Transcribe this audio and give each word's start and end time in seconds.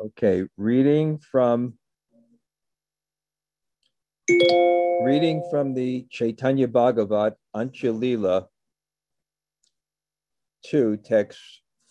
Okay, 0.00 0.44
reading 0.56 1.18
from 1.18 1.74
reading 5.04 5.44
from 5.50 5.74
the 5.74 6.06
Chaitanya 6.08 6.68
Bhagavat 6.68 7.36
Antya-lila 7.54 8.46
2, 10.64 10.96
text 11.04 11.38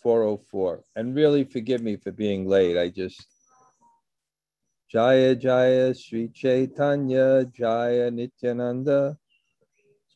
404. 0.02 0.82
And 0.96 1.14
really 1.14 1.44
forgive 1.44 1.82
me 1.82 1.98
for 1.98 2.10
being 2.10 2.48
late. 2.48 2.76
I 2.76 2.88
just 2.88 3.24
Jaya 4.90 5.36
Jaya 5.36 5.94
Sri 5.94 6.30
Chaitanya 6.34 7.44
Jaya 7.44 8.10
Nityananda 8.10 9.16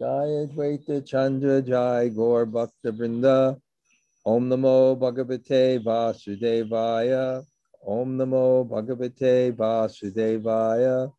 Jaya 0.00 0.48
Dvaita 0.48 1.06
Chandra 1.06 1.62
Jaya 1.62 2.10
Gaur 2.10 2.44
Bhakta 2.44 2.90
Om 4.26 4.48
Namo 4.48 4.98
Bhagavate 4.98 5.78
Vasudevaya 5.84 7.44
Om 7.86 8.16
Namo 8.16 8.66
Bhagavate 8.66 9.52
Vasudevaya. 9.52 11.12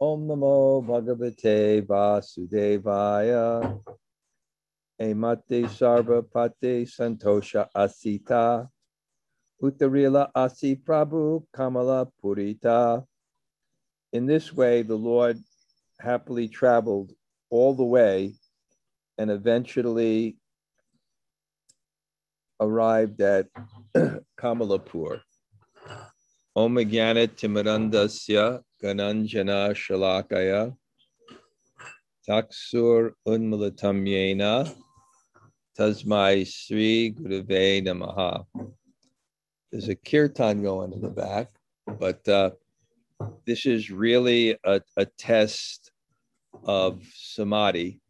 Om 0.00 0.28
Namo 0.28 0.80
Bhagavate 0.86 1.82
Vasudevaya. 1.82 3.80
Emate 5.00 5.64
Sarva 5.66 6.22
Pate 6.22 6.86
Santosha 6.86 7.68
Asita. 7.74 8.68
Uttarila 9.60 10.30
Asi 10.36 10.76
Prabhu 10.76 11.44
Kamala 11.52 12.06
Purita. 12.22 13.04
In 14.12 14.26
this 14.26 14.52
way, 14.52 14.82
the 14.82 14.94
Lord 14.94 15.36
happily 15.98 16.46
traveled 16.46 17.10
all 17.50 17.74
the 17.74 17.82
way 17.82 18.34
and 19.18 19.32
eventually 19.32 20.36
arrived 22.60 23.20
at 23.20 23.46
Kamalapur. 24.40 25.20
Om 26.56 26.76
Jnana 26.76 27.26
Timirandasya 27.26 28.60
Gananjana 28.82 29.74
Shalakaya 29.74 30.74
Taksur 32.28 33.12
Unmulatam 33.26 34.06
Yena 34.06 34.72
Tasmai 35.78 36.46
Sri 36.46 37.12
Gurave 37.12 37.84
Namaha. 37.84 38.44
There's 39.72 39.88
a 39.88 39.96
kirtan 39.96 40.62
going 40.62 40.92
in 40.92 41.00
the 41.00 41.10
back, 41.10 41.48
but 41.98 42.26
uh, 42.28 42.50
this 43.44 43.66
is 43.66 43.90
really 43.90 44.56
a, 44.64 44.80
a 44.96 45.06
test 45.18 45.90
of 46.64 47.02
samadhi. 47.14 48.00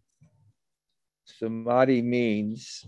Samadhi 1.25 2.03
means 2.03 2.85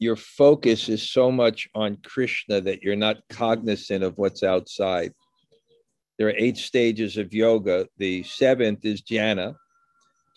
your 0.00 0.16
focus 0.16 0.88
is 0.88 1.10
so 1.10 1.30
much 1.30 1.68
on 1.74 1.98
Krishna 2.02 2.60
that 2.62 2.82
you're 2.82 2.96
not 2.96 3.18
cognizant 3.28 4.02
of 4.02 4.16
what's 4.16 4.42
outside. 4.42 5.12
There 6.18 6.28
are 6.28 6.34
eight 6.36 6.56
stages 6.56 7.18
of 7.18 7.34
yoga. 7.34 7.86
The 7.98 8.22
seventh 8.22 8.84
is 8.84 9.02
dhyana. 9.02 9.54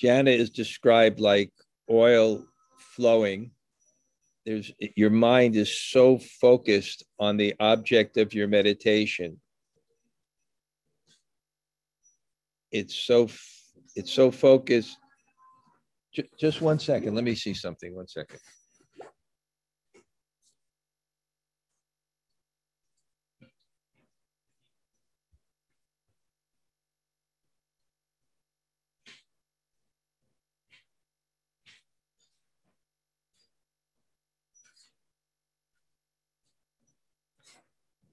Dhyana 0.02 0.38
is 0.38 0.50
described 0.50 1.22
like 1.22 1.52
oil 1.90 2.46
flowing. 2.78 3.52
There's 4.46 4.70
your 4.98 5.10
mind 5.10 5.56
is 5.56 5.78
so 5.78 6.20
focused 6.42 7.06
on 7.18 7.38
the 7.38 7.56
object 7.62 8.18
of 8.18 8.34
your 8.34 8.50
meditation. 8.50 9.40
It's 12.70 12.96
so 12.96 13.30
it's 13.96 14.12
so 14.12 14.30
focused. 14.30 14.98
J- 16.14 16.30
just 16.38 16.62
one 16.62 16.80
second. 16.80 17.16
Let 17.16 17.24
me 17.24 17.36
see 17.36 17.54
something. 17.54 17.96
One 17.96 18.08
second. 18.08 18.40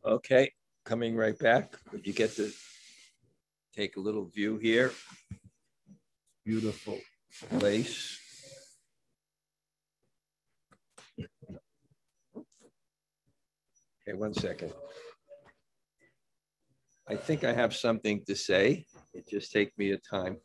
Okay, 0.04 0.50
coming 0.86 1.14
right 1.14 1.38
back. 1.38 1.74
You 2.02 2.14
get 2.14 2.34
to 2.36 2.50
take 3.76 3.96
a 3.96 4.00
little 4.00 4.24
view 4.24 4.56
here. 4.56 4.92
Beautiful 6.44 6.98
place. 7.58 8.18
Okay, 14.08 14.16
one 14.16 14.32
second. 14.32 14.72
I 17.06 17.16
think 17.16 17.44
I 17.44 17.52
have 17.52 17.76
something 17.76 18.24
to 18.24 18.34
say. 18.34 18.86
It 19.12 19.28
just 19.28 19.52
take 19.52 19.76
me 19.76 19.90
a 19.90 19.98
time. 19.98 20.38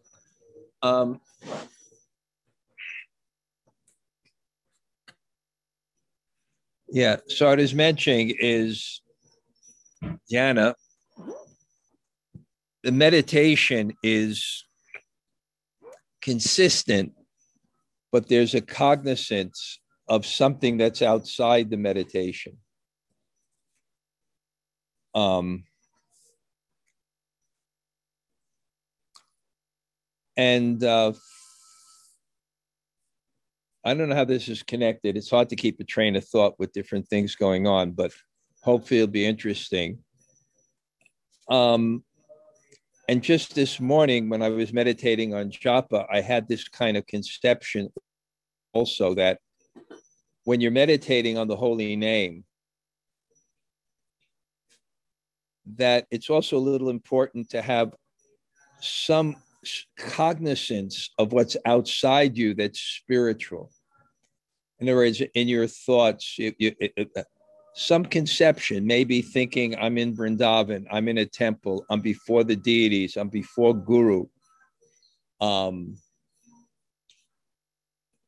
Um, 0.82 1.22
yeah, 6.90 7.18
so 7.28 7.48
I 7.48 7.56
was 7.56 7.74
mentioning 7.74 8.36
is 8.38 9.02
dhyana, 10.32 10.74
the 12.84 12.92
meditation 12.92 13.94
is 14.04 14.66
consistent, 16.22 17.14
but 18.12 18.28
there's 18.28 18.56
a 18.56 18.62
cognizance 18.62 19.80
of 20.08 20.26
something 20.26 20.78
that's 20.78 21.02
outside 21.02 21.70
the 21.70 21.78
meditation. 21.78 22.58
Um, 25.16 25.64
and 30.38 30.84
uh, 30.84 31.14
I 33.84 33.94
don't 33.94 34.10
know 34.10 34.16
how 34.16 34.26
this 34.26 34.50
is 34.50 34.64
connected. 34.64 35.16
It's 35.16 35.30
hard 35.30 35.50
to 35.50 35.56
keep 35.56 35.80
a 35.80 35.84
train 35.84 36.16
of 36.16 36.26
thought 36.26 36.60
with 36.60 36.74
different 36.74 37.08
things 37.08 37.36
going 37.36 37.68
on, 37.68 37.92
but 37.92 38.12
hopefully 38.66 39.00
it'll 39.00 39.12
be 39.12 39.26
interesting. 39.26 40.00
Um, 41.50 42.04
and 43.08 43.22
just 43.22 43.54
this 43.54 43.80
morning, 43.80 44.28
when 44.28 44.42
I 44.42 44.50
was 44.50 44.74
meditating 44.74 45.36
on 45.36 45.52
japa, 45.52 46.08
I 46.12 46.20
had 46.22 46.48
this 46.48 46.68
kind 46.68 46.98
of 46.98 47.06
conception 47.06 47.90
also 48.74 49.14
that 49.14 49.38
when 50.46 50.62
you're 50.62 50.72
meditating 50.72 51.38
on 51.38 51.48
the 51.48 51.56
holy 51.56 51.96
name, 51.96 52.44
that 55.76 56.08
it's 56.10 56.32
also 56.32 56.58
a 56.58 56.68
little 56.70 56.90
important 56.90 57.52
to 57.52 57.62
have 57.62 57.94
some 58.82 59.36
cognizance 59.96 61.12
of 61.20 61.34
what's 61.34 61.56
outside 61.66 62.36
you 62.36 62.56
that's 62.56 62.80
spiritual. 62.80 63.72
In 64.80 64.90
other 64.90 64.96
words, 64.96 65.22
in 65.36 65.48
your 65.48 65.68
thoughts, 65.68 66.36
it, 66.40 66.56
it, 66.60 66.94
it, 66.98 67.26
some 67.76 68.06
conception, 68.06 68.88
maybe 68.88 69.22
thinking 69.22 69.76
I'm 69.78 69.98
in 69.98 70.16
Vrindavan, 70.16 70.86
I'm 70.90 71.10
in 71.10 71.18
a 71.18 71.26
temple, 71.26 71.86
I'm 71.90 72.00
before 72.00 72.46
the 72.46 72.56
deities, 72.56 73.18
I'm 73.18 73.28
before 73.28 73.74
Guru. 73.74 74.26
Um, 75.42 75.98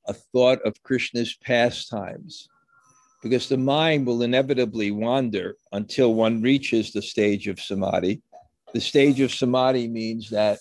a 0.05 0.13
thought 0.13 0.61
of 0.63 0.83
Krishna's 0.83 1.33
pastimes, 1.35 2.49
because 3.23 3.47
the 3.47 3.57
mind 3.57 4.05
will 4.05 4.21
inevitably 4.21 4.91
wander 4.91 5.55
until 5.71 6.13
one 6.13 6.41
reaches 6.41 6.91
the 6.91 7.01
stage 7.01 7.47
of 7.47 7.59
samadhi. 7.59 8.21
The 8.73 8.81
stage 8.81 9.21
of 9.21 9.33
samadhi 9.33 9.87
means 9.87 10.29
that 10.29 10.59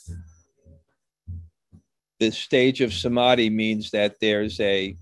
the 2.21 2.31
stage 2.31 2.81
of 2.81 2.95
samadhi 2.95 3.51
means 3.51 3.91
that 3.91 4.15
there's 4.21 4.61
a 4.61 4.97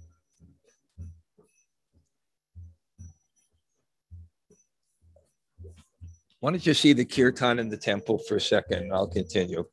Why 6.45 6.51
don't 6.51 6.67
you 6.67 6.75
see 6.75 6.93
the 6.93 7.07
kirtan 7.07 7.59
in 7.59 7.71
the 7.71 7.77
temple 7.79 8.19
for 8.19 8.37
a 8.37 8.41
second? 8.41 8.93
I'll 8.93 9.07
continue. 9.07 9.65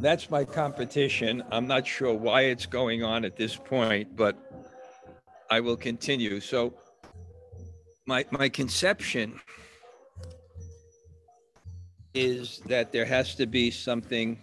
That's 0.00 0.30
my 0.30 0.44
competition. 0.44 1.42
I'm 1.50 1.66
not 1.66 1.86
sure 1.86 2.14
why 2.14 2.42
it's 2.42 2.66
going 2.66 3.04
on 3.04 3.24
at 3.24 3.36
this 3.36 3.54
point, 3.56 4.16
but 4.16 4.36
I 5.50 5.60
will 5.60 5.76
continue. 5.76 6.40
So, 6.40 6.74
my 8.06 8.24
my 8.30 8.48
conception 8.48 9.38
is 12.14 12.60
that 12.66 12.92
there 12.92 13.04
has 13.04 13.34
to 13.36 13.46
be 13.46 13.70
something. 13.70 14.38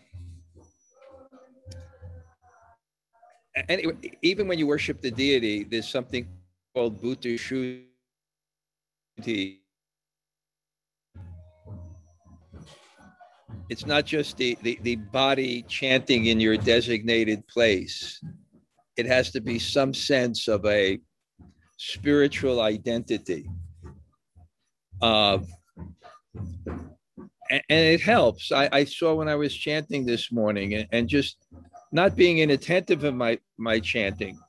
Anyway, 3.68 3.94
even 4.22 4.48
when 4.48 4.60
you 4.60 4.68
worship 4.68 5.02
the 5.02 5.10
deity, 5.10 5.64
there's 5.64 5.90
something 5.90 6.28
called 6.76 7.02
Bhuta 7.02 7.34
Shuddhi 9.20 9.58
it's 13.70 13.86
not 13.86 14.06
just 14.06 14.38
the, 14.38 14.58
the, 14.62 14.80
the 14.84 14.96
body 14.96 15.64
chanting 15.64 16.28
in 16.28 16.40
your 16.40 16.58
designated 16.58 17.46
place. 17.48 18.22
It 18.96 19.06
has 19.06 19.32
to 19.32 19.42
be 19.42 19.60
some 19.60 19.94
sense 19.94 20.48
of 20.48 20.66
a 20.66 21.00
spiritual 21.78 22.62
identity. 22.62 23.50
Uh, 25.02 25.40
and, 26.66 27.62
and 27.70 27.86
it 27.86 28.02
helps. 28.02 28.52
I, 28.52 28.70
I 28.72 28.84
saw 28.86 29.16
when 29.16 29.28
I 29.28 29.36
was 29.36 29.54
chanting 29.54 30.06
this 30.06 30.32
morning 30.32 30.74
and, 30.74 30.88
and 30.92 31.08
just 31.08 31.38
not 31.92 32.16
being 32.16 32.40
inattentive 32.40 33.04
in 33.04 33.18
my, 33.18 33.38
my 33.58 33.80
chanting, 33.80 34.40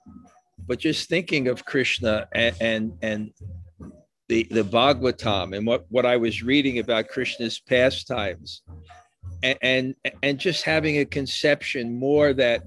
but 0.66 0.78
just 0.78 1.08
thinking 1.08 1.48
of 1.48 1.64
Krishna 1.64 2.28
and, 2.32 2.56
and, 2.60 2.92
and 3.02 3.30
the, 4.28 4.46
the 4.50 4.62
Bhagavatam 4.62 5.56
and 5.56 5.66
what, 5.66 5.86
what 5.88 6.06
I 6.06 6.16
was 6.16 6.42
reading 6.42 6.78
about 6.78 7.08
Krishna's 7.08 7.60
pastimes 7.60 8.62
and, 9.42 9.94
and 10.22 10.38
just 10.38 10.64
having 10.64 10.98
a 10.98 11.04
conception 11.04 11.98
more 11.98 12.32
that 12.34 12.62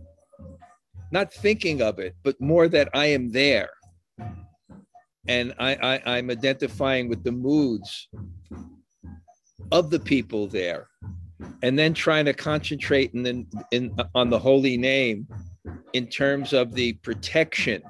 not 1.12 1.34
thinking 1.34 1.82
of 1.82 2.00
it, 2.00 2.16
but 2.24 2.40
more 2.40 2.68
that 2.70 2.90
I 2.94 3.08
am 3.08 3.32
there. 3.32 3.70
And 5.28 5.54
I, 5.60 5.76
I, 5.76 6.18
I'm 6.18 6.32
identifying 6.32 7.10
with 7.10 7.24
the 7.24 7.32
moods 7.32 8.08
of 9.72 9.90
the 9.90 10.00
people 10.00 10.48
there. 10.48 10.88
And 11.64 11.78
then 11.78 11.94
trying 11.94 12.26
to 12.26 12.34
concentrate 12.34 13.14
in, 13.14 13.24
the, 13.24 13.46
in 13.72 13.96
on 14.16 14.30
the 14.30 14.40
holy 14.40 14.78
name 14.78 15.28
in 15.94 16.08
terms 16.08 16.54
of 16.54 16.74
the 16.74 16.94
protection 16.94 17.84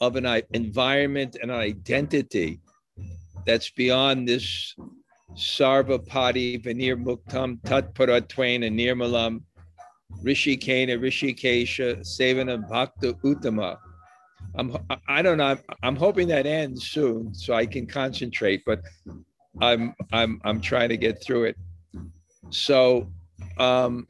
of 0.00 0.16
an 0.16 0.42
environment 0.52 1.36
and 1.40 1.50
an 1.50 1.58
identity 1.58 2.60
that's 3.46 3.70
beyond 3.70 4.28
this 4.28 4.74
Sarvapati 5.36 6.62
Vanir 6.62 6.96
Muktam 6.96 7.60
Tatpara 7.62 8.26
Twain 8.26 8.62
and 8.62 8.78
Nirmalam 8.78 9.42
Rishikena 10.24 10.98
Rishikesha 10.98 12.00
Sevana 12.00 12.68
Bhakta 12.68 13.12
Uttama. 13.24 13.76
I'm 14.54 14.76
I 15.08 15.20
don't 15.22 15.38
know. 15.38 15.58
I'm 15.82 15.96
hoping 15.96 16.28
that 16.28 16.46
ends 16.46 16.88
soon 16.88 17.34
so 17.34 17.54
I 17.54 17.66
can 17.66 17.86
concentrate, 17.86 18.62
but 18.64 18.80
I'm 19.60 19.94
I'm 20.12 20.40
I'm 20.44 20.60
trying 20.60 20.88
to 20.88 20.96
get 20.96 21.22
through 21.22 21.44
it. 21.44 21.56
So 22.50 23.12
um 23.58 24.06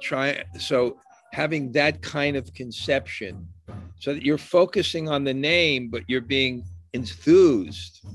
try 0.00 0.42
so 0.58 0.98
having 1.32 1.72
that 1.72 2.00
kind 2.02 2.36
of 2.36 2.52
conception 2.54 3.46
so 3.98 4.14
that 4.14 4.22
you're 4.22 4.38
focusing 4.38 5.08
on 5.08 5.24
the 5.24 5.34
name 5.34 5.88
but 5.88 6.02
you're 6.08 6.20
being 6.20 6.64
enthused 6.92 8.06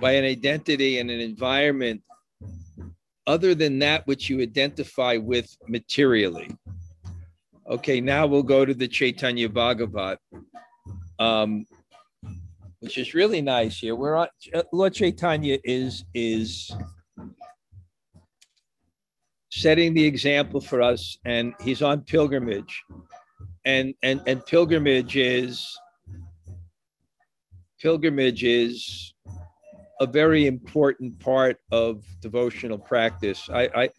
by 0.00 0.12
an 0.12 0.24
identity 0.24 0.98
and 0.98 1.10
an 1.10 1.20
environment 1.20 2.02
other 3.26 3.54
than 3.54 3.78
that 3.78 4.06
which 4.06 4.28
you 4.30 4.40
identify 4.40 5.16
with 5.16 5.56
materially. 5.68 6.50
Okay, 7.68 8.00
now 8.00 8.26
we'll 8.26 8.42
go 8.42 8.64
to 8.64 8.74
the 8.74 8.88
Chaitanya 8.88 9.48
Bhagavat, 9.48 10.18
um, 11.18 11.64
which 12.80 12.98
is 12.98 13.14
really 13.14 13.40
nice 13.40 13.78
here. 13.78 13.94
We're 13.94 14.16
on 14.16 14.28
Lord 14.72 14.94
Chaitanya 14.94 15.58
is 15.62 16.04
is 16.14 16.72
setting 19.52 19.94
the 19.94 20.04
example 20.04 20.60
for 20.60 20.82
us, 20.82 21.18
and 21.24 21.54
he's 21.62 21.82
on 21.82 22.00
pilgrimage, 22.00 22.82
and 23.64 23.94
and 24.02 24.20
and 24.26 24.44
pilgrimage 24.46 25.16
is 25.16 25.78
pilgrimage 27.80 28.42
is 28.42 29.14
a 30.00 30.06
very 30.06 30.46
important 30.46 31.18
part 31.20 31.58
of 31.70 32.02
devotional 32.20 32.78
practice. 32.78 33.50
I, 33.52 33.68
I, 33.74 33.90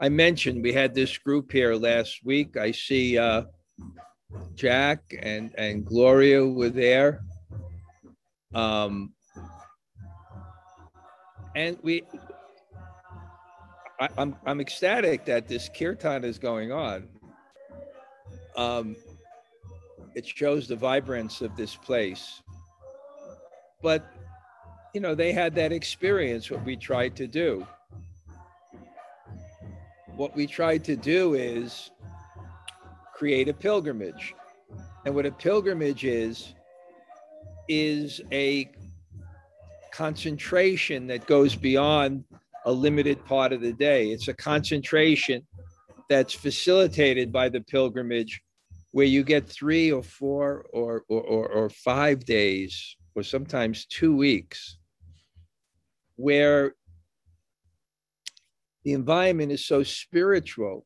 I 0.00 0.08
mentioned 0.08 0.62
we 0.62 0.72
had 0.72 0.94
this 0.94 1.18
group 1.18 1.50
here 1.50 1.74
last 1.74 2.24
week. 2.24 2.56
I 2.56 2.70
see 2.70 3.18
uh, 3.18 3.42
Jack 4.54 5.00
and 5.20 5.52
and 5.58 5.84
Gloria 5.84 6.46
were 6.46 6.68
there, 6.68 7.24
um, 8.54 9.12
and 11.56 11.76
we. 11.82 12.04
I, 14.00 14.08
I'm 14.16 14.36
I'm 14.46 14.60
ecstatic 14.60 15.24
that 15.24 15.48
this 15.48 15.68
kirtan 15.76 16.24
is 16.24 16.38
going 16.38 16.70
on. 16.70 17.08
Um, 18.56 18.94
it 20.14 20.26
shows 20.26 20.68
the 20.68 20.76
vibrance 20.76 21.40
of 21.40 21.56
this 21.56 21.74
place, 21.74 22.42
but 23.82 24.06
you 24.98 25.02
know, 25.02 25.14
they 25.14 25.32
had 25.32 25.54
that 25.54 25.70
experience, 25.70 26.50
what 26.50 26.64
we 26.64 26.74
tried 26.74 27.14
to 27.14 27.28
do. 27.28 27.64
What 30.16 30.34
we 30.34 30.44
tried 30.44 30.82
to 30.86 30.96
do 30.96 31.34
is 31.34 31.92
create 33.14 33.48
a 33.48 33.54
pilgrimage. 33.54 34.34
And 35.06 35.14
what 35.14 35.24
a 35.24 35.30
pilgrimage 35.30 36.04
is, 36.04 36.52
is 37.68 38.20
a 38.32 38.68
concentration 39.92 41.06
that 41.06 41.26
goes 41.26 41.54
beyond 41.54 42.24
a 42.64 42.72
limited 42.72 43.24
part 43.24 43.52
of 43.52 43.60
the 43.60 43.72
day. 43.72 44.10
It's 44.10 44.26
a 44.26 44.34
concentration 44.34 45.46
that's 46.08 46.34
facilitated 46.34 47.30
by 47.30 47.50
the 47.50 47.60
pilgrimage 47.60 48.42
where 48.90 49.06
you 49.06 49.22
get 49.22 49.48
three 49.48 49.92
or 49.92 50.02
four 50.02 50.66
or, 50.72 51.04
or, 51.08 51.22
or, 51.22 51.48
or 51.50 51.70
five 51.70 52.24
days 52.24 52.96
or 53.14 53.22
sometimes 53.22 53.86
two 53.86 54.16
weeks 54.16 54.77
where 56.18 56.74
the 58.84 58.92
environment 58.92 59.52
is 59.52 59.64
so 59.64 59.84
spiritual 59.84 60.84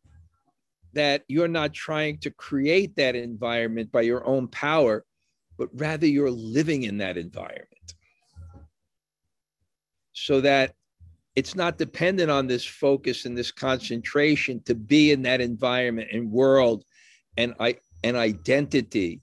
that 0.92 1.24
you're 1.26 1.48
not 1.48 1.72
trying 1.72 2.18
to 2.18 2.30
create 2.30 2.94
that 2.96 3.16
environment 3.16 3.90
by 3.90 4.02
your 4.02 4.26
own 4.26 4.46
power, 4.48 5.04
but 5.56 5.70
rather 5.72 6.06
you're 6.06 6.30
living 6.30 6.82
in 6.82 6.98
that 6.98 7.16
environment. 7.16 7.68
So 10.12 10.42
that 10.42 10.74
it's 11.34 11.54
not 11.54 11.78
dependent 11.78 12.30
on 12.30 12.46
this 12.46 12.66
focus 12.66 13.24
and 13.24 13.36
this 13.36 13.50
concentration 13.50 14.62
to 14.64 14.74
be 14.74 15.12
in 15.12 15.22
that 15.22 15.40
environment 15.40 16.10
and 16.12 16.30
world 16.30 16.84
and 17.38 17.54
I 17.58 17.78
and 18.04 18.18
identity 18.18 19.22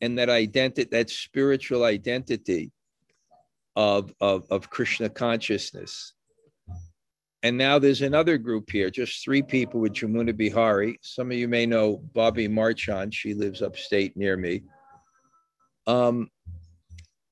and 0.00 0.18
that 0.18 0.30
identity, 0.30 0.88
that 0.92 1.10
spiritual 1.10 1.84
identity 1.84 2.70
of, 3.76 4.12
of, 4.20 4.46
of 4.50 4.70
Krishna 4.70 5.08
consciousness. 5.08 6.14
And 7.42 7.56
now 7.56 7.78
there's 7.78 8.02
another 8.02 8.38
group 8.38 8.70
here, 8.70 8.90
just 8.90 9.22
three 9.22 9.42
people 9.42 9.78
with 9.78 9.92
Jamuna 9.92 10.36
Bihari. 10.36 10.98
Some 11.02 11.30
of 11.30 11.36
you 11.36 11.46
may 11.46 11.66
know 11.66 11.98
Bobby 12.12 12.48
Marchand. 12.48 13.14
She 13.14 13.34
lives 13.34 13.62
upstate 13.62 14.16
near 14.16 14.36
me. 14.36 14.62
Um, 15.86 16.28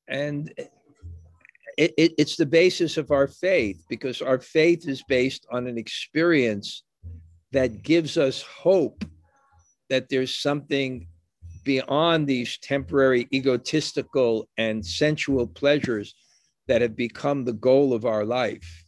and 0.07 0.53
it, 1.77 1.95
it, 1.97 2.13
it's 2.19 2.37
the 2.37 2.47
basis 2.47 2.97
of 2.97 3.11
our 3.11 3.27
faith 3.27 3.83
because 3.89 4.23
our 4.23 4.39
faith 4.39 4.87
is 4.87 5.03
based 5.09 5.47
on 5.51 5.67
an 5.67 5.79
experience 5.79 6.85
that 7.53 7.83
gives 7.83 8.17
us 8.17 8.43
hope 8.43 9.05
that 9.89 10.09
there's 10.09 10.35
something 10.35 11.09
beyond 11.65 12.27
these 12.27 12.59
temporary 12.59 13.27
egotistical 13.33 14.49
and 14.59 14.85
sensual 14.85 15.47
pleasures 15.47 16.15
that 16.67 16.83
have 16.83 16.97
become 16.97 17.45
the 17.45 17.53
goal 17.53 17.93
of 17.93 18.05
our 18.05 18.25
life. 18.25 18.85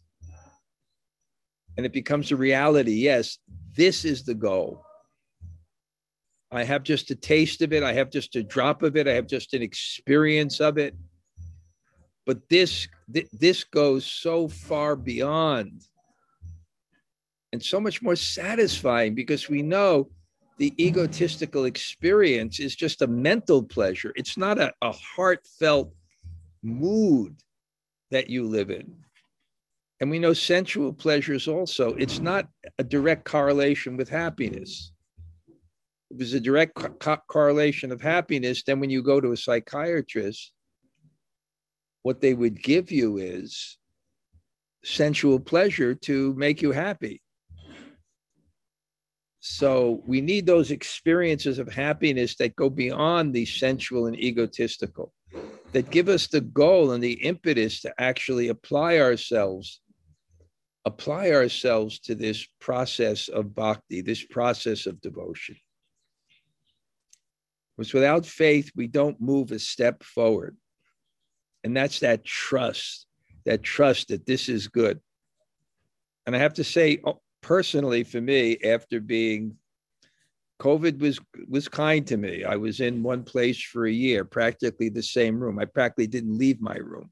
And 1.77 1.85
it 1.85 1.93
becomes 1.93 2.33
a 2.33 2.37
reality. 2.37 2.95
Yes, 2.95 3.39
this 3.77 4.05
is 4.05 4.25
the 4.25 4.35
goal. 4.35 4.83
I 6.51 6.65
have 6.65 6.85
just 6.85 7.11
a 7.11 7.15
taste 7.15 7.61
of 7.61 7.73
it. 7.73 7.83
I 7.83 7.93
have 7.93 8.11
just 8.11 8.37
a 8.37 8.43
drop 8.43 8.83
of 8.83 8.97
it. 8.97 9.07
I 9.07 9.13
have 9.13 9.27
just 9.27 9.53
an 9.53 9.63
experience 9.63 10.61
of 10.61 10.79
it. 10.79 10.95
But 12.25 12.49
this 12.49 12.89
th- 13.13 13.29
this 13.33 13.65
goes 13.65 14.07
so 14.07 14.49
far 14.49 14.97
beyond 14.97 15.83
and 17.53 17.63
so 17.63 17.81
much 17.81 18.03
more 18.03 18.17
satisfying 18.17 19.15
because 19.15 19.49
we 19.49 19.63
know 19.63 20.11
the 20.59 20.73
egotistical 20.83 21.67
experience 21.67 22.59
is 22.59 22.75
just 22.75 23.03
a 23.03 23.07
mental 23.07 23.63
pleasure. 23.63 24.13
It's 24.17 24.37
not 24.37 24.59
a, 24.59 24.73
a 24.83 24.93
heartfelt 24.93 25.93
mood 26.63 27.37
that 28.11 28.31
you 28.31 28.47
live 28.47 28.71
in. 28.71 28.97
And 30.01 30.11
we 30.11 30.19
know 30.19 30.33
sensual 30.33 30.93
pleasures 30.93 31.49
also, 31.49 31.95
it's 31.95 32.21
not 32.21 32.49
a 32.79 32.85
direct 32.85 33.25
correlation 33.25 33.97
with 33.97 34.09
happiness. 34.09 34.93
If 36.11 36.21
it's 36.21 36.35
a 36.35 36.41
direct 36.41 36.75
co- 36.75 37.17
correlation 37.29 37.91
of 37.91 38.01
happiness, 38.01 38.63
then 38.63 38.79
when 38.79 38.91
you 38.91 39.03
go 39.03 39.21
to 39.21 39.33
a 39.33 39.37
psychiatrist, 39.37 40.53
what 42.03 42.21
they 42.21 42.35
would 42.35 42.63
give 42.63 42.93
you 42.93 43.17
is 43.17 43.79
sensual 44.85 45.41
pleasure 45.41 45.95
to 45.95 46.35
make 46.35 46.63
you 46.63 46.73
happy. 46.73 47.23
So 49.41 50.03
we 50.07 50.21
need 50.21 50.45
those 50.45 50.71
experiences 50.71 51.59
of 51.59 51.73
happiness 51.73 52.37
that 52.37 52.57
go 52.57 52.69
beyond 52.69 53.33
the 53.33 53.47
sensual 53.47 54.07
and 54.07 54.19
egotistical, 54.19 55.13
that 55.73 55.91
give 55.91 56.09
us 56.09 56.27
the 56.27 56.41
goal 56.41 56.93
and 56.93 57.03
the 57.03 57.13
impetus 57.13 57.81
to 57.83 57.93
actually 57.99 58.49
apply 58.49 58.99
ourselves, 58.99 59.81
apply 60.85 61.31
ourselves 61.31 61.99
to 62.01 62.15
this 62.15 62.47
process 62.61 63.29
of 63.29 63.55
bhakti, 63.55 64.01
this 64.01 64.25
process 64.25 64.87
of 64.87 65.01
devotion. 65.01 65.57
Because 67.77 67.93
without 67.93 68.25
faith, 68.25 68.71
we 68.75 68.87
don't 68.87 69.21
move 69.21 69.53
a 69.53 69.59
step 69.59 70.03
forward. 70.03 70.57
And 71.63 71.77
that's 71.77 72.01
that 72.01 72.25
trust, 72.25 73.07
that 73.45 73.63
trust 73.63 74.09
that 74.09 74.25
this 74.25 74.49
is 74.49 74.69
good. 74.69 75.01
And 76.25 76.35
I 76.35 76.39
have 76.39 76.55
to 76.55 76.65
say, 76.65 77.01
oh, 77.05 77.21
personally 77.43 78.03
for 78.03 78.21
me 78.21 78.59
after 78.65 79.01
being 79.01 79.57
covid 80.59 80.99
was 80.99 81.21
was 81.49 81.69
kind 81.69 82.07
to 82.07 82.17
me. 82.17 82.45
I 82.45 82.57
was 82.57 82.81
in 82.81 83.03
one 83.03 83.25
place 83.25 83.61
for 83.61 83.87
a 83.87 83.93
year 83.93 84.25
practically 84.25 84.89
the 84.89 85.03
same 85.03 85.39
room. 85.39 85.59
I 85.59 85.67
practically 85.67 86.07
didn't 86.07 86.39
leave 86.39 86.61
my 86.61 86.77
room. 86.77 87.11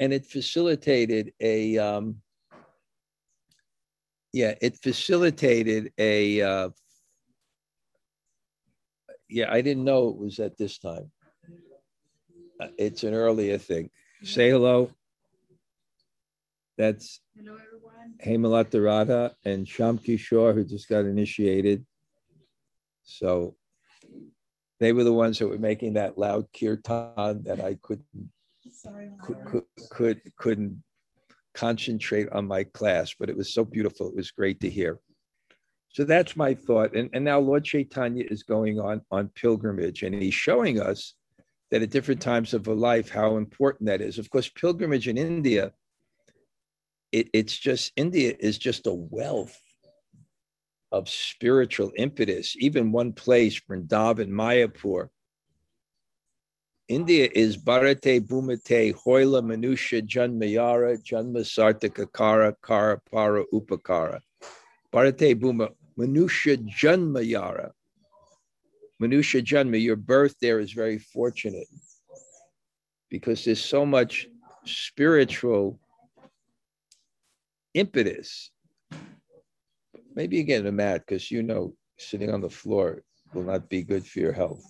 And 0.00 0.12
it 0.12 0.26
facilitated 0.26 1.32
a 1.40 1.78
um, 1.78 2.16
yeah 4.32 4.54
it 4.60 4.76
facilitated 4.82 5.92
a 5.98 6.40
uh, 6.40 6.70
yeah 9.28 9.52
i 9.52 9.60
didn't 9.60 9.84
know 9.84 10.08
it 10.08 10.16
was 10.16 10.40
at 10.40 10.58
this 10.58 10.78
time. 10.78 11.10
Uh, 12.60 12.68
it's 12.78 13.04
an 13.04 13.14
earlier 13.14 13.58
thing. 13.58 13.90
Say 14.24 14.50
hello. 14.50 14.90
That's 16.78 17.20
hello 18.20 18.82
Radha 18.82 19.34
and 19.44 19.68
Sham 19.68 19.98
Kishore, 19.98 20.54
who 20.54 20.64
just 20.64 20.88
got 20.88 21.04
initiated. 21.04 21.84
So 23.04 23.56
they 24.80 24.92
were 24.92 25.04
the 25.04 25.12
ones 25.12 25.38
that 25.38 25.48
were 25.48 25.58
making 25.58 25.94
that 25.94 26.18
loud 26.18 26.46
kirtan 26.58 27.42
that 27.44 27.60
I 27.60 27.76
couldn't 27.82 28.06
Sorry, 28.70 29.10
could, 29.22 29.44
could, 29.44 29.64
could, 29.90 30.20
couldn't 30.36 30.82
concentrate 31.54 32.28
on 32.30 32.46
my 32.46 32.64
class, 32.64 33.14
but 33.18 33.28
it 33.28 33.36
was 33.36 33.52
so 33.52 33.64
beautiful. 33.64 34.08
It 34.08 34.16
was 34.16 34.30
great 34.30 34.60
to 34.60 34.70
hear. 34.70 35.00
So 35.88 36.04
that's 36.04 36.36
my 36.36 36.54
thought. 36.54 36.94
And, 36.94 37.10
and 37.12 37.24
now 37.24 37.38
Lord 37.38 37.64
Chaitanya 37.64 38.24
is 38.28 38.44
going 38.44 38.80
on 38.80 39.02
on 39.10 39.28
pilgrimage, 39.34 40.02
and 40.02 40.14
he's 40.14 40.34
showing 40.34 40.80
us 40.80 41.14
that 41.70 41.82
at 41.82 41.90
different 41.90 42.20
times 42.20 42.54
of 42.54 42.66
a 42.66 42.72
life, 42.72 43.10
how 43.10 43.36
important 43.36 43.86
that 43.86 44.00
is. 44.00 44.18
Of 44.18 44.30
course, 44.30 44.48
pilgrimage 44.48 45.08
in 45.08 45.18
India 45.18 45.72
it, 47.12 47.28
it's 47.32 47.56
just 47.56 47.92
India 47.96 48.34
is 48.40 48.58
just 48.58 48.86
a 48.86 48.92
wealth 48.92 49.60
of 50.92 51.08
spiritual 51.08 51.90
impetus. 51.96 52.54
Even 52.58 52.92
one 52.92 53.12
place, 53.12 53.58
Vrindavan, 53.60 54.28
Mayapur. 54.28 55.08
India 56.88 57.28
is 57.34 57.56
Bharate 57.56 58.20
Bhumate 58.20 58.94
Hoila 58.94 59.40
Manusha 59.40 60.06
Janmayara 60.06 61.02
Janma 61.02 62.12
Kara 62.12 63.00
Para 63.10 63.44
Upakara. 63.52 64.20
Bharate 64.92 65.34
Bhuma 65.34 65.70
Manusha 65.98 66.56
Janmayara. 66.68 67.70
Manusha 69.00 69.42
Janma, 69.42 69.82
your 69.82 69.96
birth 69.96 70.36
there 70.40 70.60
is 70.60 70.72
very 70.72 70.98
fortunate 70.98 71.66
because 73.08 73.44
there's 73.44 73.64
so 73.64 73.86
much 73.86 74.28
spiritual 74.64 75.80
impetus. 77.74 78.50
Maybe 80.14 80.36
you 80.36 80.44
get 80.44 80.66
a 80.66 80.72
mat 80.72 81.02
because 81.06 81.30
you 81.30 81.42
know 81.42 81.74
sitting 81.98 82.30
on 82.30 82.40
the 82.40 82.50
floor 82.50 83.02
will 83.32 83.44
not 83.44 83.68
be 83.68 83.82
good 83.82 84.06
for 84.06 84.20
your 84.20 84.32
health. 84.32 84.62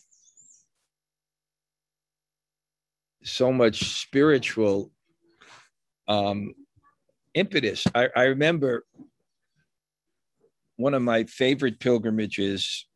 So 3.25 3.53
much 3.53 4.01
spiritual 4.01 4.91
um, 6.09 6.55
impetus. 7.35 7.87
I, 7.95 8.09
I 8.15 8.25
remember 8.25 8.85
one 10.77 10.95
of 10.95 11.03
my 11.03 11.25
favorite 11.25 11.81
pilgrimages. 11.81 12.87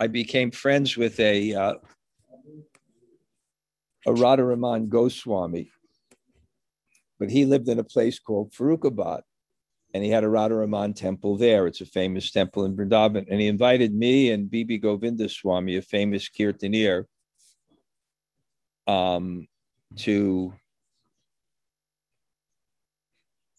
I 0.00 0.08
became 0.08 0.50
friends 0.50 0.96
with 0.96 1.18
a 1.20 1.54
uh, 1.54 1.74
a 4.06 4.86
Goswami, 4.86 5.70
but 7.18 7.30
he 7.30 7.44
lived 7.44 7.68
in 7.68 7.78
a 7.78 7.84
place 7.84 8.18
called 8.18 8.52
Farrukhabad, 8.52 9.22
and 9.94 10.02
he 10.02 10.10
had 10.10 10.24
a 10.24 10.28
Radharaman 10.28 10.96
temple 10.96 11.38
there. 11.38 11.68
It's 11.68 11.80
a 11.80 11.86
famous 11.86 12.32
temple 12.32 12.64
in 12.64 12.76
Vrindavan. 12.76 13.26
And 13.30 13.40
he 13.40 13.46
invited 13.46 13.94
me 13.94 14.32
and 14.32 14.50
B.B. 14.50 14.78
Govinda 14.78 15.28
Swami, 15.28 15.76
a 15.76 15.82
famous 15.82 16.28
kirtanier, 16.28 17.04
um, 18.88 19.46
to 19.98 20.52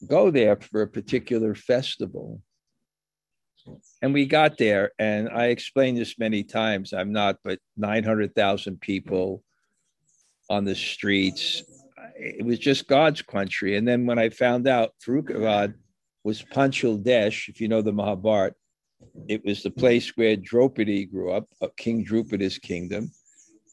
go 0.06 0.30
there 0.30 0.58
for 0.58 0.82
a 0.82 0.88
particular 0.88 1.56
festival. 1.56 2.42
And 4.02 4.14
we 4.14 4.26
got 4.26 4.58
there, 4.60 4.92
and 5.00 5.30
I 5.30 5.46
explained 5.46 5.98
this 5.98 6.20
many 6.20 6.44
times. 6.44 6.94
I'm 6.94 7.12
not, 7.12 7.38
but 7.44 7.60
900,000 7.78 8.80
people 8.80 9.42
on 10.50 10.66
the 10.66 10.76
streets, 10.76 11.64
it 12.16 12.46
was 12.46 12.60
just 12.60 12.88
God's 12.88 13.24
country. 13.24 13.78
And 13.78 13.88
then 13.88 14.06
when 14.06 14.20
I 14.20 14.30
found 14.30 14.68
out 14.68 14.92
Farrukhabad 15.04 15.74
was 16.26 16.42
Panchal 16.42 17.02
Desh, 17.02 17.50
if 17.50 17.62
you 17.62 17.68
know 17.68 17.84
the 17.84 17.94
Mahabharat, 17.94 18.56
it 19.28 19.46
was 19.46 19.62
the 19.62 19.70
place 19.70 20.12
where 20.18 20.36
Draupadi 20.36 21.06
grew 21.06 21.32
up, 21.32 21.48
uh, 21.62 21.68
King 21.78 22.04
Draupadi's 22.04 22.58
kingdom. 22.58 23.12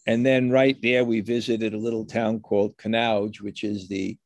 And 0.06 0.24
then 0.24 0.50
right 0.50 0.76
there, 0.82 1.02
we 1.02 1.22
visited 1.22 1.72
a 1.72 1.78
little 1.78 2.04
town 2.04 2.40
called 2.40 2.76
Kanauj, 2.76 3.40
which 3.40 3.64
is 3.64 3.88
the 3.88 4.18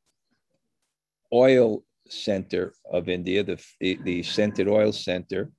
oil 1.32 1.84
center 2.08 2.74
of 2.90 3.08
India, 3.08 3.44
the, 3.44 3.64
the, 3.78 3.96
the 4.02 4.22
scented 4.24 4.66
oil 4.66 4.90
center. 4.90 5.52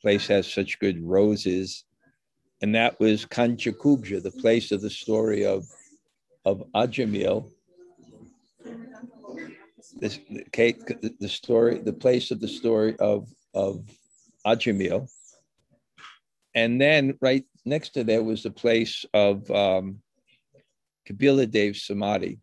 Place 0.00 0.26
has 0.28 0.50
such 0.50 0.78
good 0.78 1.02
roses. 1.02 1.84
And 2.62 2.74
that 2.74 2.98
was 2.98 3.26
Kanyakubja, 3.26 4.22
the 4.22 4.30
place 4.30 4.72
of 4.72 4.80
the 4.80 4.88
story 4.88 5.44
of, 5.44 5.66
of 6.46 6.64
Ajamil, 6.74 7.50
this 9.92 10.18
Kate, 10.52 10.80
the 11.20 11.28
story, 11.28 11.78
the 11.78 11.92
place 11.92 12.30
of 12.30 12.40
the 12.40 12.48
story 12.48 12.96
of 12.98 13.28
of 13.54 13.84
Ajamil, 14.46 15.08
and 16.54 16.80
then 16.80 17.16
right 17.20 17.44
next 17.64 17.90
to 17.90 18.04
there 18.04 18.22
was 18.22 18.42
the 18.42 18.50
place 18.50 19.04
of 19.14 19.50
um, 19.50 20.00
Kapila 21.06 21.46
Dev 21.46 21.76
Samadhi. 21.76 22.40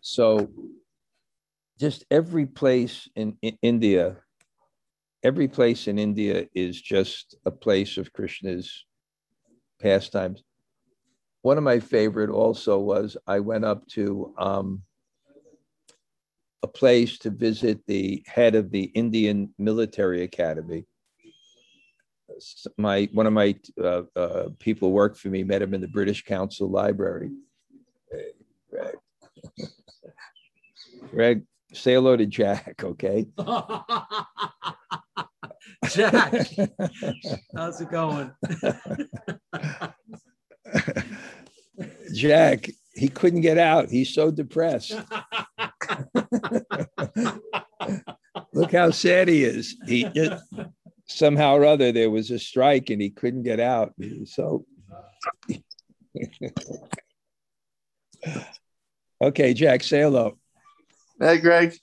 So, 0.00 0.48
just 1.78 2.04
every 2.10 2.46
place 2.46 3.08
in, 3.14 3.36
in 3.42 3.58
India, 3.62 4.16
every 5.22 5.48
place 5.48 5.88
in 5.88 5.98
India 5.98 6.46
is 6.54 6.80
just 6.80 7.36
a 7.44 7.50
place 7.50 7.98
of 7.98 8.12
Krishna's 8.12 8.84
pastimes. 9.80 10.42
One 11.42 11.58
of 11.58 11.64
my 11.64 11.80
favorite 11.80 12.30
also 12.30 12.78
was 12.78 13.16
I 13.26 13.40
went 13.40 13.64
up 13.64 13.86
to 13.88 14.34
um, 14.38 14.82
a 16.62 16.66
place 16.66 17.18
to 17.18 17.30
visit 17.30 17.86
the 17.86 18.22
head 18.26 18.54
of 18.54 18.70
the 18.70 18.84
Indian 18.84 19.52
Military 19.58 20.22
Academy. 20.22 20.84
My 22.76 23.08
one 23.12 23.26
of 23.26 23.32
my 23.32 23.56
uh, 23.82 24.02
uh, 24.14 24.48
people 24.58 24.92
worked 24.92 25.16
for 25.18 25.28
me. 25.28 25.42
Met 25.44 25.62
him 25.62 25.72
in 25.74 25.80
the 25.80 25.88
British 25.88 26.24
Council 26.24 26.68
Library. 26.68 27.30
Hey, 28.10 28.32
Greg. 28.70 28.96
Greg, 31.10 31.42
say 31.72 31.94
hello 31.94 32.16
to 32.16 32.26
Jack, 32.26 32.84
okay? 32.84 33.26
Jack, 35.90 36.48
how's 37.54 37.80
it 37.80 37.90
going? 37.90 38.30
Jack, 42.14 42.68
he 42.98 43.08
couldn't 43.08 43.42
get 43.42 43.58
out. 43.58 43.88
He's 43.88 44.12
so 44.12 44.30
depressed. 44.30 44.92
Look 48.52 48.72
how 48.72 48.90
sad 48.90 49.28
he 49.28 49.44
is. 49.44 49.76
He 49.86 50.04
just, 50.04 50.44
somehow 51.06 51.54
or 51.54 51.64
other 51.64 51.92
there 51.92 52.10
was 52.10 52.30
a 52.30 52.38
strike 52.38 52.90
and 52.90 53.00
he 53.00 53.10
couldn't 53.10 53.44
get 53.44 53.60
out. 53.60 53.94
So 54.24 54.66
okay, 59.22 59.54
Jack, 59.54 59.82
say 59.82 60.00
hello. 60.00 60.38
Hey, 61.20 61.38
Greg. 61.38 61.74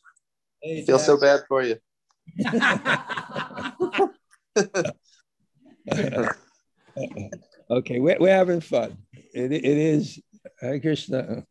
Hey, 0.61 0.85
Feel 0.85 0.99
so 0.99 1.17
bad 1.19 1.41
for 1.47 1.63
you. 1.63 1.77
okay, 7.69 7.99
we're, 7.99 8.17
we're 8.19 8.33
having 8.33 8.61
fun. 8.61 8.97
It, 9.33 9.51
it 9.51 9.65
is, 9.65 10.19
Hare 10.59 10.79
Krishna. 10.79 11.45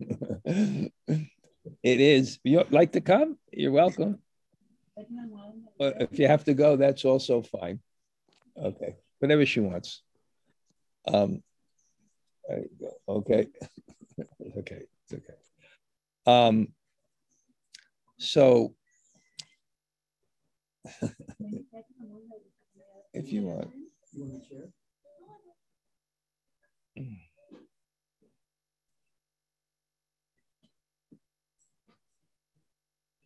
it 0.46 0.92
is. 1.82 2.38
You 2.44 2.64
like 2.70 2.92
to 2.92 3.00
come? 3.00 3.38
You're 3.52 3.72
welcome. 3.72 4.18
But 5.78 6.02
if 6.02 6.18
you 6.18 6.28
have 6.28 6.44
to 6.44 6.54
go, 6.54 6.76
that's 6.76 7.04
also 7.04 7.42
fine. 7.42 7.80
Okay, 8.56 8.96
whatever 9.18 9.44
she 9.44 9.60
wants. 9.60 10.02
Um, 11.06 11.42
there 12.48 12.60
you 12.60 12.70
go. 12.80 12.92
Okay, 13.08 13.48
okay, 14.58 14.82
it's 15.04 15.12
okay. 15.12 15.34
Um, 16.26 16.68
so 18.18 18.74
if 23.12 23.32
you 23.32 23.42
want. 23.42 23.70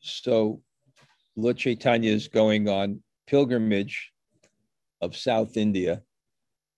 So 0.08 0.62
Lord 1.36 1.56
Chaitanya 1.56 2.10
is 2.10 2.28
going 2.28 2.68
on 2.68 3.02
pilgrimage 3.26 4.12
of 5.00 5.16
South 5.16 5.56
India. 5.56 6.02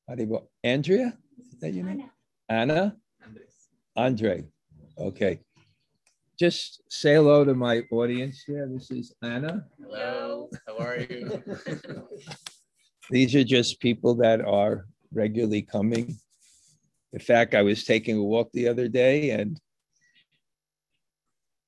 How 0.09 0.15
do 0.17 0.23
you 0.23 0.29
go? 0.29 0.49
Andrea? 0.65 1.17
Is 1.53 1.61
that 1.61 1.73
your 1.73 1.85
name? 1.85 2.11
Anna? 2.49 2.97
Andre. 3.97 4.45
Okay. 4.99 5.41
Just 6.39 6.83
say 6.89 7.15
hello 7.15 7.45
to 7.45 7.55
my 7.55 7.83
audience 7.93 8.43
here. 8.47 8.69
This 8.73 8.91
is 8.91 9.15
Anna. 9.23 9.67
Hello, 9.79 10.49
how 10.67 10.79
are 10.79 10.99
you? 10.99 11.43
These 13.11 13.35
are 13.35 13.45
just 13.45 13.81
people 13.81 14.15
that 14.17 14.41
are 14.41 14.87
regularly 15.13 15.63
coming. 15.63 16.17
In 17.13 17.19
fact, 17.19 17.55
I 17.55 17.63
was 17.63 17.85
taking 17.85 18.17
a 18.17 18.23
walk 18.23 18.51
the 18.53 18.69
other 18.69 18.89
day 18.89 19.31
and 19.31 19.61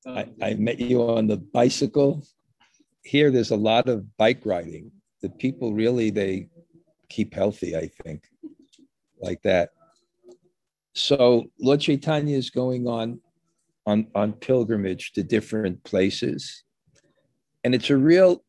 Um, 0.04 0.16
I, 0.16 0.28
I 0.42 0.54
met 0.54 0.80
you 0.80 1.02
on 1.02 1.26
the 1.26 1.36
bicycle. 1.36 2.22
Here, 3.02 3.30
there's 3.30 3.50
a 3.50 3.56
lot 3.56 3.88
of 3.88 4.16
bike 4.16 4.42
riding. 4.44 4.90
The 5.20 5.30
people 5.30 5.72
really, 5.72 6.10
they 6.10 6.48
keep 7.08 7.34
healthy, 7.34 7.76
I 7.76 7.88
think, 8.02 8.24
like 9.20 9.42
that. 9.42 9.70
So 10.94 11.46
Lord 11.60 11.80
Chaitanya 11.80 12.36
is 12.36 12.50
going 12.50 12.86
on, 12.86 13.20
on, 13.86 14.08
on 14.14 14.32
pilgrimage 14.32 15.12
to 15.12 15.22
different 15.22 15.82
places. 15.84 16.64
And 17.64 17.74
it's 17.74 17.90
a 17.90 17.96
real 17.96 18.44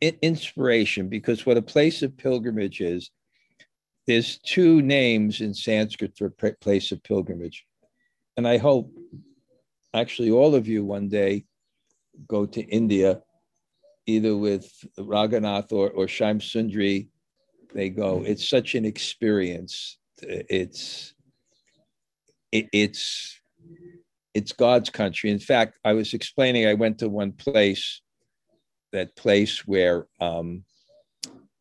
inspiration 0.00 1.08
because 1.08 1.46
what 1.46 1.56
a 1.56 1.62
place 1.62 2.02
of 2.02 2.16
pilgrimage 2.16 2.80
is, 2.80 3.10
there's 4.06 4.38
two 4.38 4.82
names 4.82 5.40
in 5.40 5.54
Sanskrit 5.54 6.16
for 6.16 6.30
place 6.30 6.90
of 6.90 7.02
pilgrimage. 7.02 7.64
And 8.36 8.46
I 8.46 8.56
hope 8.56 8.92
actually 9.94 10.30
all 10.30 10.54
of 10.54 10.68
you 10.68 10.84
one 10.84 11.08
day 11.08 11.44
go 12.26 12.46
to 12.46 12.60
India, 12.62 13.22
either 14.06 14.36
with 14.36 14.70
Raghunath 14.98 15.72
or, 15.72 15.90
or 15.90 16.06
Shaim 16.06 16.40
Sundri, 16.40 17.08
they 17.74 17.88
go. 17.88 18.22
It's 18.24 18.48
such 18.48 18.74
an 18.74 18.84
experience. 18.84 19.98
It's 20.22 21.14
it, 22.52 22.68
it's 22.72 23.40
it's 24.34 24.52
God's 24.52 24.90
country. 24.90 25.30
In 25.30 25.38
fact, 25.38 25.78
I 25.84 25.92
was 25.92 26.14
explaining, 26.14 26.66
I 26.66 26.74
went 26.74 26.98
to 26.98 27.08
one 27.08 27.32
place, 27.32 28.00
that 28.92 29.16
place 29.16 29.66
where 29.66 30.06
um, 30.20 30.64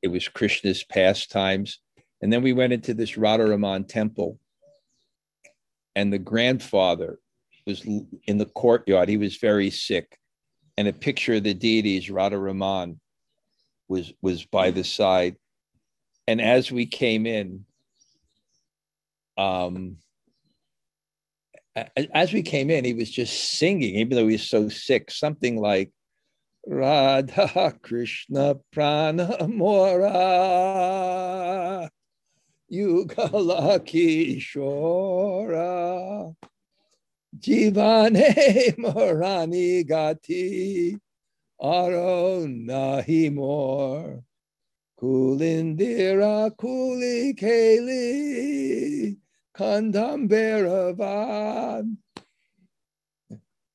it 0.02 0.08
was 0.08 0.28
Krishna's 0.28 0.84
pastimes. 0.84 1.80
And 2.22 2.32
then 2.32 2.44
we 2.44 2.54
went 2.54 2.74
into 2.74 2.94
this 2.94 3.14
Radharaman 3.14 3.88
temple. 3.88 4.40
And 5.96 6.14
the 6.14 6.20
grandfather 6.20 7.20
was 7.66 7.86
in 7.86 8.38
the 8.38 8.46
courtyard. 8.46 9.10
He 9.10 9.18
was 9.18 9.38
very 9.38 9.70
sick. 9.70 10.18
And 10.78 10.88
a 10.88 10.94
picture 10.94 11.36
of 11.36 11.44
the 11.44 11.54
deities, 11.54 12.10
Radharaman, 12.10 13.00
was, 13.88 14.14
was 14.22 14.46
by 14.46 14.72
the 14.72 14.84
side. 14.84 15.36
And 16.28 16.42
as 16.42 16.72
we 16.72 16.86
came 16.86 17.26
in, 17.26 17.66
um, 19.38 19.98
as 22.14 22.34
we 22.34 22.42
came 22.42 22.70
in, 22.70 22.86
he 22.86 22.94
was 22.94 23.10
just 23.10 23.58
singing, 23.58 23.96
even 23.96 24.16
though 24.16 24.28
he 24.28 24.34
was 24.34 24.50
so 24.50 24.70
sick, 24.70 25.12
something 25.12 25.58
like 25.58 25.92
Radha 26.68 27.74
Krishna 27.82 28.56
Prana 28.72 29.48
Mora 29.48 30.10
Yugala 32.72 33.80
Kishora 33.80 34.76
Jivane 37.40 38.78
Morani 38.78 39.84
Gati 39.84 41.00
Aro 41.62 42.48
Nahi 42.48 43.34
More 43.34 44.24
Kulindira 45.00 46.56
Kuli 46.58 47.34
Kali 47.34 49.18
Kandamberavan. 49.58 51.98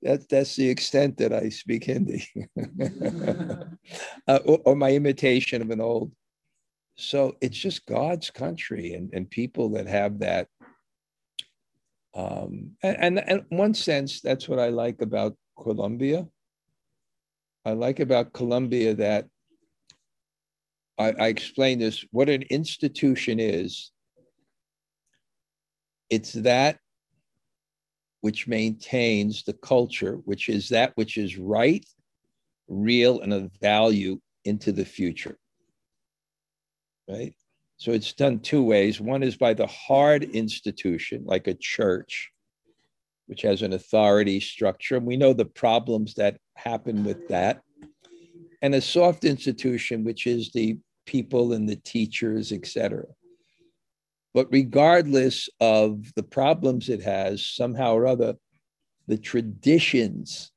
That, 0.02 0.28
that's 0.28 0.54
the 0.56 0.68
extent 0.68 1.16
that 1.16 1.32
I 1.32 1.48
speak 1.48 1.84
Hindi, 1.84 2.28
uh, 4.28 4.40
or, 4.44 4.58
or 4.66 4.76
my 4.76 4.92
imitation 4.92 5.62
of 5.62 5.70
an 5.70 5.80
old. 5.80 6.12
So 6.96 7.36
it's 7.40 7.56
just 7.56 7.86
God's 7.86 8.28
country 8.30 8.92
and, 8.92 9.08
and 9.14 9.30
people 9.30 9.70
that 9.70 9.86
have 9.86 10.18
that. 10.18 10.48
Um, 12.14 12.72
and, 12.82 12.96
and, 12.98 13.18
and 13.28 13.44
one 13.48 13.74
sense, 13.74 14.20
that's 14.20 14.48
what 14.48 14.58
I 14.58 14.68
like 14.68 15.02
about 15.02 15.36
Colombia. 15.60 16.26
I 17.64 17.72
like 17.72 18.00
about 18.00 18.32
Colombia 18.32 18.94
that 18.94 19.26
I, 20.98 21.12
I 21.18 21.26
explain 21.28 21.78
this 21.78 22.04
what 22.10 22.28
an 22.28 22.42
institution 22.42 23.40
is 23.40 23.90
it's 26.10 26.32
that 26.32 26.78
which 28.20 28.46
maintains 28.46 29.42
the 29.42 29.52
culture, 29.52 30.20
which 30.24 30.48
is 30.48 30.68
that 30.68 30.92
which 30.94 31.16
is 31.16 31.36
right, 31.36 31.84
real, 32.68 33.20
and 33.20 33.32
of 33.32 33.50
value 33.60 34.20
into 34.44 34.72
the 34.72 34.84
future. 34.84 35.36
Right? 37.08 37.34
So 37.84 37.92
it's 37.92 38.14
done 38.14 38.38
two 38.38 38.62
ways. 38.62 38.98
One 38.98 39.22
is 39.22 39.36
by 39.36 39.52
the 39.52 39.66
hard 39.66 40.22
institution, 40.22 41.22
like 41.26 41.48
a 41.48 41.52
church, 41.52 42.30
which 43.26 43.42
has 43.42 43.60
an 43.60 43.74
authority 43.74 44.40
structure. 44.40 44.96
And 44.96 45.04
we 45.04 45.18
know 45.18 45.34
the 45.34 45.44
problems 45.44 46.14
that 46.14 46.38
happen 46.56 47.04
with 47.04 47.28
that. 47.28 47.60
And 48.62 48.74
a 48.74 48.80
soft 48.80 49.24
institution, 49.26 50.02
which 50.02 50.26
is 50.26 50.50
the 50.50 50.78
people 51.04 51.52
and 51.52 51.68
the 51.68 51.76
teachers, 51.76 52.52
etc. 52.52 53.04
But 54.32 54.48
regardless 54.50 55.50
of 55.60 56.10
the 56.16 56.22
problems 56.22 56.88
it 56.88 57.02
has, 57.02 57.44
somehow 57.44 57.92
or 57.92 58.06
other, 58.06 58.36
the 59.08 59.18
traditions 59.18 60.50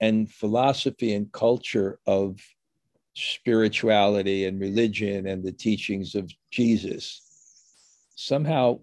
and 0.00 0.30
philosophy 0.30 1.14
and 1.14 1.32
culture 1.32 1.98
of 2.06 2.38
spirituality 3.16 4.44
and 4.44 4.60
religion 4.60 5.26
and 5.26 5.42
the 5.42 5.52
teachings 5.52 6.14
of 6.14 6.30
Jesus 6.50 7.22
somehow 8.14 8.78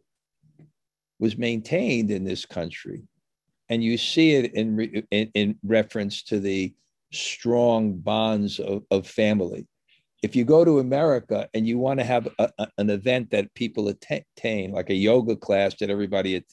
was 1.20 1.38
maintained 1.38 2.12
in 2.12 2.24
this 2.24 2.46
country. 2.46 3.04
And 3.70 3.84
you 3.84 3.98
see 3.98 4.34
it 4.34 4.54
in, 4.54 5.06
in, 5.12 5.32
in 5.34 5.60
reference 5.64 6.24
to 6.24 6.40
the 6.40 6.74
strong 7.12 7.94
bonds 7.94 8.60
of, 8.60 8.84
of 8.92 9.08
family 9.08 9.68
if 10.24 10.38
you 10.38 10.46
go 10.46 10.64
to 10.64 10.80
America 10.80 11.50
and 11.54 11.68
you 11.68 11.78
want 11.78 12.00
to 12.00 12.06
have 12.06 12.28
a, 12.40 12.50
a, 12.58 12.68
an 12.78 12.90
event 12.90 13.30
that 13.32 13.54
people 13.54 13.90
attain, 13.90 14.72
like 14.72 14.90
a 14.90 14.96
yoga 14.96 15.36
class 15.36 15.76
that 15.76 15.90
everybody 15.90 16.38
at, 16.38 16.46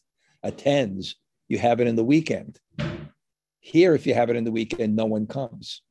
attends, 0.43 1.15
you 1.49 1.57
have 1.57 1.81
it 1.81 1.87
in 1.87 1.95
the 1.95 2.05
weekend. 2.05 2.59
Here, 3.61 3.95
if 3.95 4.07
you 4.07 4.15
have 4.15 4.29
it 4.29 4.37
in 4.37 4.43
the 4.43 4.51
weekend, 4.51 4.97
no 4.97 5.07
one 5.07 5.27
comes 5.27 5.83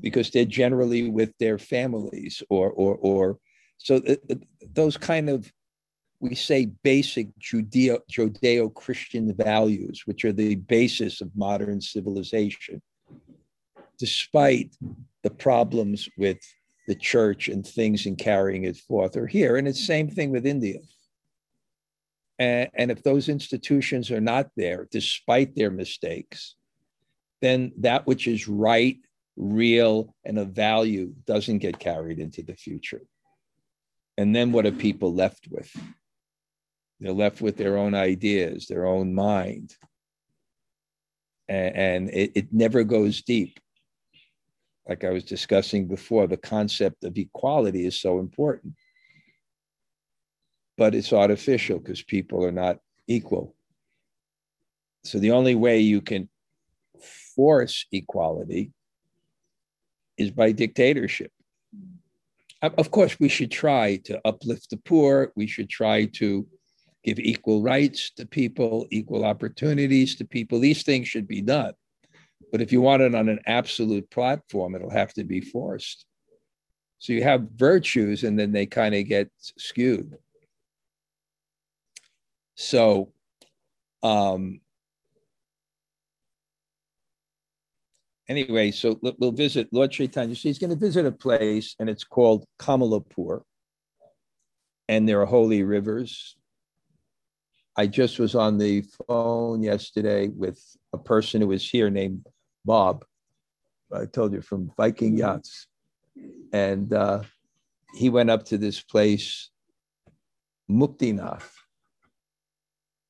because 0.00 0.30
they're 0.30 0.44
generally 0.44 1.08
with 1.08 1.32
their 1.38 1.58
families 1.58 2.42
or 2.50 2.70
or 2.70 2.96
or 2.96 3.38
so 3.78 4.00
th- 4.00 4.20
th- 4.28 4.40
those 4.72 4.96
kind 4.96 5.30
of 5.30 5.52
we 6.20 6.34
say 6.34 6.66
basic 6.82 7.28
Judeo 7.38 7.98
Judeo 8.10 8.72
Christian 8.72 9.34
values, 9.34 10.02
which 10.06 10.24
are 10.24 10.32
the 10.32 10.54
basis 10.54 11.20
of 11.20 11.30
modern 11.36 11.80
civilization, 11.80 12.80
despite 13.98 14.74
the 15.22 15.30
problems 15.30 16.08
with 16.16 16.38
the 16.86 16.94
church 16.94 17.48
and 17.48 17.66
things 17.66 18.06
in 18.06 18.16
carrying 18.16 18.64
it 18.64 18.76
forth 18.76 19.16
are 19.16 19.26
here. 19.26 19.56
And 19.56 19.66
it's 19.66 19.86
same 19.86 20.08
thing 20.08 20.30
with 20.30 20.46
India. 20.46 20.80
And, 22.38 22.70
and 22.74 22.90
if 22.90 23.02
those 23.02 23.28
institutions 23.28 24.10
are 24.10 24.20
not 24.20 24.50
there, 24.56 24.88
despite 24.90 25.54
their 25.54 25.70
mistakes, 25.70 26.56
then 27.40 27.72
that 27.78 28.06
which 28.06 28.26
is 28.26 28.48
right, 28.48 28.96
real, 29.36 30.14
and 30.24 30.38
of 30.38 30.48
value 30.48 31.12
doesn't 31.26 31.58
get 31.58 31.78
carried 31.78 32.18
into 32.18 32.42
the 32.42 32.54
future. 32.54 33.02
And 34.16 34.34
then 34.34 34.52
what 34.52 34.66
are 34.66 34.72
people 34.72 35.12
left 35.12 35.48
with? 35.50 35.74
They're 37.00 37.12
left 37.12 37.40
with 37.40 37.56
their 37.56 37.76
own 37.76 37.94
ideas, 37.94 38.66
their 38.66 38.86
own 38.86 39.14
mind. 39.14 39.74
And, 41.48 41.76
and 41.76 42.10
it, 42.10 42.32
it 42.34 42.52
never 42.52 42.84
goes 42.84 43.22
deep. 43.22 43.58
Like 44.88 45.02
I 45.02 45.10
was 45.10 45.24
discussing 45.24 45.88
before, 45.88 46.26
the 46.26 46.36
concept 46.36 47.04
of 47.04 47.16
equality 47.16 47.86
is 47.86 48.00
so 48.00 48.20
important. 48.20 48.74
But 50.76 50.94
it's 50.94 51.12
artificial 51.12 51.78
because 51.78 52.02
people 52.02 52.44
are 52.44 52.52
not 52.52 52.78
equal. 53.06 53.54
So 55.04 55.18
the 55.18 55.32
only 55.32 55.54
way 55.54 55.80
you 55.80 56.00
can 56.00 56.28
force 57.34 57.86
equality 57.92 58.72
is 60.18 60.30
by 60.30 60.52
dictatorship. 60.52 61.30
Of 62.62 62.90
course, 62.90 63.20
we 63.20 63.28
should 63.28 63.50
try 63.50 63.96
to 64.04 64.20
uplift 64.26 64.70
the 64.70 64.78
poor. 64.78 65.32
We 65.36 65.46
should 65.46 65.68
try 65.68 66.06
to 66.06 66.46
give 67.04 67.18
equal 67.18 67.62
rights 67.62 68.10
to 68.16 68.26
people, 68.26 68.86
equal 68.90 69.24
opportunities 69.24 70.16
to 70.16 70.24
people. 70.24 70.58
These 70.58 70.82
things 70.82 71.06
should 71.06 71.28
be 71.28 71.42
done. 71.42 71.74
But 72.50 72.62
if 72.62 72.72
you 72.72 72.80
want 72.80 73.02
it 73.02 73.14
on 73.14 73.28
an 73.28 73.40
absolute 73.46 74.10
platform, 74.10 74.74
it'll 74.74 74.90
have 74.90 75.12
to 75.14 75.24
be 75.24 75.40
forced. 75.40 76.06
So 76.98 77.12
you 77.12 77.22
have 77.22 77.48
virtues 77.54 78.24
and 78.24 78.38
then 78.38 78.52
they 78.52 78.64
kind 78.64 78.94
of 78.94 79.06
get 79.06 79.28
skewed. 79.58 80.16
So, 82.54 83.12
um, 84.02 84.60
anyway, 88.28 88.70
so 88.70 88.98
we'll 89.18 89.32
visit 89.32 89.68
Lord 89.72 89.90
Chaitanya. 89.90 90.34
So 90.34 90.48
he's 90.48 90.58
going 90.58 90.70
to 90.70 90.76
visit 90.76 91.06
a 91.06 91.12
place, 91.12 91.74
and 91.78 91.88
it's 91.88 92.04
called 92.04 92.44
Kamalapur. 92.58 93.42
And 94.88 95.08
there 95.08 95.20
are 95.20 95.26
holy 95.26 95.62
rivers. 95.62 96.36
I 97.76 97.86
just 97.86 98.18
was 98.18 98.34
on 98.34 98.58
the 98.58 98.84
phone 99.08 99.62
yesterday 99.62 100.28
with 100.28 100.60
a 100.92 100.98
person 100.98 101.40
who 101.40 101.48
was 101.48 101.68
here 101.68 101.90
named 101.90 102.26
Bob. 102.64 103.04
I 103.92 104.06
told 104.06 104.32
you 104.32 104.42
from 104.42 104.70
Viking 104.76 105.16
Yachts. 105.16 105.66
And 106.52 106.92
uh, 106.92 107.22
he 107.96 108.10
went 108.10 108.30
up 108.30 108.44
to 108.46 108.58
this 108.58 108.80
place, 108.80 109.50
Muktinath 110.70 111.50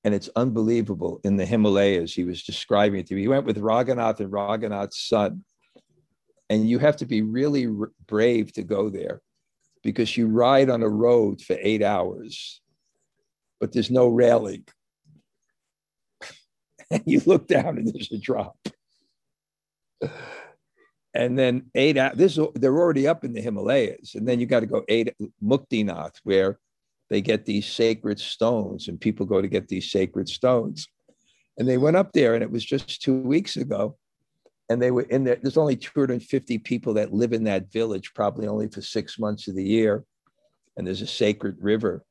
and 0.05 0.15
it's 0.15 0.29
unbelievable 0.37 1.21
in 1.25 1.37
the 1.37 1.47
Himalayas. 1.47 2.13
He 2.13 2.25
was 2.25 2.43
describing 2.43 3.01
it 3.01 3.07
to 3.07 3.15
me. 3.15 3.23
He 3.23 3.29
went 3.29 3.47
with 3.47 3.59
Raghunath 3.59 4.21
and 4.21 4.31
Raghunath's 4.31 5.01
son. 5.01 5.45
And 6.51 6.69
you 6.69 6.79
have 6.79 6.97
to 6.99 7.07
be 7.07 7.23
really 7.23 7.67
r- 7.67 7.91
brave 8.07 8.53
to 8.53 8.63
go 8.63 8.91
there 8.91 9.23
because 9.83 10.17
you 10.17 10.27
ride 10.27 10.69
on 10.69 10.83
a 10.83 10.89
road 10.89 11.41
for 11.41 11.57
eight 11.59 11.83
hours, 11.83 12.61
but 13.61 13.73
there's 13.73 13.91
no 13.91 14.09
railing. 14.09 14.65
and 16.91 17.03
you 17.07 17.23
look 17.25 17.49
down 17.49 17.79
and 17.79 17.87
there's 17.87 18.13
a 18.13 18.19
drop. 18.19 18.59
And 21.15 21.39
then 21.39 21.71
eight 21.75 21.97
out, 21.97 22.17
this 22.17 22.39
they're 22.57 22.77
already 22.77 23.07
up 23.07 23.25
in 23.25 23.33
the 23.33 23.41
Himalayas. 23.41 24.17
And 24.17 24.29
then 24.29 24.39
you 24.39 24.47
got 24.47 24.61
to 24.61 24.67
go 24.67 24.85
eight 24.89 25.15
Muktinath, 25.43 26.17
where 26.25 26.59
they 27.11 27.21
get 27.21 27.45
these 27.45 27.67
sacred 27.67 28.19
stones 28.19 28.89
and 28.89 29.01
people 29.01 29.27
go 29.27 29.43
to 29.43 29.49
get 29.49 29.69
these 29.69 29.91
sacred 29.91 30.29
stones. 30.29 30.89
And 31.59 31.69
they 31.69 31.79
went 31.79 31.97
up 31.97 32.13
there 32.13 32.35
and 32.35 32.43
it 32.43 32.51
was 32.51 32.65
just 32.65 33.03
two 33.03 33.21
weeks 33.21 33.57
ago. 33.57 33.97
And 34.71 34.81
they 34.81 34.91
were 34.91 35.03
in 35.03 35.25
there. 35.25 35.37
There's 35.41 35.59
only 35.59 35.77
250 35.77 36.59
people 36.59 36.95
that 36.95 37.13
live 37.13 37.35
in 37.35 37.45
that 37.45 37.71
village, 37.71 38.13
probably 38.15 38.49
only 38.49 38.69
for 38.69 38.81
six 38.81 39.19
months 39.19 39.47
of 39.47 39.55
the 39.55 39.63
year. 39.63 40.05
And 40.77 40.87
there's 40.87 41.03
a 41.03 41.07
sacred 41.07 41.57
river, 41.61 42.03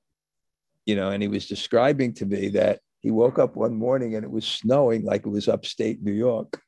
you 0.86 0.96
know. 0.96 1.10
And 1.10 1.22
he 1.24 1.28
was 1.28 1.48
describing 1.48 2.14
to 2.14 2.26
me 2.28 2.50
that 2.50 2.80
he 3.00 3.10
woke 3.10 3.40
up 3.40 3.56
one 3.56 3.76
morning 3.76 4.16
and 4.16 4.24
it 4.24 4.32
was 4.32 4.46
snowing 4.46 5.04
like 5.04 5.26
it 5.26 5.30
was 5.30 5.48
upstate 5.48 6.04
New 6.04 6.14
York. 6.14 6.62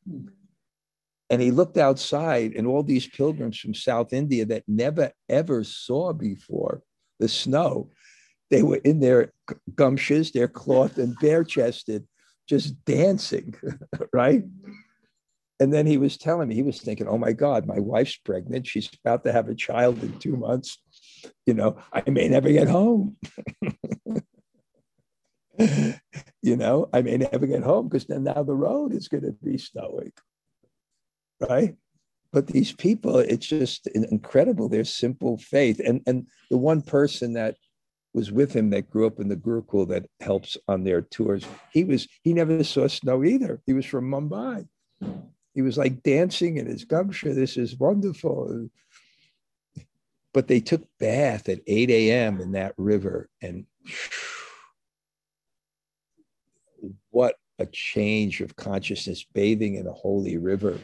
And 1.30 1.42
he 1.42 1.50
looked 1.50 1.78
outside, 1.78 2.54
and 2.54 2.68
all 2.68 2.84
these 2.84 3.08
pilgrims 3.08 3.60
from 3.60 3.74
South 3.74 4.14
India 4.14 4.46
that 4.46 4.64
never 4.68 5.12
ever 5.30 5.64
saw 5.64 6.14
before 6.14 6.82
the 7.20 7.28
snow 7.28 7.90
they 8.52 8.64
were 8.64 8.78
in 8.78 9.00
their 9.00 9.34
gumshoes, 9.74 10.32
their 10.32 10.48
cloth, 10.48 10.98
and 10.98 11.18
bare 11.20 11.44
chested, 11.44 12.08
just 12.48 12.84
dancing, 12.86 13.56
right? 14.14 14.44
And 15.60 15.74
then 15.74 15.86
he 15.88 15.98
was 15.98 16.18
telling 16.18 16.50
me, 16.50 16.56
he 16.56 16.64
was 16.64 16.82
thinking, 16.82 17.08
oh 17.08 17.18
my 17.18 17.32
God, 17.32 17.66
my 17.66 17.80
wife's 17.80 18.18
pregnant. 18.18 18.68
She's 18.68 18.90
about 19.04 19.24
to 19.24 19.32
have 19.32 19.48
a 19.48 19.56
child 19.56 20.04
in 20.04 20.20
two 20.20 20.36
months. 20.36 20.82
You 21.46 21.54
know, 21.54 21.78
I 21.94 22.04
may 22.10 22.28
never 22.28 22.50
get 22.50 22.68
home. 22.68 23.16
you 25.58 26.58
know, 26.58 26.90
I 26.92 27.02
may 27.02 27.18
never 27.18 27.48
get 27.48 27.64
home 27.64 27.88
because 27.88 28.06
then 28.06 28.26
now 28.26 28.44
the 28.44 28.54
road 28.54 28.94
is 28.94 29.08
going 29.08 29.24
to 29.24 29.32
be 29.32 29.58
snowing. 29.58 30.12
Right. 31.40 31.76
But 32.34 32.48
these 32.48 32.74
people, 32.74 33.20
it's 33.20 33.48
just 33.48 33.88
incredible. 33.88 34.68
Their 34.68 34.84
simple 34.84 35.38
faith. 35.38 35.80
And, 35.80 36.02
and 36.06 36.28
the 36.52 36.58
one 36.58 36.82
person 36.82 37.32
that 37.34 37.56
was 38.16 38.32
with 38.32 38.56
him 38.56 38.70
that 38.70 38.90
grew 38.90 39.06
up 39.06 39.20
in 39.20 39.28
the 39.28 39.36
Gurukul 39.36 39.90
that 39.90 40.06
helps 40.22 40.56
on 40.70 40.86
their 40.86 41.02
tours. 41.02 41.46
He 41.72 41.84
was 41.84 42.08
he 42.24 42.34
never 42.34 42.64
saw 42.64 42.88
snow 42.88 43.26
either. 43.26 43.62
He 43.66 43.74
was 43.74 43.86
from 43.86 44.10
Mumbai. 44.10 44.68
He 45.54 45.62
was 45.62 45.78
like 45.78 46.02
dancing 46.02 46.56
in 46.56 46.66
his 46.66 46.86
gumsha. 46.86 47.34
This 47.34 47.58
is 47.58 47.78
wonderful. 47.78 48.70
But 50.34 50.48
they 50.48 50.62
took 50.62 50.88
bath 50.98 51.50
at 51.50 51.60
8 51.68 51.90
a.m. 51.90 52.40
in 52.40 52.54
that 52.54 52.74
river, 52.78 53.30
and 53.42 53.66
what 57.10 57.36
a 57.60 57.66
change 57.66 58.40
of 58.40 58.56
consciousness 58.56 59.26
bathing 59.34 59.76
in 59.76 59.88
a 59.88 59.94
holy 59.94 60.38
river. 60.38 60.80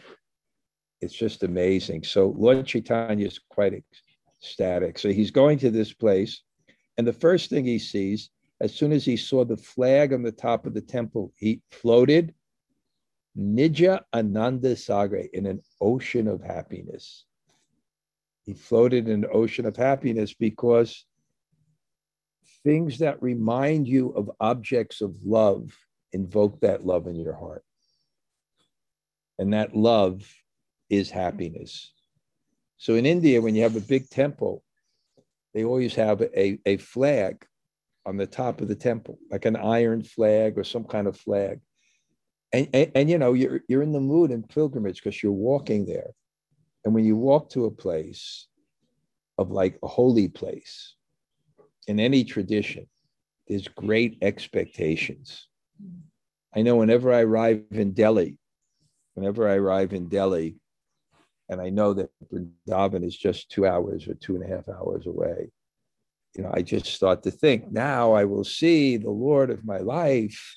It's 1.00 1.14
just 1.14 1.44
amazing. 1.44 2.04
So 2.04 2.36
Lord 2.38 2.66
Chaitanya 2.66 3.26
is 3.26 3.40
quite 3.50 3.84
ecstatic. 4.38 5.00
So 5.00 5.10
he's 5.10 5.32
going 5.32 5.60
to 5.60 5.72
this 5.72 5.94
place 5.94 6.42
and 6.98 7.08
the 7.08 7.14
first 7.14 7.50
thing 7.50 7.66
he 7.66 7.80
sees, 7.80 8.30
as 8.60 8.74
soon 8.74 8.92
as 8.92 9.06
he 9.06 9.18
saw 9.18 9.44
the 9.44 9.58
flag 9.58 10.14
on 10.14 10.22
the 10.22 10.32
top 10.32 10.66
of 10.66 10.74
the 10.74 10.82
temple, 10.82 11.34
he 11.36 11.62
floated 11.72 12.34
Nija 13.38 14.02
Ananda 14.14 14.76
Sagar 14.76 15.24
in 15.34 15.46
an 15.46 15.62
ocean 15.80 16.28
of 16.28 16.44
happiness. 16.44 17.26
He 18.44 18.54
floated 18.54 19.08
in 19.08 19.24
an 19.24 19.30
ocean 19.32 19.66
of 19.66 19.78
happiness 19.78 20.34
because 20.34 21.06
things 22.64 23.00
that 23.00 23.22
remind 23.22 23.88
you 23.88 24.10
of 24.10 24.30
objects 24.40 25.02
of 25.02 25.16
love 25.24 25.76
invoke 26.12 26.60
that 26.62 26.86
love 26.86 27.08
in 27.08 27.16
your 27.16 27.34
heart. 27.34 27.64
And 29.40 29.54
that 29.54 29.76
love 29.76 30.28
is 30.90 31.10
happiness. 31.10 31.94
So 32.78 32.96
in 32.96 33.06
India, 33.06 33.42
when 33.42 33.56
you 33.56 33.64
have 33.64 33.76
a 33.76 33.82
big 33.82 34.10
temple, 34.10 34.64
they 35.54 35.64
always 35.64 35.96
have 35.96 36.22
a, 36.22 36.60
a 36.66 36.78
flag 36.78 37.46
on 38.06 38.18
the 38.18 38.28
top 38.28 38.62
of 38.62 38.68
the 38.68 38.76
temple, 38.76 39.20
like 39.30 39.46
an 39.46 39.56
iron 39.56 40.04
flag 40.04 40.58
or 40.58 40.64
some 40.64 40.84
kind 40.84 41.08
of 41.08 41.18
flag. 41.18 41.60
And, 42.54 42.68
and, 42.74 42.92
and 42.96 43.10
you 43.10 43.18
know, 43.18 43.34
you're, 43.34 43.62
you're 43.68 43.84
in 43.84 43.92
the 43.92 44.00
mood 44.00 44.32
in 44.32 44.44
pilgrimage 44.44 45.02
because 45.04 45.22
you're 45.22 45.32
walking 45.32 45.86
there. 45.86 46.12
And 46.84 46.94
when 46.94 47.06
you 47.06 47.16
walk 47.16 47.50
to 47.52 47.66
a 47.66 47.72
place 47.72 48.48
of 49.38 49.52
like 49.52 49.78
a 49.84 49.88
holy 49.88 50.28
place 50.28 50.96
in 51.88 52.00
any 52.00 52.24
tradition, 52.24 52.88
there's 53.48 53.68
great 53.68 54.18
expectations. 54.22 55.48
I 56.56 56.62
know 56.62 56.78
whenever 56.78 57.14
I 57.14 57.22
arrive 57.22 57.64
in 57.72 57.92
Delhi, 57.94 58.38
whenever 59.14 59.48
I 59.48 59.56
arrive 59.56 59.94
in 59.94 60.08
Delhi, 60.08 60.58
and 61.52 61.62
I 61.62 61.70
know 61.70 61.94
that 61.94 62.10
Vrindavan 62.32 63.06
is 63.06 63.16
just 63.16 63.52
two 63.52 63.68
hours 63.68 64.08
or 64.08 64.14
two 64.14 64.36
and 64.36 64.44
a 64.44 64.48
half 64.48 64.70
hours 64.70 65.06
away. 65.06 65.52
You 66.34 66.44
know, 66.44 66.52
I 66.54 66.62
just 66.62 66.86
start 66.86 67.24
to 67.24 67.32
think, 67.32 67.70
now 67.70 68.14
I 68.14 68.24
will 68.24 68.46
see 68.46 68.96
the 68.96 69.10
Lord 69.10 69.50
of 69.50 69.66
my 69.66 69.80
life. 69.80 70.56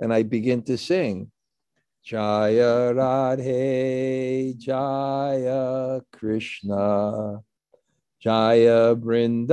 And 0.00 0.14
I 0.14 0.22
begin 0.22 0.62
to 0.62 0.78
sing, 0.78 1.30
Jaya 2.02 2.94
Radhe, 2.94 4.56
Jaya 4.56 6.00
Krishna, 6.10 7.42
Jaya 8.18 8.96
Brindavan, 8.96 9.48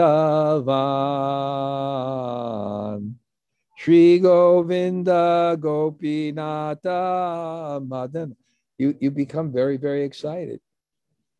Sri 3.77 4.19
Govinda 4.19 5.57
Gopinata 5.59 6.89
Madana 7.85 8.35
you 8.81 8.95
you 8.99 9.11
become 9.11 9.51
very 9.51 9.77
very 9.77 10.03
excited 10.03 10.59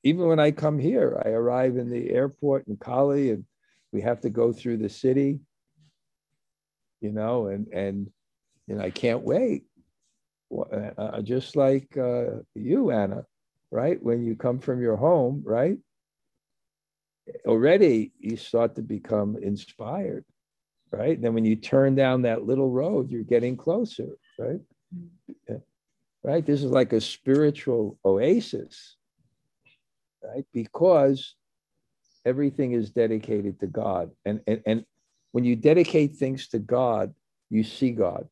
even 0.04 0.25
when 0.27 0.39
i 0.39 0.51
come 0.51 0.77
here 0.80 1.21
i 1.25 1.30
arrive 1.30 1.77
in 1.77 1.89
the 1.89 2.10
airport 2.10 2.67
in 2.67 2.77
cali 2.77 3.32
and 3.32 3.45
we 3.91 4.01
have 4.01 4.21
to 4.21 4.30
go 4.30 4.54
through 4.54 4.77
the 4.77 4.89
city 4.89 5.39
you 7.01 7.12
know 7.12 7.47
and 7.47 7.67
and 7.73 8.10
know 8.67 8.80
i 8.82 8.89
can't 8.89 9.23
wait 9.23 9.63
uh, 10.60 11.21
just 11.21 11.56
like 11.56 11.97
uh, 11.97 12.39
you, 12.56 12.91
Anna, 12.91 13.25
right? 13.71 14.01
When 14.01 14.23
you 14.23 14.36
come 14.36 14.60
from 14.60 14.82
your 14.82 14.97
home, 14.97 15.41
right? 15.45 15.77
Already 17.45 18.12
you 18.19 18.36
start 18.36 18.75
to 18.75 18.82
become 18.82 19.38
inspired, 19.41 20.25
right? 20.91 21.15
And 21.15 21.23
then 21.23 21.34
when 21.34 21.45
you 21.45 21.56
turn 21.56 21.95
down 21.95 22.23
that 22.23 22.45
little 22.45 22.69
road, 22.69 23.10
you're 23.10 23.23
getting 23.23 23.56
closer, 23.56 24.17
right? 24.38 24.60
Right? 26.23 26.45
This 26.45 26.63
is 26.63 26.69
like 26.69 26.93
a 26.93 27.01
spiritual 27.01 27.97
oasis, 28.05 28.95
right? 30.23 30.45
Because 30.53 31.36
everything 32.25 32.73
is 32.73 32.91
dedicated 32.91 33.60
to 33.60 33.67
God. 33.67 34.12
And, 34.25 34.41
and, 34.45 34.62
and 34.65 34.86
when 35.31 35.45
you 35.45 35.55
dedicate 35.55 36.17
things 36.17 36.47
to 36.49 36.60
God, 36.60 37.13
you 37.49 37.63
see 37.63 37.91
God. 37.91 38.27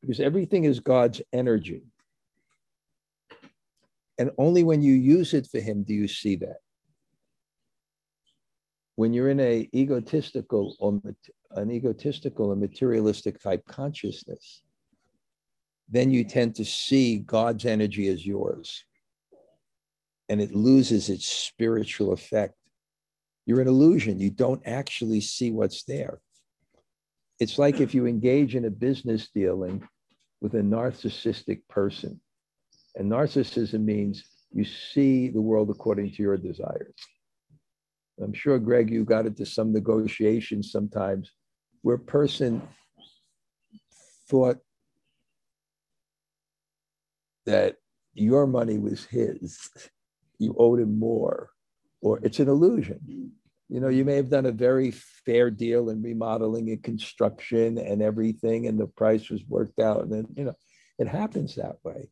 Because 0.00 0.20
everything 0.20 0.64
is 0.64 0.80
God's 0.80 1.20
energy. 1.32 1.82
And 4.18 4.30
only 4.38 4.62
when 4.62 4.82
you 4.82 4.94
use 4.94 5.34
it 5.34 5.46
for 5.46 5.60
Him 5.60 5.82
do 5.82 5.94
you 5.94 6.08
see 6.08 6.36
that. 6.36 6.58
When 8.96 9.12
you're 9.12 9.30
in 9.30 9.40
a 9.40 9.68
egotistical 9.74 10.76
or 10.78 11.00
an 11.52 11.70
egotistical 11.70 12.52
and 12.52 12.60
materialistic 12.60 13.40
type 13.40 13.66
consciousness, 13.66 14.62
then 15.92 16.10
you 16.10 16.24
tend 16.24 16.56
to 16.56 16.64
see 16.64 17.18
God's 17.18 17.66
energy 17.66 18.08
as 18.08 18.26
yours 18.26 18.84
and 20.30 20.40
it 20.40 20.54
loses 20.54 21.10
its 21.10 21.26
spiritual 21.26 22.14
effect. 22.14 22.54
You're 23.44 23.60
an 23.60 23.68
illusion. 23.68 24.18
You 24.18 24.30
don't 24.30 24.62
actually 24.64 25.20
see 25.20 25.50
what's 25.50 25.84
there. 25.84 26.20
It's 27.38 27.58
like 27.58 27.80
if 27.80 27.94
you 27.94 28.06
engage 28.06 28.54
in 28.54 28.64
a 28.64 28.70
business 28.70 29.28
dealing 29.28 29.86
with 30.40 30.54
a 30.54 30.62
narcissistic 30.62 31.60
person. 31.68 32.18
And 32.96 33.12
narcissism 33.12 33.84
means 33.84 34.24
you 34.52 34.64
see 34.64 35.28
the 35.28 35.40
world 35.40 35.68
according 35.68 36.12
to 36.12 36.22
your 36.22 36.38
desires. 36.38 36.94
I'm 38.22 38.32
sure, 38.32 38.58
Greg, 38.58 38.90
you 38.90 39.04
got 39.04 39.26
into 39.26 39.44
some 39.44 39.72
negotiations 39.72 40.72
sometimes 40.72 41.30
where 41.82 41.96
a 41.96 41.98
person 41.98 42.62
thought 44.30 44.58
that 47.46 47.76
your 48.14 48.46
money 48.46 48.78
was 48.78 49.04
his 49.04 49.70
you 50.42 50.54
owed 50.58 50.80
him 50.80 50.98
more, 50.98 51.50
or 52.00 52.18
it's 52.22 52.40
an 52.40 52.48
illusion. 52.48 53.32
You 53.68 53.80
know, 53.80 53.88
you 53.88 54.04
may 54.04 54.16
have 54.16 54.28
done 54.28 54.46
a 54.46 54.52
very 54.52 54.90
fair 54.90 55.50
deal 55.50 55.88
in 55.88 56.02
remodeling 56.02 56.68
and 56.70 56.82
construction 56.82 57.78
and 57.78 58.02
everything, 58.02 58.66
and 58.66 58.78
the 58.78 58.88
price 58.88 59.30
was 59.30 59.42
worked 59.48 59.78
out. 59.78 60.02
And 60.02 60.12
then, 60.12 60.26
you 60.36 60.44
know, 60.44 60.54
it 60.98 61.08
happens 61.08 61.54
that 61.54 61.76
way. 61.84 62.10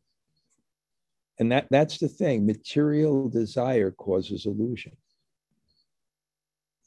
And 1.39 1.51
that, 1.51 1.67
that's 1.69 1.97
the 1.97 2.07
thing 2.07 2.45
material 2.45 3.29
desire 3.29 3.91
causes 3.91 4.45
illusion 4.45 4.93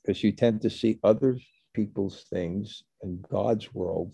because 0.03 0.23
you 0.23 0.33
tend 0.33 0.63
to 0.63 0.71
see 0.71 0.99
other 1.03 1.39
people's 1.73 2.25
things 2.31 2.85
and 3.03 3.23
God's 3.23 3.75
world 3.75 4.13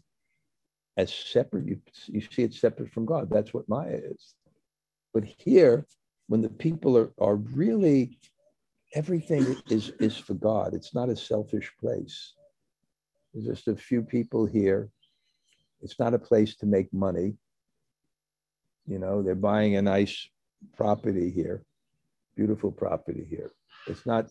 as 0.96 1.12
separate. 1.12 1.66
You, 1.66 1.80
you 2.06 2.20
see 2.20 2.42
it 2.42 2.54
separate 2.54 2.92
from 2.92 3.06
God. 3.06 3.28
That's 3.30 3.54
what 3.54 3.68
Maya 3.68 3.98
is. 4.02 4.34
But 5.12 5.24
here, 5.24 5.86
when 6.28 6.42
the 6.42 6.48
people 6.48 6.96
are, 6.96 7.12
are 7.20 7.36
really 7.36 8.18
everything 8.94 9.56
is 9.68 9.90
is 10.00 10.16
for 10.16 10.34
God. 10.34 10.74
It's 10.74 10.94
not 10.94 11.08
a 11.08 11.16
selfish 11.16 11.72
place. 11.80 12.34
There's 13.32 13.46
just 13.46 13.68
a 13.68 13.76
few 13.76 14.02
people 14.02 14.46
here. 14.46 14.90
It's 15.82 15.98
not 15.98 16.14
a 16.14 16.18
place 16.18 16.56
to 16.56 16.66
make 16.66 16.92
money. 16.92 17.34
You 18.86 18.98
know, 18.98 19.22
they're 19.22 19.34
buying 19.34 19.76
a 19.76 19.82
nice 19.82 20.28
property 20.76 21.30
here, 21.30 21.62
beautiful 22.36 22.72
property 22.72 23.26
here. 23.28 23.50
It's 23.86 24.06
not 24.06 24.28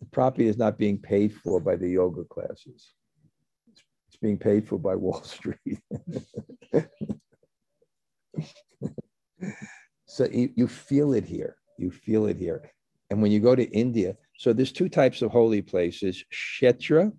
the 0.00 0.06
property 0.06 0.48
is 0.48 0.56
not 0.56 0.78
being 0.78 0.98
paid 0.98 1.34
for 1.34 1.60
by 1.60 1.76
the 1.76 1.88
yoga 1.88 2.24
classes. 2.24 2.94
It's, 4.10 4.16
being 4.16 4.38
paid 4.38 4.66
for 4.66 4.76
by 4.76 4.96
Wall 4.96 5.22
Street. 5.22 5.78
So 10.06 10.26
you, 10.26 10.50
you 10.56 10.66
feel 10.66 11.12
it 11.12 11.24
here. 11.24 11.54
You 11.78 11.92
feel 11.92 12.26
it 12.26 12.36
here. 12.36 12.68
And 13.10 13.22
when 13.22 13.30
you 13.30 13.38
go 13.38 13.54
to 13.54 13.70
India, 13.70 14.16
so 14.36 14.52
there's 14.52 14.72
two 14.72 14.88
types 14.88 15.22
of 15.22 15.30
holy 15.30 15.62
places, 15.62 16.24
Kshetra 16.32 17.12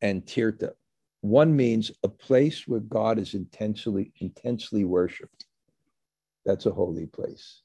and 0.00 0.24
Tirtha. 0.26 0.72
One 1.20 1.54
means 1.54 1.92
a 2.02 2.08
place 2.08 2.66
where 2.66 2.80
God 2.80 3.20
is 3.20 3.34
intensely, 3.34 4.12
intensely 4.18 4.84
worshipped. 4.84 5.46
That's 6.44 6.66
a 6.66 6.72
holy 6.72 7.06
place. 7.06 7.62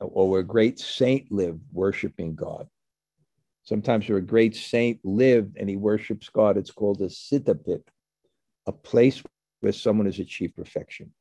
Or 0.00 0.28
where 0.28 0.40
a 0.40 0.44
great 0.44 0.80
saint 0.80 1.30
lived 1.30 1.60
worshiping 1.72 2.34
God. 2.34 2.66
Sometimes 3.66 4.08
where 4.08 4.18
a 4.18 4.22
great 4.22 4.56
saint 4.56 5.00
lived 5.04 5.56
and 5.58 5.68
he 5.68 5.76
worships 5.76 6.28
God, 6.28 6.56
it's 6.56 6.70
called 6.70 7.00
a 7.02 7.06
siddhapit, 7.06 7.82
a 8.66 8.72
place 8.72 9.22
where 9.60 9.72
someone 9.72 10.06
has 10.06 10.18
achieved 10.18 10.56
perfection 10.56 11.12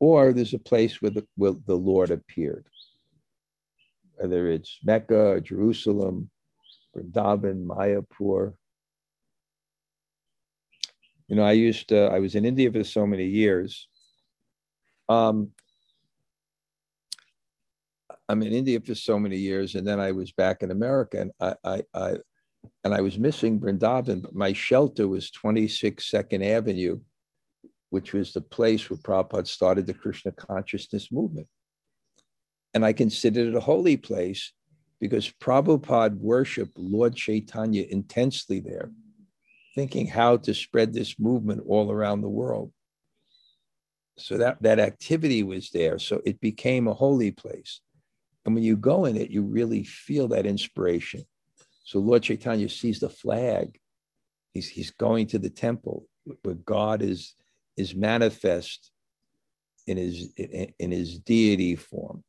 or 0.00 0.32
there's 0.32 0.54
a 0.54 0.58
place 0.58 1.00
where 1.00 1.10
the, 1.10 1.26
where 1.36 1.54
the 1.66 1.74
Lord 1.74 2.10
appeared, 2.10 2.66
whether 4.16 4.50
it's 4.50 4.78
Mecca 4.84 5.40
Jerusalem, 5.40 6.30
Vrindavan, 6.94 7.66
Mayapur. 7.66 8.54
You 11.28 11.36
know, 11.36 11.44
I 11.44 11.52
used 11.52 11.88
to, 11.88 12.04
I 12.06 12.18
was 12.18 12.34
in 12.34 12.44
India 12.44 12.70
for 12.70 12.84
so 12.84 13.06
many 13.06 13.26
years. 13.26 13.88
Um, 15.08 15.50
I'm 18.28 18.42
in 18.42 18.52
India 18.52 18.80
for 18.80 18.94
so 18.94 19.18
many 19.18 19.36
years, 19.36 19.74
and 19.74 19.86
then 19.86 20.00
I 20.00 20.12
was 20.12 20.32
back 20.32 20.62
in 20.62 20.70
America, 20.70 21.20
and 21.20 21.30
I, 21.40 21.54
I, 21.64 21.82
I 21.94 22.16
and 22.82 22.92
I 22.92 23.00
was 23.00 23.18
missing 23.18 23.60
Vrindavan, 23.60 24.22
but 24.22 24.34
my 24.34 24.52
shelter 24.52 25.06
was 25.06 25.30
26 25.30 26.04
Second 26.04 26.42
Avenue 26.42 26.98
which 27.90 28.12
was 28.12 28.32
the 28.32 28.40
place 28.40 28.90
where 28.90 28.98
Prabhupada 28.98 29.46
started 29.46 29.86
the 29.86 29.94
Krishna 29.94 30.32
consciousness 30.32 31.12
movement. 31.12 31.46
And 32.74 32.84
I 32.84 32.92
considered 32.92 33.48
it 33.48 33.54
a 33.54 33.60
holy 33.60 33.96
place 33.96 34.52
because 35.00 35.32
Prabhupada 35.42 36.16
worshiped 36.18 36.76
Lord 36.78 37.14
Chaitanya 37.14 37.84
intensely 37.88 38.60
there, 38.60 38.90
thinking 39.74 40.06
how 40.06 40.36
to 40.38 40.52
spread 40.52 40.92
this 40.92 41.18
movement 41.18 41.62
all 41.66 41.90
around 41.90 42.20
the 42.20 42.28
world. 42.28 42.72
So 44.18 44.38
that, 44.38 44.62
that 44.62 44.78
activity 44.78 45.42
was 45.42 45.70
there. 45.70 45.98
So 45.98 46.22
it 46.24 46.40
became 46.40 46.88
a 46.88 46.94
holy 46.94 47.30
place. 47.30 47.80
And 48.46 48.54
when 48.54 48.64
you 48.64 48.76
go 48.76 49.04
in 49.04 49.16
it, 49.16 49.30
you 49.30 49.42
really 49.42 49.82
feel 49.84 50.28
that 50.28 50.46
inspiration. 50.46 51.24
So 51.84 51.98
Lord 51.98 52.22
Chaitanya 52.22 52.68
sees 52.68 53.00
the 53.00 53.10
flag. 53.10 53.78
He's, 54.54 54.68
he's 54.68 54.92
going 54.92 55.26
to 55.28 55.38
the 55.38 55.50
temple 55.50 56.06
where 56.42 56.54
God 56.54 57.02
is 57.02 57.34
is 57.76 57.94
manifest 57.94 58.90
in 59.86 59.98
his 59.98 60.32
in, 60.36 60.72
in 60.78 60.90
his 60.90 61.18
deity 61.18 61.76
form. 61.76 62.24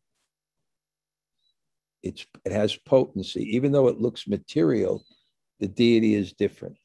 It's, 2.03 2.25
it 2.45 2.51
has 2.51 2.75
potency, 2.75 3.56
even 3.56 3.71
though 3.71 3.88
it 3.88 3.99
looks 3.99 4.27
material, 4.27 5.03
the 5.60 5.67
deity 5.67 6.15
is 6.15 6.34
different. 6.34 6.77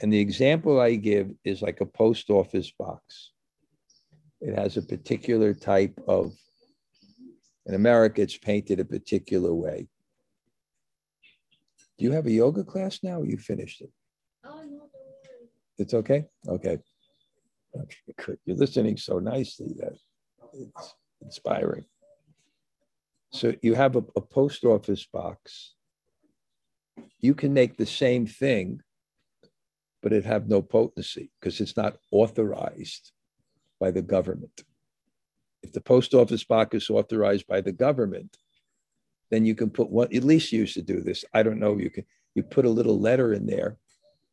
And 0.00 0.12
the 0.12 0.18
example 0.18 0.80
I 0.80 0.94
give 0.94 1.30
is 1.44 1.62
like 1.62 1.80
a 1.80 1.86
post 1.86 2.30
office 2.30 2.72
box. 2.78 3.32
It 4.40 4.58
has 4.58 4.76
a 4.76 4.82
particular 4.82 5.54
type 5.54 6.00
of, 6.08 6.32
in 7.66 7.74
America, 7.74 8.22
it's 8.22 8.36
painted 8.36 8.80
a 8.80 8.84
particular 8.84 9.54
way. 9.54 9.88
Do 11.98 12.04
you 12.04 12.12
have 12.12 12.26
a 12.26 12.30
yoga 12.30 12.64
class 12.64 13.00
now 13.02 13.20
or 13.20 13.26
you 13.26 13.36
finished 13.36 13.80
it? 13.80 13.90
Oh, 14.44 14.62
no, 14.64 14.88
It's 15.78 15.94
okay? 15.94 16.26
Okay. 16.46 16.78
Good. 17.74 18.38
You're 18.44 18.56
listening 18.56 18.96
so 18.96 19.18
nicely 19.18 19.74
that 19.78 19.94
it's 20.52 20.94
inspiring. 21.22 21.84
So 23.32 23.54
you 23.62 23.74
have 23.74 23.96
a, 23.96 24.04
a 24.16 24.20
post 24.20 24.64
office 24.64 25.06
box. 25.06 25.74
You 27.20 27.34
can 27.34 27.52
make 27.52 27.76
the 27.76 27.86
same 27.86 28.26
thing, 28.26 28.80
but 30.02 30.12
it 30.12 30.24
have 30.24 30.48
no 30.48 30.62
potency 30.62 31.32
because 31.40 31.60
it's 31.60 31.76
not 31.76 31.96
authorized 32.12 33.12
by 33.80 33.90
the 33.90 34.02
government. 34.02 34.62
If 35.64 35.72
the 35.72 35.80
post 35.80 36.14
office 36.14 36.44
box 36.44 36.76
is 36.76 36.90
authorized 36.90 37.46
by 37.46 37.60
the 37.60 37.72
government, 37.72 38.36
then 39.30 39.44
you 39.44 39.54
can 39.54 39.70
put 39.70 39.90
what 39.90 40.14
at 40.14 40.24
least 40.24 40.52
used 40.52 40.74
to 40.74 40.82
do 40.82 41.00
this. 41.00 41.24
I 41.32 41.42
don't 41.42 41.58
know. 41.58 41.76
You 41.78 41.90
can 41.90 42.04
you 42.36 42.42
put 42.42 42.66
a 42.66 42.76
little 42.78 43.00
letter 43.00 43.32
in 43.32 43.46
there 43.46 43.76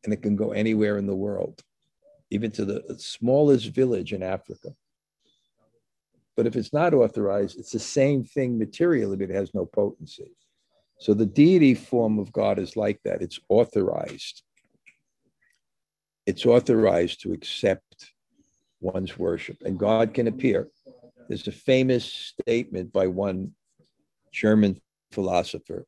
and 0.04 0.12
it 0.12 0.22
can 0.22 0.36
go 0.36 0.52
anywhere 0.52 0.98
in 0.98 1.06
the 1.06 1.16
world 1.16 1.62
even 2.30 2.50
to 2.50 2.64
the 2.64 2.82
smallest 2.98 3.66
village 3.66 4.12
in 4.14 4.22
Africa. 4.22 4.74
But 6.34 6.46
if 6.46 6.56
it's 6.56 6.72
not 6.72 6.94
authorized, 6.94 7.58
it's 7.58 7.72
the 7.72 7.78
same 7.78 8.24
thing 8.24 8.58
materially, 8.58 9.16
but 9.16 9.30
it 9.30 9.34
has 9.34 9.52
no 9.52 9.66
potency. 9.66 10.32
So 10.98 11.12
the 11.12 11.26
deity 11.26 11.74
form 11.74 12.18
of 12.18 12.32
God 12.32 12.58
is 12.58 12.76
like 12.76 13.00
that. 13.04 13.20
It's 13.20 13.38
authorized. 13.50 14.42
it's 16.26 16.46
authorized 16.46 17.20
to 17.22 17.32
accept 17.32 18.12
one's 18.80 19.18
worship, 19.18 19.58
and 19.62 19.78
God 19.78 20.14
can 20.14 20.28
appear. 20.28 20.68
There's 21.28 21.48
a 21.48 21.52
famous 21.52 22.04
statement 22.04 22.92
by 22.92 23.06
one 23.06 23.52
German 24.32 24.80
philosopher 25.12 25.86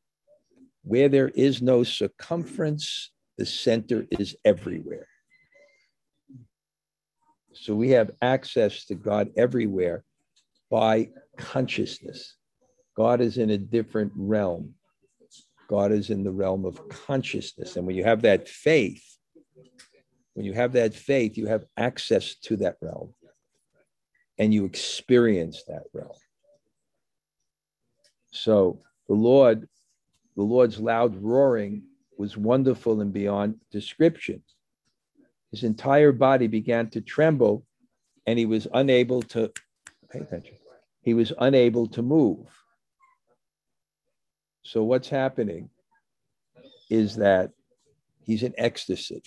where 0.83 1.09
there 1.09 1.29
is 1.29 1.61
no 1.61 1.83
circumference, 1.83 3.11
the 3.37 3.45
center 3.45 4.05
is 4.11 4.35
everywhere. 4.45 5.07
So 7.53 7.73
we 7.73 7.89
have 7.91 8.11
access 8.21 8.85
to 8.85 8.95
God 8.95 9.31
everywhere 9.35 10.03
by 10.69 11.09
consciousness. 11.37 12.35
God 12.95 13.21
is 13.21 13.37
in 13.37 13.49
a 13.49 13.57
different 13.57 14.11
realm. 14.15 14.75
God 15.67 15.91
is 15.91 16.11
in 16.11 16.23
the 16.23 16.31
realm 16.31 16.65
of 16.65 16.87
consciousness. 16.89 17.75
And 17.75 17.87
when 17.87 17.95
you 17.95 18.03
have 18.03 18.21
that 18.21 18.47
faith, 18.47 19.03
when 20.33 20.45
you 20.45 20.53
have 20.53 20.73
that 20.73 20.93
faith, 20.93 21.37
you 21.37 21.47
have 21.47 21.65
access 21.77 22.35
to 22.43 22.57
that 22.57 22.75
realm 22.81 23.13
and 24.37 24.53
you 24.53 24.65
experience 24.65 25.63
that 25.67 25.83
realm. 25.93 26.11
So 28.31 28.79
the 29.07 29.15
Lord, 29.15 29.67
the 30.35 30.43
Lord's 30.43 30.79
loud 30.79 31.15
roaring 31.21 31.83
was 32.17 32.35
wonderful 32.37 33.01
and 33.01 33.13
beyond 33.13 33.55
description. 33.71 34.43
His 35.51 35.63
entire 35.63 36.11
body 36.11 36.47
began 36.47 36.89
to 36.89 37.01
tremble 37.01 37.65
and 38.25 38.37
he 38.37 38.45
was 38.45 38.67
unable 38.73 39.21
to 39.21 39.51
pay 40.09 40.19
attention. 40.19 40.55
He 41.01 41.13
was 41.13 41.31
unable 41.37 41.87
to 41.89 42.01
move. 42.01 42.47
So 44.63 44.83
what's 44.83 45.07
happening 45.07 45.69
is 46.89 47.15
that 47.17 47.51
he's 48.23 48.43
in 48.43 48.53
ecstasy. 48.57 49.21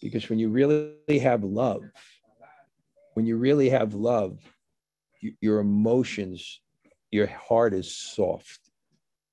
Because 0.00 0.28
when 0.28 0.38
you 0.38 0.48
really 0.48 1.18
have 1.20 1.42
love, 1.42 1.82
when 3.14 3.26
you 3.26 3.36
really 3.36 3.70
have 3.70 3.94
love, 3.94 4.38
your 5.40 5.60
emotions, 5.60 6.60
your 7.10 7.28
heart 7.28 7.72
is 7.72 7.96
soft. 7.96 8.60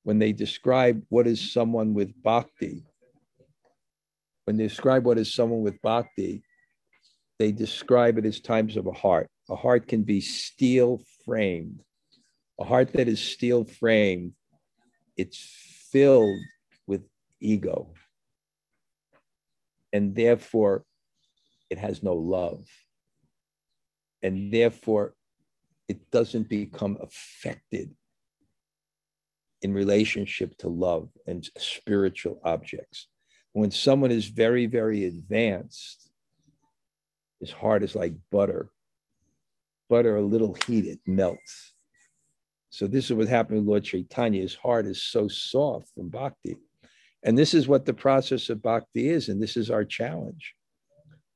When 0.03 0.19
they 0.19 0.31
describe 0.31 1.03
what 1.09 1.27
is 1.27 1.51
someone 1.51 1.93
with 1.93 2.11
bhakti, 2.23 2.85
when 4.45 4.57
they 4.57 4.67
describe 4.67 5.05
what 5.05 5.17
is 5.17 5.33
someone 5.33 5.61
with 5.61 5.81
bhakti, 5.81 6.43
they 7.39 7.51
describe 7.51 8.17
it 8.17 8.25
as 8.25 8.39
times 8.39 8.77
of 8.77 8.87
a 8.87 8.91
heart. 8.91 9.27
A 9.49 9.55
heart 9.55 9.87
can 9.87 10.03
be 10.03 10.21
steel 10.21 11.01
framed. 11.25 11.81
A 12.59 12.63
heart 12.63 12.93
that 12.93 13.07
is 13.07 13.19
steel 13.19 13.63
framed, 13.63 14.33
it's 15.17 15.39
filled 15.91 16.39
with 16.85 17.01
ego. 17.39 17.93
And 19.91 20.15
therefore, 20.15 20.85
it 21.69 21.79
has 21.79 22.03
no 22.03 22.13
love 22.13 22.65
and 24.23 24.53
therefore 24.53 25.15
it 25.87 26.09
doesn't 26.11 26.47
become 26.47 26.97
affected 27.01 27.91
in 29.61 29.73
relationship 29.73 30.57
to 30.57 30.69
love 30.69 31.09
and 31.27 31.49
spiritual 31.57 32.39
objects. 32.43 33.07
When 33.53 33.71
someone 33.71 34.11
is 34.11 34.27
very, 34.27 34.65
very 34.65 35.05
advanced, 35.05 36.09
his 37.39 37.51
heart 37.51 37.83
is 37.83 37.95
like 37.95 38.13
butter. 38.31 38.69
Butter, 39.89 40.15
a 40.15 40.21
little 40.21 40.55
heat, 40.65 40.85
it 40.85 40.99
melts. 41.05 41.73
So 42.69 42.87
this 42.87 43.05
is 43.05 43.13
what 43.13 43.27
happened 43.27 43.59
with 43.59 43.67
Lord 43.67 43.83
Chaitanya. 43.83 44.41
His 44.41 44.55
heart 44.55 44.85
is 44.85 45.03
so 45.03 45.27
soft 45.27 45.89
from 45.93 46.09
bhakti. 46.09 46.55
And 47.23 47.37
this 47.37 47.53
is 47.53 47.67
what 47.67 47.85
the 47.85 47.93
process 47.93 48.49
of 48.49 48.63
bhakti 48.63 49.09
is. 49.09 49.27
And 49.27 49.41
this 49.41 49.57
is 49.57 49.69
our 49.69 49.83
challenge. 49.83 50.55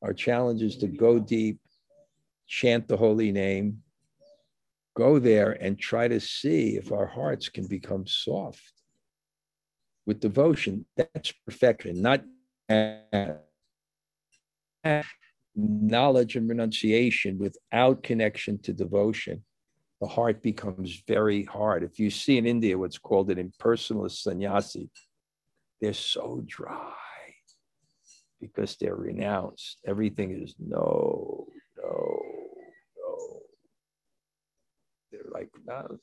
Our 0.01 0.13
challenge 0.13 0.61
is 0.61 0.77
to 0.77 0.87
go 0.87 1.19
deep 1.19 1.59
chant 2.47 2.87
the 2.87 2.97
holy 2.97 3.31
name, 3.31 3.81
go 4.95 5.19
there 5.19 5.51
and 5.51 5.77
try 5.77 6.07
to 6.07 6.19
see 6.19 6.77
if 6.77 6.91
our 6.91 7.05
hearts 7.05 7.49
can 7.49 7.67
become 7.67 8.07
soft 8.07 8.73
with 10.05 10.19
devotion. 10.19 10.85
That's 10.95 11.31
perfection, 11.45 12.01
not 12.01 12.23
knowledge 15.55 16.35
and 16.35 16.49
renunciation 16.49 17.37
without 17.37 18.03
connection 18.03 18.59
to 18.59 18.73
devotion. 18.73 19.43
The 20.01 20.07
heart 20.07 20.43
becomes 20.43 21.01
very 21.07 21.43
hard. 21.43 21.83
If 21.83 21.99
you 21.99 22.09
see 22.09 22.37
in 22.37 22.45
India 22.45 22.77
what's 22.77 22.97
called 22.97 23.29
an 23.31 23.37
impersonalist 23.37 24.21
sannyasi, 24.21 24.89
they're 25.81 25.93
so 25.93 26.43
dry 26.45 26.93
because 28.41 28.75
they're 28.75 28.95
renounced. 28.95 29.79
Everything 29.85 30.43
is 30.43 30.53
no, 30.59 30.77
no, 30.77 31.34
But 35.65 35.99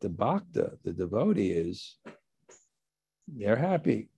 the 0.00 0.08
bhakta, 0.08 0.78
the 0.84 0.92
devotee 0.92 1.50
is, 1.50 1.96
they're 3.26 3.56
happy. 3.56 4.08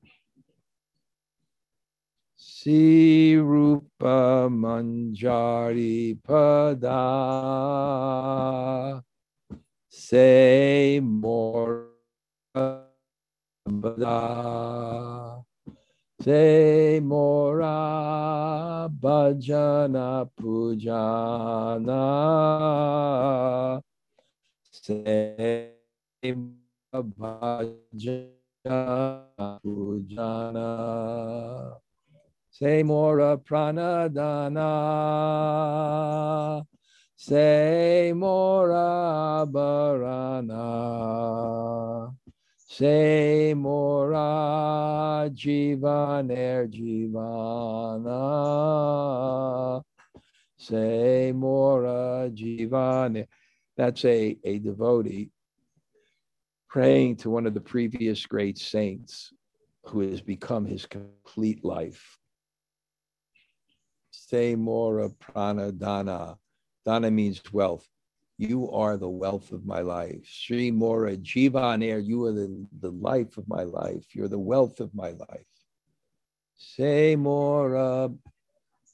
Sri 2.37 3.37
Rupa 3.37 4.49
Manjari 4.51 6.19
Pada. 6.21 6.93
Say 9.89 11.01
more. 11.03 11.89
Pada 13.67 15.44
Se 16.25 17.01
mora 17.05 18.89
bhajana 18.89 20.25
pujana. 20.35 22.01
Se 24.73 25.77
bhajana 26.95 27.69
pujana. 29.63 30.69
Se 32.49 32.83
mora 32.85 33.37
pranadana. 33.37 34.71
Se 37.15 38.15
mora 38.17 39.45
barana. 39.45 40.65
Se 42.77 43.55
mora 43.55 45.31
jivaner 45.31 46.67
jivana. 46.67 48.11
Se 50.59 51.33
mora 51.33 52.29
jivane. 52.31 53.29
That's 53.77 54.05
a, 54.05 54.37
a 54.43 54.59
devotee 54.59 55.31
praying 56.69 57.15
to 57.19 57.31
one 57.31 57.47
of 57.47 57.55
the 57.55 57.61
previous 57.61 58.27
great 58.27 58.59
saints 58.59 59.33
who 59.85 60.01
has 60.01 60.21
become 60.21 60.67
his 60.67 60.85
complete 60.85 61.65
life. 61.65 62.19
Se 64.11 64.57
mora 64.57 65.11
pranadana. 65.11 66.39
Dana 66.85 67.13
means 67.13 67.41
wealth. 67.53 67.87
You 68.39 68.71
are 68.73 68.97
the 68.97 69.09
wealth 69.09 69.53
of 69.53 69.65
my 69.65 69.81
life. 69.81 70.27
Sri 70.27 70.71
Mora 70.73 71.17
Jivan 71.17 72.05
you 72.05 72.25
are 72.25 72.33
the, 72.33 72.67
the 72.81 72.91
life 72.91 73.37
of 73.39 73.47
my 73.49 73.63
life. 73.63 74.05
You're 74.15 74.29
the 74.29 74.39
wealth 74.39 74.81
of 74.81 74.93
my 74.95 75.11
life. 75.11 75.47
Say 76.57 77.15
Mora, 77.15 78.11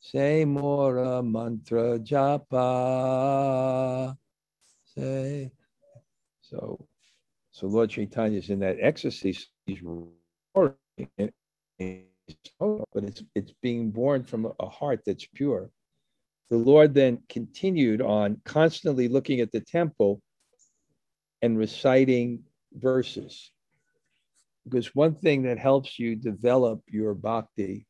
say 0.00 0.44
Mora 0.44 1.22
mantra 1.22 1.98
japa. 2.00 2.56
Say. 4.94 5.52
So, 6.42 6.86
so 7.50 7.66
Lord 7.66 7.90
Chaitanya 7.90 8.38
is 8.38 8.50
in 8.50 8.58
that 8.60 8.76
ecstasy. 8.80 9.38
He's 9.66 9.82
roaring, 9.82 10.76
but 11.78 13.04
it's 13.04 13.22
it's 13.34 13.52
being 13.62 13.90
born 13.90 14.22
from 14.24 14.52
a 14.60 14.68
heart 14.68 15.00
that's 15.06 15.24
pure 15.26 15.70
the 16.50 16.56
Lord 16.56 16.94
then 16.94 17.22
continued 17.28 18.02
on 18.02 18.40
constantly 18.44 19.06
looking 19.06 19.40
at 19.40 19.52
the 19.52 19.60
temple 19.60 20.20
and 21.42 21.56
reciting 21.56 22.42
verses. 22.72 23.52
Because 24.64 24.94
one 24.94 25.14
thing 25.14 25.44
that 25.44 25.58
helps 25.58 25.98
you 25.98 26.16
develop 26.16 26.82
your 26.88 27.14
bhakti 27.14 27.86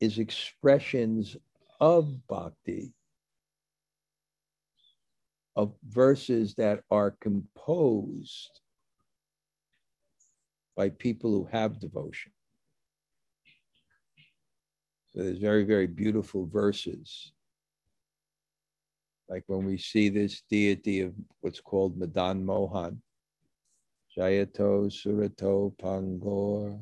is 0.00 0.18
expressions 0.18 1.36
of 1.80 2.26
bhakti, 2.26 2.92
of 5.54 5.72
verses 5.88 6.54
that 6.56 6.82
are 6.90 7.12
composed 7.20 8.60
by 10.76 10.88
people 10.88 11.30
who 11.30 11.48
have 11.52 11.78
devotion. 11.78 12.32
So 15.12 15.22
there's 15.22 15.38
very, 15.38 15.64
very 15.64 15.86
beautiful 15.86 16.46
verses 16.46 17.32
like 19.30 19.44
when 19.46 19.64
we 19.64 19.78
see 19.78 20.08
this 20.08 20.42
deity 20.50 21.02
of 21.02 21.14
what's 21.40 21.60
called 21.60 21.96
Madan 21.96 22.44
Mohan, 22.44 23.00
Jayato 24.18 24.90
Surato 24.90 25.72
Pangor, 25.80 26.80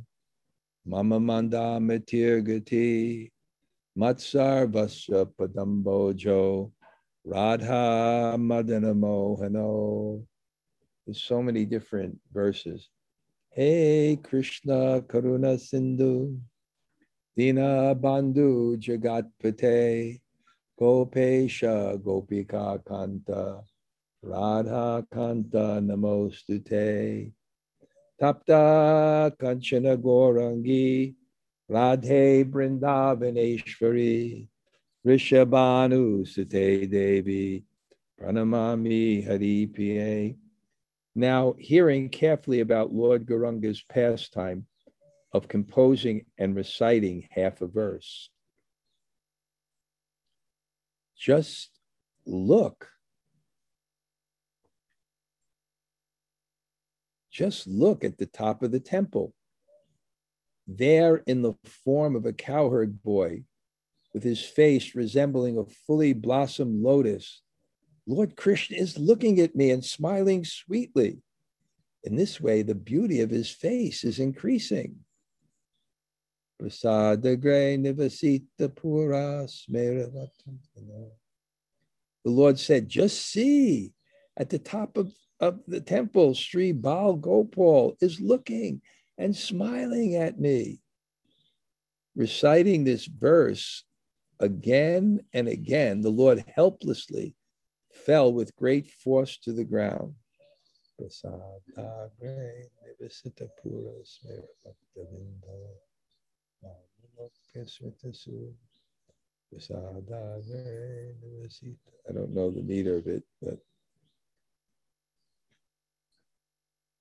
Mama 0.87 1.21
Manda 1.21 1.79
Matirgati, 1.79 3.31
Matsar 3.99 4.67
Vasya 4.67 5.27
Padambojo, 5.39 6.73
Radha 7.27 8.37
Madana 8.39 8.95
Mohano. 8.95 10.25
There's 11.05 11.23
so 11.23 11.43
many 11.43 11.67
different 11.67 12.19
verses. 12.33 12.89
Hey 13.51 14.19
Krishna 14.23 15.03
Karuna 15.03 15.61
Sindhu, 15.61 16.39
Dina 17.37 17.95
Bandhu 17.95 18.79
Jagat 18.79 19.27
Pate, 19.39 20.23
Gopesha 20.79 21.99
Gopika 21.99 22.79
Kanta, 22.85 23.65
Radha 24.23 25.05
Kanta 25.13 25.81
Namostute. 25.83 27.33
Tapta 28.21 29.33
Kanchana 29.37 29.97
Gorangi, 29.97 31.15
Radhe 31.71 32.45
Brindavaneshwari, 32.45 34.49
Vrishabhanu 35.07 36.27
Sute 36.27 36.91
Devi, 36.91 37.65
Pranamami 38.21 39.27
Haripiye. 39.27 40.37
Now, 41.15 41.55
hearing 41.59 42.09
carefully 42.09 42.61
about 42.61 42.93
Lord 42.93 43.27
Gauranga's 43.27 43.83
pastime 43.83 44.67
of 45.33 45.49
composing 45.49 46.27
and 46.39 46.55
reciting 46.55 47.27
half 47.31 47.63
a 47.63 47.67
verse, 47.67 48.31
just 51.19 51.71
look 52.27 52.89
Just 57.39 57.69
look 57.69 58.03
at 58.03 58.19
the 58.19 58.27
top 58.27 58.65
of 58.65 58.73
the 58.73 58.81
temple. 58.81 59.33
There, 60.67 61.19
in 61.19 61.43
the 61.43 61.55
form 61.85 62.17
of 62.17 62.27
a 62.27 62.33
cowherd 62.33 63.01
boy, 63.01 63.45
with 64.13 64.25
his 64.25 64.43
face 64.43 64.97
resembling 64.97 65.57
a 65.57 65.65
fully 65.87 66.15
blossomed 66.15 66.83
lotus, 66.83 67.43
Lord 68.09 68.35
Krishna 68.35 68.77
is 68.77 68.99
looking 68.99 69.39
at 69.39 69.55
me 69.55 69.71
and 69.71 69.85
smiling 69.85 70.45
sweetly. 70.45 71.23
In 72.03 72.17
this 72.17 72.41
way, 72.41 72.63
the 72.63 72.75
beauty 72.75 73.21
of 73.21 73.31
his 73.31 73.51
face 73.51 74.03
is 74.03 74.19
increasing. 74.19 74.97
The 82.25 82.31
Lord 82.31 82.59
said, 82.59 82.89
Just 82.89 83.27
see 83.27 83.93
at 84.37 84.51
the 84.51 84.59
top 84.59 84.97
of 84.97 85.13
of 85.41 85.61
the 85.67 85.81
temple, 85.81 86.35
Sri 86.35 86.73
Bal 86.73 87.15
Gopal, 87.15 87.97
is 88.01 88.21
looking 88.21 88.83
and 89.17 89.37
smiling 89.37 90.17
at 90.17 90.39
me. 90.39 90.81
Reciting 92.17 92.85
this 92.85 93.07
verse 93.07 93.85
again 94.41 95.21
and 95.33 95.49
again, 95.49 96.01
the 96.01 96.11
Lord 96.11 96.45
helplessly 96.55 97.37
fell 97.93 98.33
with 98.33 98.57
great 98.57 98.91
force 98.91 99.39
to 99.39 99.53
the 99.53 99.65
ground. 99.65 100.15
I 107.21 107.25
don't 112.13 112.35
know 112.35 112.51
the 112.51 112.63
meter 112.63 112.97
of 112.97 113.07
it, 113.07 113.25
but 113.43 113.59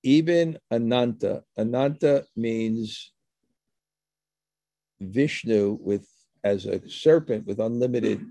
even 0.04 0.58
Ananta, 0.72 1.44
Ananta 1.58 2.26
means 2.36 3.12
Vishnu 5.00 5.78
with 5.82 6.08
as 6.44 6.66
a 6.66 6.82
serpent 6.90 7.46
with 7.46 7.60
unlimited 7.60 8.26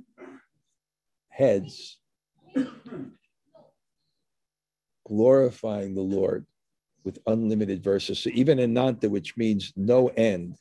heads, 1.28 1.98
glorifying 5.06 5.94
the 5.94 6.00
Lord 6.00 6.46
with 7.04 7.18
unlimited 7.26 7.84
verses. 7.84 8.18
So 8.18 8.30
even 8.32 8.58
Ananta, 8.58 9.08
which 9.08 9.36
means 9.36 9.72
no 9.76 10.08
end, 10.08 10.56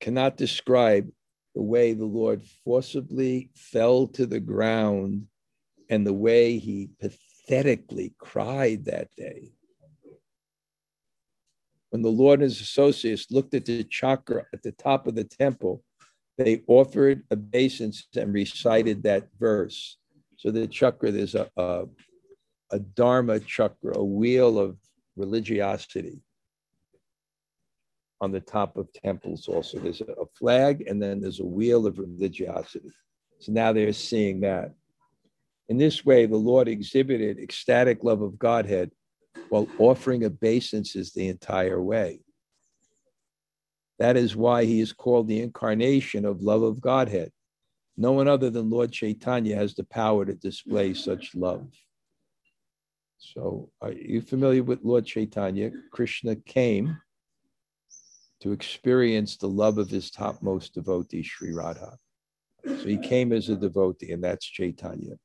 cannot 0.00 0.36
describe 0.36 1.10
the 1.54 1.62
way 1.62 1.92
the 1.92 2.04
Lord 2.04 2.42
forcibly 2.64 3.50
fell 3.54 4.06
to 4.08 4.26
the 4.26 4.40
ground 4.40 5.26
and 5.90 6.06
the 6.06 6.12
way 6.12 6.58
he 6.58 6.90
pathetically 7.00 8.14
cried 8.18 8.84
that 8.84 9.08
day. 9.16 9.50
When 11.90 12.02
the 12.02 12.10
Lord 12.10 12.40
and 12.40 12.50
his 12.50 12.60
associates 12.60 13.30
looked 13.30 13.54
at 13.54 13.64
the 13.64 13.82
chakra 13.84 14.44
at 14.52 14.62
the 14.62 14.72
top 14.72 15.06
of 15.06 15.14
the 15.14 15.24
temple, 15.24 15.82
they 16.36 16.62
offered 16.68 17.24
obeisance 17.32 18.06
and 18.14 18.32
recited 18.32 19.02
that 19.02 19.28
verse. 19.40 19.96
So 20.36 20.50
the 20.50 20.68
chakra, 20.68 21.10
there's 21.10 21.34
a, 21.34 21.50
a, 21.56 21.86
a 22.70 22.78
dharma 22.78 23.40
chakra, 23.40 23.96
a 23.96 24.04
wheel 24.04 24.58
of 24.58 24.76
religiosity 25.16 26.20
on 28.20 28.32
the 28.32 28.40
top 28.40 28.76
of 28.76 28.92
temples 28.92 29.48
also. 29.48 29.78
There's 29.78 30.00
a 30.00 30.26
flag 30.38 30.84
and 30.86 31.00
then 31.00 31.20
there's 31.20 31.40
a 31.40 31.44
wheel 31.44 31.86
of 31.86 31.98
religiosity. 31.98 32.90
So 33.38 33.52
now 33.52 33.72
they're 33.72 33.92
seeing 33.92 34.40
that. 34.40 34.74
In 35.68 35.76
this 35.76 36.04
way, 36.04 36.26
the 36.26 36.36
Lord 36.36 36.66
exhibited 36.66 37.38
ecstatic 37.38 38.02
love 38.02 38.22
of 38.22 38.38
Godhead 38.38 38.90
while 39.50 39.68
offering 39.78 40.24
obeisances 40.24 41.12
the 41.12 41.28
entire 41.28 41.80
way. 41.80 42.20
That 43.98 44.16
is 44.16 44.36
why 44.36 44.64
he 44.64 44.80
is 44.80 44.92
called 44.92 45.28
the 45.28 45.42
incarnation 45.42 46.24
of 46.24 46.42
love 46.42 46.62
of 46.62 46.80
Godhead. 46.80 47.32
No 47.96 48.12
one 48.12 48.28
other 48.28 48.48
than 48.48 48.70
Lord 48.70 48.92
Chaitanya 48.92 49.56
has 49.56 49.74
the 49.74 49.84
power 49.84 50.24
to 50.24 50.34
display 50.34 50.94
such 50.94 51.34
love. 51.34 51.68
So, 53.18 53.70
are 53.80 53.92
you 53.92 54.20
familiar 54.20 54.62
with 54.62 54.84
Lord 54.84 55.04
Chaitanya? 55.04 55.72
Krishna 55.90 56.36
came 56.36 56.96
to 58.40 58.52
experience 58.52 59.36
the 59.36 59.48
love 59.48 59.78
of 59.78 59.90
his 59.90 60.10
topmost 60.10 60.74
devotee, 60.74 61.22
Sri 61.22 61.52
Radha. 61.52 61.96
So 62.64 62.84
he 62.84 62.98
came 62.98 63.32
as 63.32 63.48
a 63.48 63.56
devotee, 63.56 64.12
and 64.12 64.22
that's 64.22 64.46
Chaitanya 64.46 65.16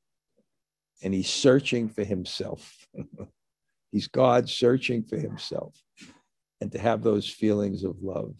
and 1.04 1.14
he's 1.14 1.30
searching 1.30 1.88
for 1.88 2.02
himself. 2.02 2.88
he's 3.92 4.08
God 4.08 4.48
searching 4.48 5.02
for 5.02 5.18
himself 5.18 5.80
and 6.60 6.72
to 6.72 6.78
have 6.78 7.02
those 7.02 7.28
feelings 7.28 7.84
of 7.84 8.02
love. 8.02 8.34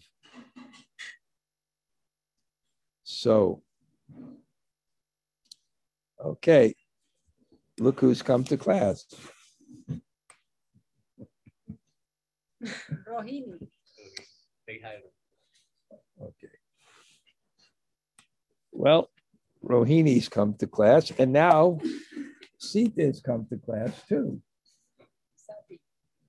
So, 3.03 3.61
okay, 6.23 6.73
look 7.79 7.99
who's 7.99 8.23
come 8.23 8.43
to 8.45 8.57
class. 8.57 9.05
Rohini. 13.07 13.67
Okay. 16.21 16.53
Well, 18.71 19.09
Rohini's 19.63 20.29
come 20.29 20.55
to 20.55 20.67
class, 20.67 21.11
and 21.17 21.31
now 21.33 21.79
Sita's 22.59 23.21
come 23.21 23.47
to 23.49 23.57
class 23.57 23.91
too. 24.07 24.41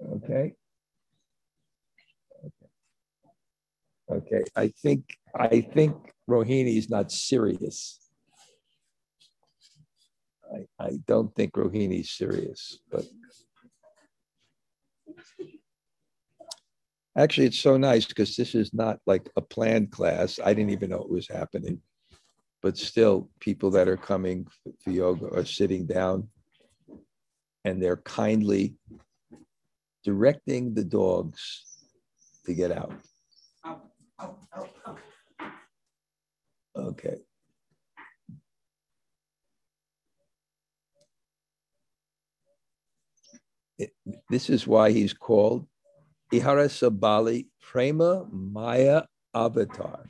Okay. 0.02 0.54
Okay. 4.10 4.44
I 4.54 4.68
think 4.68 5.04
I 5.34 5.60
think 5.60 5.94
Rohini 6.28 6.76
is 6.78 6.88
not 6.88 7.10
serious. 7.10 7.98
I, 10.54 10.66
I 10.78 10.90
don't 11.06 11.34
think 11.34 11.52
Rohini's 11.54 12.10
serious, 12.10 12.78
but 12.90 13.04
actually 17.16 17.46
it's 17.46 17.58
so 17.58 17.76
nice 17.76 18.06
because 18.06 18.36
this 18.36 18.54
is 18.54 18.72
not 18.74 18.98
like 19.06 19.28
a 19.36 19.40
planned 19.40 19.90
class. 19.90 20.38
I 20.44 20.54
didn't 20.54 20.70
even 20.70 20.90
know 20.90 21.02
it 21.02 21.10
was 21.10 21.28
happening 21.28 21.80
but 22.66 22.76
still 22.76 23.30
people 23.38 23.70
that 23.70 23.86
are 23.86 23.96
coming 23.96 24.44
for 24.82 24.90
yoga 24.90 25.28
are 25.32 25.44
sitting 25.44 25.86
down 25.86 26.28
and 27.64 27.80
they're 27.80 27.98
kindly 27.98 28.74
directing 30.04 30.74
the 30.74 30.82
dogs 30.82 31.64
to 32.44 32.54
get 32.54 32.72
out. 32.72 32.92
Okay. 36.76 37.18
It, 43.78 43.92
this 44.28 44.50
is 44.50 44.66
why 44.66 44.90
he's 44.90 45.12
called 45.12 45.68
Ihara 46.32 46.68
Sabali 46.68 47.46
Prema 47.60 48.26
Maya 48.30 49.02
Avatar 49.34 50.06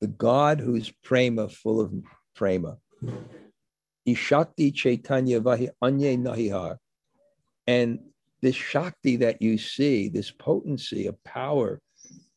the 0.00 0.06
God 0.06 0.60
who's 0.60 0.92
prema, 1.02 1.48
full 1.48 1.80
of 1.80 1.92
prema. 2.34 2.78
Ishakti 4.06 4.74
Chaitanya 4.74 5.40
Vahi 5.40 5.68
Anye 5.82 6.18
Nahihar. 6.18 6.76
And 7.66 7.98
this 8.42 8.54
Shakti 8.54 9.16
that 9.16 9.42
you 9.42 9.58
see, 9.58 10.08
this 10.08 10.30
potency 10.30 11.06
of 11.06 11.22
power 11.24 11.80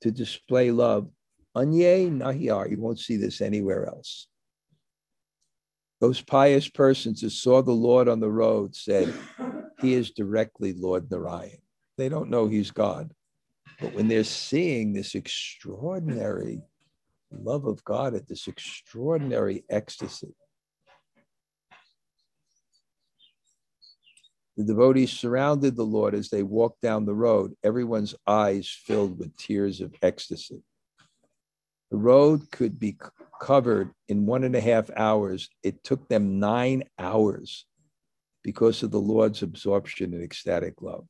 to 0.01 0.11
display 0.11 0.71
love. 0.71 1.09
Anye 1.55 2.09
Nahiyar, 2.09 2.71
you 2.71 2.79
won't 2.79 2.99
see 2.99 3.17
this 3.17 3.41
anywhere 3.41 3.85
else. 3.85 4.27
Those 5.99 6.21
pious 6.21 6.69
persons 6.69 7.21
who 7.21 7.29
saw 7.29 7.61
the 7.61 7.71
Lord 7.71 8.07
on 8.07 8.21
the 8.21 8.31
road 8.31 8.75
said, 8.75 9.13
He 9.81 9.93
is 9.93 10.11
directly 10.11 10.73
Lord 10.73 11.11
Narayan. 11.11 11.59
They 11.99 12.07
don't 12.07 12.29
know 12.29 12.47
He's 12.47 12.71
God. 12.71 13.11
But 13.81 13.93
when 13.93 14.07
they're 14.07 14.23
seeing 14.23 14.93
this 14.93 15.15
extraordinary 15.15 16.61
love 17.29 17.65
of 17.65 17.83
God 17.83 18.13
at 18.13 18.25
this 18.25 18.47
extraordinary 18.47 19.65
ecstasy, 19.69 20.33
the 24.55 24.63
devotees 24.63 25.11
surrounded 25.11 25.75
the 25.75 25.83
Lord 25.83 26.15
as 26.15 26.29
they 26.29 26.41
walked 26.41 26.81
down 26.81 27.05
the 27.05 27.13
road, 27.13 27.53
everyone's 27.65 28.15
eyes 28.25 28.69
filled 28.69 29.19
with 29.19 29.35
tears 29.35 29.81
of 29.81 29.93
ecstasy. 30.01 30.63
The 31.91 31.97
road 31.97 32.49
could 32.49 32.79
be 32.79 32.97
covered 33.41 33.91
in 34.07 34.25
one 34.25 34.45
and 34.45 34.55
a 34.55 34.61
half 34.61 34.89
hours. 34.95 35.49
It 35.63 35.83
took 35.83 36.07
them 36.07 36.39
nine 36.39 36.83
hours 36.97 37.65
because 38.41 38.83
of 38.83 38.91
the 38.91 39.01
Lord's 39.01 39.43
absorption 39.43 40.13
in 40.13 40.23
ecstatic 40.23 40.81
love. 40.81 41.05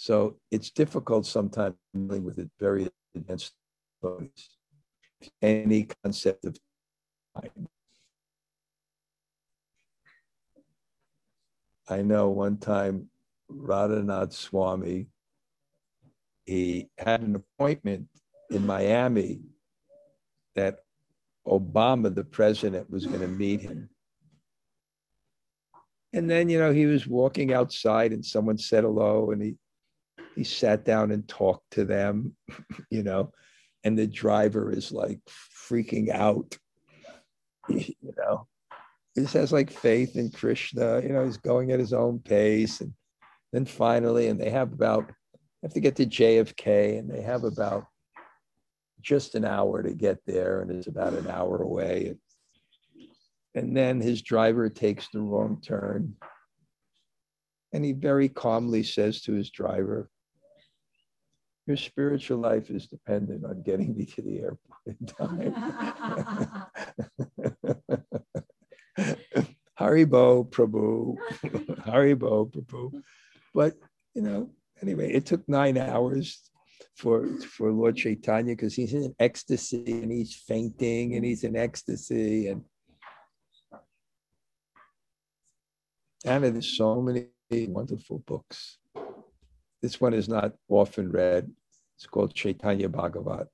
So 0.00 0.36
it's 0.50 0.70
difficult 0.70 1.26
sometimes 1.26 1.74
dealing 1.92 2.24
with 2.24 2.38
it 2.38 2.50
very 2.58 2.88
advanced. 3.14 3.52
Any 5.42 5.88
concept 6.02 6.46
of 6.46 6.56
time. 7.36 7.68
I 11.86 12.00
know 12.00 12.30
one 12.30 12.56
time 12.56 13.10
Radhanath 13.52 14.32
Swami, 14.32 15.08
he 16.46 16.88
had 16.96 17.20
an 17.20 17.36
appointment 17.36 18.08
in 18.48 18.64
Miami 18.66 19.42
that 20.54 20.78
Obama, 21.46 22.14
the 22.14 22.24
president, 22.24 22.90
was 22.90 23.04
going 23.04 23.20
to 23.20 23.28
meet 23.28 23.60
him. 23.60 23.90
And 26.14 26.30
then, 26.30 26.48
you 26.48 26.58
know, 26.58 26.72
he 26.72 26.86
was 26.86 27.06
walking 27.06 27.52
outside 27.52 28.12
and 28.12 28.24
someone 28.24 28.56
said 28.56 28.84
hello 28.84 29.32
and 29.32 29.42
he 29.42 29.56
he 30.34 30.44
sat 30.44 30.84
down 30.84 31.10
and 31.10 31.26
talked 31.28 31.70
to 31.72 31.84
them, 31.84 32.36
you 32.90 33.02
know, 33.02 33.32
and 33.84 33.98
the 33.98 34.06
driver 34.06 34.72
is 34.72 34.92
like 34.92 35.20
freaking 35.68 36.10
out, 36.10 36.56
you 37.68 38.14
know. 38.16 38.46
He 39.14 39.22
just 39.22 39.34
has 39.34 39.52
like 39.52 39.70
faith 39.70 40.16
in 40.16 40.30
Krishna, 40.30 41.00
you 41.02 41.08
know, 41.08 41.24
he's 41.24 41.36
going 41.36 41.72
at 41.72 41.80
his 41.80 41.92
own 41.92 42.20
pace. 42.20 42.80
And 42.80 42.92
then 43.52 43.64
finally, 43.64 44.28
and 44.28 44.40
they 44.40 44.50
have 44.50 44.72
about, 44.72 45.10
have 45.62 45.72
to 45.74 45.80
get 45.80 45.96
to 45.96 46.06
JFK 46.06 46.98
and 46.98 47.10
they 47.10 47.22
have 47.22 47.42
about 47.44 47.86
just 49.02 49.34
an 49.34 49.44
hour 49.44 49.82
to 49.82 49.94
get 49.94 50.18
there, 50.26 50.60
and 50.60 50.70
it's 50.70 50.86
about 50.86 51.14
an 51.14 51.28
hour 51.28 51.62
away. 51.62 52.14
And 53.54 53.76
then 53.76 54.00
his 54.00 54.22
driver 54.22 54.68
takes 54.68 55.08
the 55.08 55.20
wrong 55.20 55.60
turn. 55.60 56.14
And 57.72 57.84
he 57.84 57.92
very 57.92 58.28
calmly 58.28 58.82
says 58.82 59.22
to 59.22 59.32
his 59.32 59.50
driver, 59.50 60.10
Your 61.66 61.76
spiritual 61.76 62.38
life 62.38 62.70
is 62.70 62.86
dependent 62.86 63.44
on 63.44 63.62
getting 63.62 63.96
me 63.96 64.06
to 64.06 64.22
the 64.22 64.40
airport 64.40 64.80
in 64.86 65.06
time. 65.06 65.54
Haribol 69.80 70.50
Prabhu, 70.50 71.16
Haribol 71.86 72.50
Prabhu. 72.50 73.02
But, 73.54 73.74
you 74.14 74.22
know, 74.22 74.50
anyway, 74.82 75.12
it 75.12 75.26
took 75.26 75.48
nine 75.48 75.78
hours 75.78 76.50
for 76.96 77.26
for 77.38 77.72
Lord 77.72 77.96
Chaitanya 77.96 78.54
because 78.54 78.74
he's 78.74 78.92
in 78.94 79.14
ecstasy 79.18 80.02
and 80.02 80.12
he's 80.12 80.34
fainting 80.34 81.14
and 81.14 81.24
he's 81.24 81.44
in 81.44 81.56
ecstasy 81.56 82.48
and 82.48 82.62
and 86.24 86.44
there's 86.44 86.76
so 86.76 87.00
many 87.00 87.26
wonderful 87.50 88.20
books. 88.26 88.78
This 89.82 90.00
one 90.00 90.14
is 90.14 90.28
not 90.28 90.52
often 90.68 91.10
read. 91.10 91.50
It's 91.96 92.06
called 92.06 92.34
Chaitanya 92.34 92.88
Bhagavat. 92.88 93.48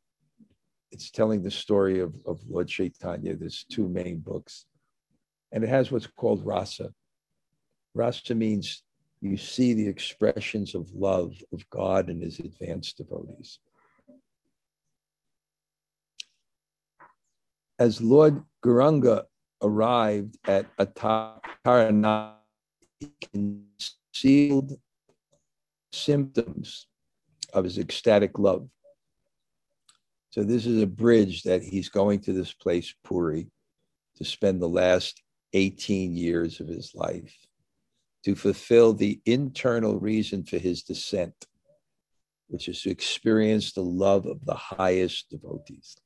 It's 0.92 1.10
telling 1.10 1.42
the 1.42 1.50
story 1.50 2.00
of, 2.00 2.14
of 2.26 2.40
Lord 2.48 2.68
Chaitanya. 2.68 3.34
There's 3.34 3.64
two 3.64 3.88
main 3.88 4.18
books. 4.18 4.66
And 5.52 5.64
it 5.64 5.68
has 5.68 5.90
what's 5.90 6.06
called 6.06 6.44
rasa. 6.44 6.92
Rasa 7.94 8.34
means 8.34 8.82
you 9.20 9.36
see 9.36 9.72
the 9.72 9.88
expressions 9.88 10.74
of 10.74 10.92
love 10.94 11.34
of 11.52 11.68
God 11.70 12.10
and 12.10 12.22
his 12.22 12.38
advanced 12.38 12.98
devotees. 12.98 13.58
As 17.78 18.00
Lord 18.00 18.42
Gauranga 18.64 19.24
arrived 19.62 20.36
at 20.46 20.66
Atarana, 20.76 21.40
he 22.24 22.35
concealed 23.32 24.78
symptoms 25.92 26.86
of 27.52 27.64
his 27.64 27.78
ecstatic 27.78 28.38
love. 28.38 28.68
So 30.30 30.44
this 30.44 30.66
is 30.66 30.82
a 30.82 30.86
bridge 30.86 31.42
that 31.44 31.62
he's 31.62 31.88
going 31.88 32.20
to 32.20 32.32
this 32.32 32.52
place, 32.52 32.94
Puri, 33.04 33.50
to 34.16 34.24
spend 34.24 34.60
the 34.60 34.68
last 34.68 35.22
18 35.52 36.14
years 36.14 36.60
of 36.60 36.68
his 36.68 36.94
life 36.94 37.34
to 38.24 38.34
fulfill 38.34 38.92
the 38.92 39.20
internal 39.24 39.98
reason 39.98 40.44
for 40.44 40.58
his 40.58 40.82
descent, 40.82 41.32
which 42.48 42.68
is 42.68 42.82
to 42.82 42.90
experience 42.90 43.72
the 43.72 43.80
love 43.80 44.26
of 44.26 44.44
the 44.44 44.54
highest 44.54 45.30
devotees, 45.30 45.96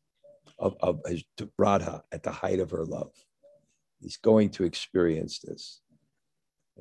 of, 0.59 0.77
of 0.81 1.01
his 1.07 1.25
Radha 1.59 2.03
at 2.13 2.23
the 2.23 2.31
height 2.31 2.61
of 2.61 2.71
her 2.71 2.85
love. 2.85 3.13
He's 4.01 4.19
going 4.19 4.51
to 4.51 4.65
experience 4.65 5.41
this. 5.41 5.81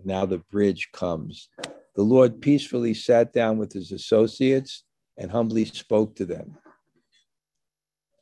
Now 0.03 0.25
the 0.25 0.39
bridge 0.51 0.89
comes. 0.93 1.49
The 1.95 2.03
Lord 2.03 2.41
peacefully 2.41 2.93
sat 2.93 3.33
down 3.33 3.57
with 3.57 3.73
his 3.73 3.91
associates 3.91 4.83
and 5.17 5.29
humbly 5.31 5.65
spoke 5.65 6.15
to 6.15 6.25
them. 6.25 6.57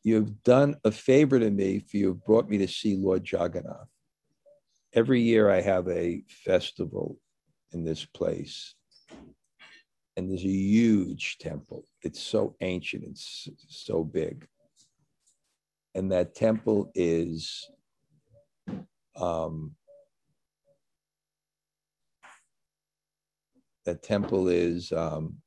You 0.03 0.15
have 0.15 0.43
done 0.43 0.75
a 0.83 0.91
favor 0.91 1.39
to 1.39 1.49
me, 1.49 1.79
for 1.79 1.97
you 1.97 2.07
have 2.07 2.25
brought 2.25 2.49
me 2.49 2.57
to 2.59 2.67
see 2.67 2.95
Lord 2.95 3.29
Jagannath 3.29 3.89
every 4.93 5.21
year 5.21 5.49
I 5.49 5.61
have 5.61 5.87
a 5.89 6.23
festival 6.27 7.19
in 7.71 7.83
this 7.83 8.03
place. 8.03 8.73
And 10.15 10.29
there's 10.29 10.43
a 10.43 10.47
huge 10.47 11.37
temple. 11.37 11.85
It's 12.01 12.19
so 12.19 12.55
ancient, 12.61 13.03
it's 13.03 13.47
so 13.69 14.03
big. 14.03 14.47
And 15.93 16.11
that 16.11 16.33
temple 16.33 16.91
is 16.95 17.69
um, 19.15 19.75
that 23.87 24.03
temple 24.03 24.49
is 24.49 24.91
um, 24.91 25.37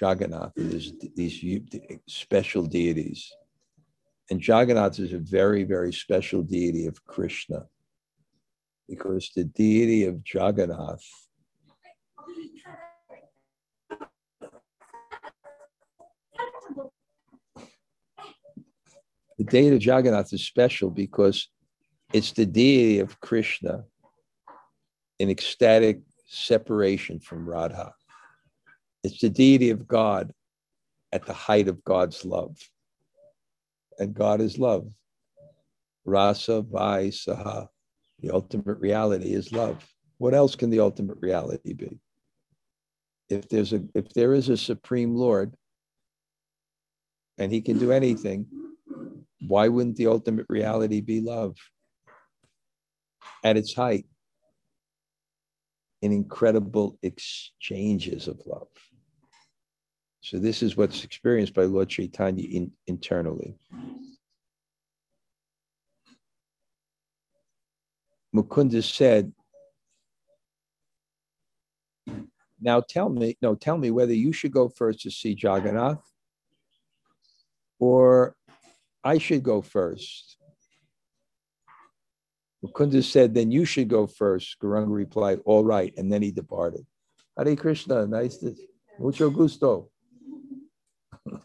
Jagannath. 0.00 0.52
There's 0.54 0.92
these 1.16 1.44
special 2.06 2.62
deities. 2.64 3.32
And 4.30 4.40
Jagannath 4.40 5.00
is 5.00 5.12
a 5.12 5.18
very, 5.18 5.64
very 5.64 5.92
special 5.92 6.42
deity 6.42 6.86
of 6.86 7.04
Krishna 7.04 7.64
because 8.88 9.32
the 9.34 9.42
deity 9.42 10.04
of 10.04 10.22
Jagannath 10.32 11.04
the 19.36 19.44
deity 19.44 19.76
of 19.76 19.84
Jagannath 19.84 20.32
is 20.32 20.46
special 20.46 20.90
because 20.90 21.48
it's 22.12 22.32
the 22.32 22.46
deity 22.46 23.00
of 23.00 23.18
Krishna 23.20 23.84
in 25.18 25.30
ecstatic 25.30 26.00
separation 26.26 27.20
from 27.20 27.48
Radha. 27.48 27.92
It's 29.02 29.20
the 29.20 29.30
deity 29.30 29.70
of 29.70 29.86
God 29.86 30.32
at 31.12 31.24
the 31.26 31.32
height 31.32 31.68
of 31.68 31.82
God's 31.84 32.24
love 32.24 32.56
and 33.98 34.14
God 34.14 34.40
is 34.40 34.58
love. 34.58 34.88
Rasa 36.04 36.62
Vai 36.62 37.08
Saha. 37.08 37.68
The 38.20 38.30
ultimate 38.30 38.78
reality 38.78 39.32
is 39.34 39.52
love. 39.52 39.86
What 40.18 40.34
else 40.34 40.56
can 40.56 40.70
the 40.70 40.80
ultimate 40.80 41.18
reality 41.20 41.74
be? 41.74 42.00
If 43.28 43.48
there's 43.48 43.72
a 43.72 43.82
if 43.94 44.12
there 44.14 44.32
is 44.32 44.48
a 44.48 44.56
supreme 44.56 45.14
Lord 45.14 45.54
and 47.36 47.52
he 47.52 47.60
can 47.60 47.78
do 47.78 47.92
anything, 47.92 48.46
why 49.46 49.68
wouldn't 49.68 49.96
the 49.96 50.08
ultimate 50.08 50.46
reality 50.48 51.00
be 51.00 51.20
love? 51.20 51.56
At 53.44 53.56
its 53.56 53.74
height, 53.74 54.06
in 56.02 56.12
incredible 56.12 56.98
exchanges 57.02 58.28
of 58.28 58.40
love. 58.46 58.68
So 60.20 60.38
this 60.38 60.62
is 60.62 60.76
what's 60.76 61.04
experienced 61.04 61.54
by 61.54 61.64
Lord 61.64 61.88
Chaitanya 61.88 62.44
in, 62.44 62.72
internally. 62.86 63.56
Mukunda 68.34 68.82
said, 68.82 69.32
Now 72.60 72.80
tell 72.80 73.08
me, 73.08 73.36
no, 73.40 73.54
tell 73.54 73.78
me 73.78 73.90
whether 73.90 74.12
you 74.12 74.32
should 74.32 74.52
go 74.52 74.68
first 74.68 75.00
to 75.00 75.10
see 75.10 75.36
Jagannath 75.40 76.02
or 77.78 78.34
I 79.04 79.18
should 79.18 79.42
go 79.42 79.62
first. 79.62 80.37
Mukunda 82.64 83.02
said, 83.04 83.34
then 83.34 83.50
you 83.50 83.64
should 83.64 83.88
go 83.88 84.06
first. 84.06 84.56
Gauranga 84.60 84.92
replied, 84.94 85.40
all 85.44 85.64
right. 85.64 85.92
And 85.96 86.12
then 86.12 86.22
he 86.22 86.30
departed. 86.30 86.84
Hare 87.36 87.56
Krishna, 87.56 88.06
nice 88.06 88.36
to, 88.38 88.54
mucho 88.98 89.30
gusto. 89.30 89.90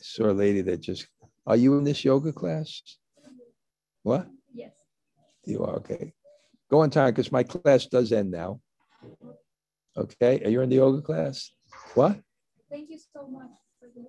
Saw 0.00 0.30
a 0.30 0.32
lady 0.32 0.62
that 0.62 0.80
just, 0.80 1.06
are 1.46 1.56
you 1.56 1.76
in 1.76 1.84
this 1.84 2.02
yoga 2.04 2.32
class? 2.32 2.80
What? 4.02 4.26
Yes. 4.54 4.72
You 5.44 5.62
are, 5.64 5.76
okay. 5.76 6.14
Go 6.70 6.80
on 6.80 6.90
time 6.90 7.10
because 7.10 7.30
my 7.30 7.42
class 7.42 7.84
does 7.86 8.12
end 8.12 8.30
now. 8.30 8.60
Okay, 9.96 10.40
are 10.44 10.48
you 10.48 10.62
in 10.62 10.70
the 10.70 10.76
yoga 10.76 11.02
class? 11.02 11.50
What? 11.94 12.18
Thank 12.70 12.88
you 12.90 12.98
so 13.12 13.26
much 13.28 13.50
for 13.78 13.88
the 13.94 14.06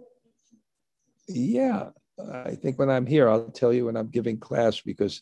Yeah, 1.28 1.89
I 2.32 2.55
think 2.55 2.78
when 2.80 2.89
I'm 2.89 3.05
here, 3.05 3.30
I'll 3.30 3.49
tell 3.49 3.74
you 3.74 3.86
when 3.86 3.97
I'm 3.97 4.09
giving 4.09 4.38
class 4.38 4.82
because 4.82 5.22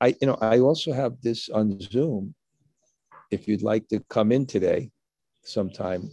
I, 0.00 0.14
you 0.20 0.26
know, 0.26 0.38
I 0.40 0.60
also 0.60 0.92
have 0.92 1.20
this 1.22 1.48
on 1.48 1.78
Zoom. 1.80 2.34
If 3.30 3.48
you'd 3.48 3.62
like 3.62 3.88
to 3.88 4.00
come 4.08 4.32
in 4.32 4.46
today, 4.46 4.90
sometime. 5.42 6.10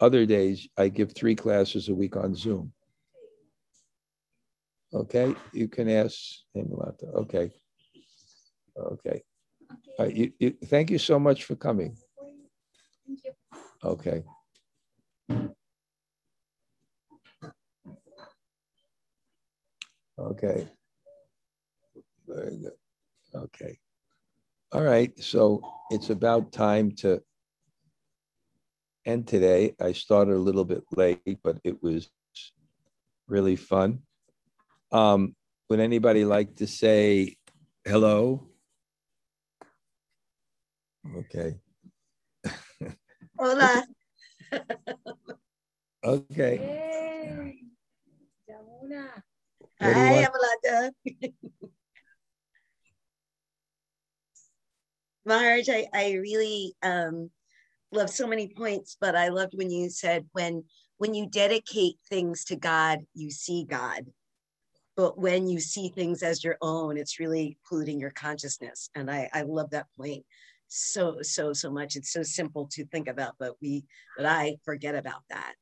Other 0.00 0.26
days, 0.26 0.68
I 0.76 0.88
give 0.88 1.12
three 1.12 1.34
classes 1.34 1.88
a 1.88 1.94
week 1.94 2.16
on 2.16 2.34
Zoom. 2.34 2.72
Okay, 4.92 5.34
you 5.52 5.68
can 5.68 5.88
ask 5.88 6.16
Hemlata. 6.54 7.12
Okay. 7.14 7.50
Okay. 8.76 9.22
Uh, 9.98 10.04
you, 10.04 10.32
you, 10.38 10.56
thank 10.66 10.90
you 10.90 10.98
so 10.98 11.18
much 11.18 11.44
for 11.44 11.54
coming. 11.54 11.96
Thank 13.06 13.20
you. 13.24 13.32
Okay. 13.84 14.24
Okay. 20.34 20.66
Very 22.26 22.56
good. 22.58 22.72
Okay. 23.34 23.78
All 24.72 24.82
right. 24.82 25.12
So 25.22 25.60
it's 25.90 26.10
about 26.10 26.50
time 26.50 26.90
to 26.96 27.22
end 29.06 29.28
today. 29.28 29.74
I 29.80 29.92
started 29.92 30.34
a 30.34 30.38
little 30.38 30.64
bit 30.64 30.82
late, 30.90 31.38
but 31.44 31.58
it 31.62 31.80
was 31.82 32.10
really 33.28 33.54
fun. 33.54 34.00
Um, 34.90 35.36
would 35.70 35.78
anybody 35.78 36.24
like 36.24 36.56
to 36.56 36.66
say 36.66 37.36
hello? 37.84 38.48
Okay. 41.16 41.60
Hola. 43.38 43.84
Okay. 46.04 46.60
Yay. 46.60 47.64
Yamuna. 49.82 49.86
What 49.86 49.94
do 49.94 50.00
you 50.00 50.06
Hi? 50.06 50.26
Amalata. 50.26 50.90
Maharaj, 55.26 55.68
I, 55.68 55.86
I 55.92 56.12
really 56.12 56.74
um, 56.82 57.30
love 57.92 58.10
so 58.10 58.26
many 58.26 58.48
points, 58.48 58.96
but 59.00 59.16
I 59.16 59.28
loved 59.28 59.54
when 59.54 59.70
you 59.70 59.88
said 59.88 60.26
when 60.32 60.64
when 60.98 61.14
you 61.14 61.26
dedicate 61.26 61.96
things 62.08 62.44
to 62.46 62.56
God, 62.56 63.00
you 63.14 63.30
see 63.30 63.64
God. 63.64 64.04
But 64.96 65.18
when 65.18 65.48
you 65.48 65.58
see 65.58 65.88
things 65.88 66.22
as 66.22 66.44
your 66.44 66.56
own, 66.62 66.96
it's 66.96 67.18
really 67.18 67.58
polluting 67.68 67.98
your 67.98 68.12
consciousness. 68.12 68.90
And 68.94 69.10
I, 69.10 69.28
I 69.32 69.42
love 69.42 69.70
that 69.70 69.86
point 69.98 70.24
so, 70.68 71.18
so, 71.22 71.52
so 71.52 71.70
much. 71.70 71.96
It's 71.96 72.12
so 72.12 72.22
simple 72.22 72.68
to 72.72 72.84
think 72.86 73.08
about, 73.08 73.34
but 73.38 73.54
we 73.60 73.84
but 74.16 74.26
I 74.26 74.56
forget 74.64 74.94
about 74.94 75.22
that. 75.30 75.54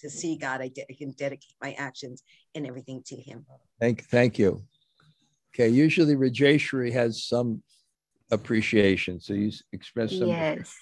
To 0.00 0.10
see 0.10 0.36
God, 0.36 0.60
I, 0.60 0.68
de- 0.68 0.86
I 0.90 0.94
can 0.94 1.12
dedicate 1.12 1.56
my 1.60 1.72
actions 1.72 2.22
and 2.54 2.66
everything 2.66 3.02
to 3.06 3.16
Him. 3.16 3.46
Thank, 3.80 4.04
thank 4.04 4.38
you. 4.38 4.62
Okay, 5.54 5.68
usually 5.68 6.16
Rajeshri 6.16 6.92
has 6.92 7.24
some 7.24 7.62
appreciation, 8.30 9.20
so 9.20 9.32
you 9.32 9.50
express 9.72 10.18
some. 10.18 10.28
Yes. 10.28 10.74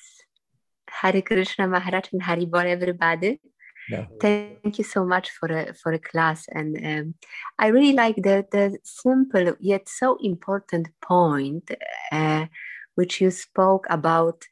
Hare 0.89 1.23
Krishna 1.23 1.69
Maharaj 1.69 2.13
and 2.13 2.23
Hari 2.23 2.47
Bol 2.47 2.61
everybody. 2.61 3.41
Yeah. 3.89 4.07
Thank 4.21 4.79
you 4.79 4.85
so 4.85 5.05
much 5.05 5.31
for 5.31 5.49
a 5.49 5.75
for 5.75 5.93
a 5.93 5.99
class, 5.99 6.47
and 6.49 6.77
um, 6.85 7.15
I 7.59 7.69
really 7.69 7.93
like 7.93 8.17
the 8.17 8.47
the 8.51 8.79
simple 8.83 9.55
yet 9.61 9.89
so 9.89 10.17
important 10.21 10.89
point 11.01 11.71
uh, 12.11 12.47
which 12.95 13.21
you 13.21 13.31
spoke 13.31 13.87
about 13.91 14.45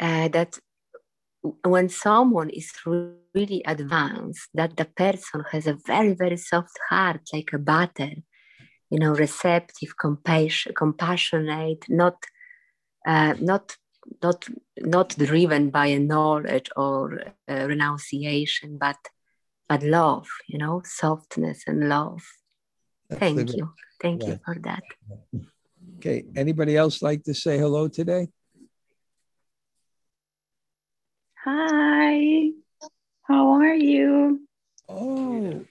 uh, 0.00 0.28
that 0.28 0.58
when 1.64 1.88
someone 1.88 2.50
is 2.50 2.72
really 2.86 3.62
advanced, 3.66 4.48
that 4.54 4.76
the 4.76 4.86
person 4.86 5.44
has 5.52 5.66
a 5.66 5.78
very 5.86 6.14
very 6.14 6.36
soft 6.36 6.78
heart, 6.88 7.20
like 7.32 7.52
a 7.52 7.58
butter, 7.58 8.12
you 8.90 8.98
know, 8.98 9.12
receptive, 9.12 9.96
compassion, 9.98 10.72
compassionate, 10.74 11.84
not 11.88 12.16
uh, 13.06 13.34
not 13.40 13.76
not 14.22 14.46
not 14.78 15.08
driven 15.16 15.70
by 15.70 15.86
a 15.86 15.98
knowledge 15.98 16.70
or 16.76 17.20
uh, 17.48 17.66
renunciation, 17.66 18.78
but 18.78 18.96
but 19.68 19.82
love, 19.82 20.28
you 20.48 20.58
know, 20.58 20.82
softness 20.84 21.64
and 21.66 21.88
love. 21.88 22.22
The 23.10 23.16
Thank 23.16 23.54
you, 23.54 23.72
thank 24.00 24.26
you 24.26 24.38
for 24.44 24.56
that. 24.62 24.84
Okay, 25.98 26.24
anybody 26.36 26.76
else 26.76 27.02
like 27.02 27.22
to 27.24 27.34
say 27.34 27.58
hello 27.58 27.88
today? 27.88 28.28
Hi, 31.44 32.52
how 33.24 33.60
are 33.60 33.74
you? 33.74 34.48
Oh. 34.88 35.62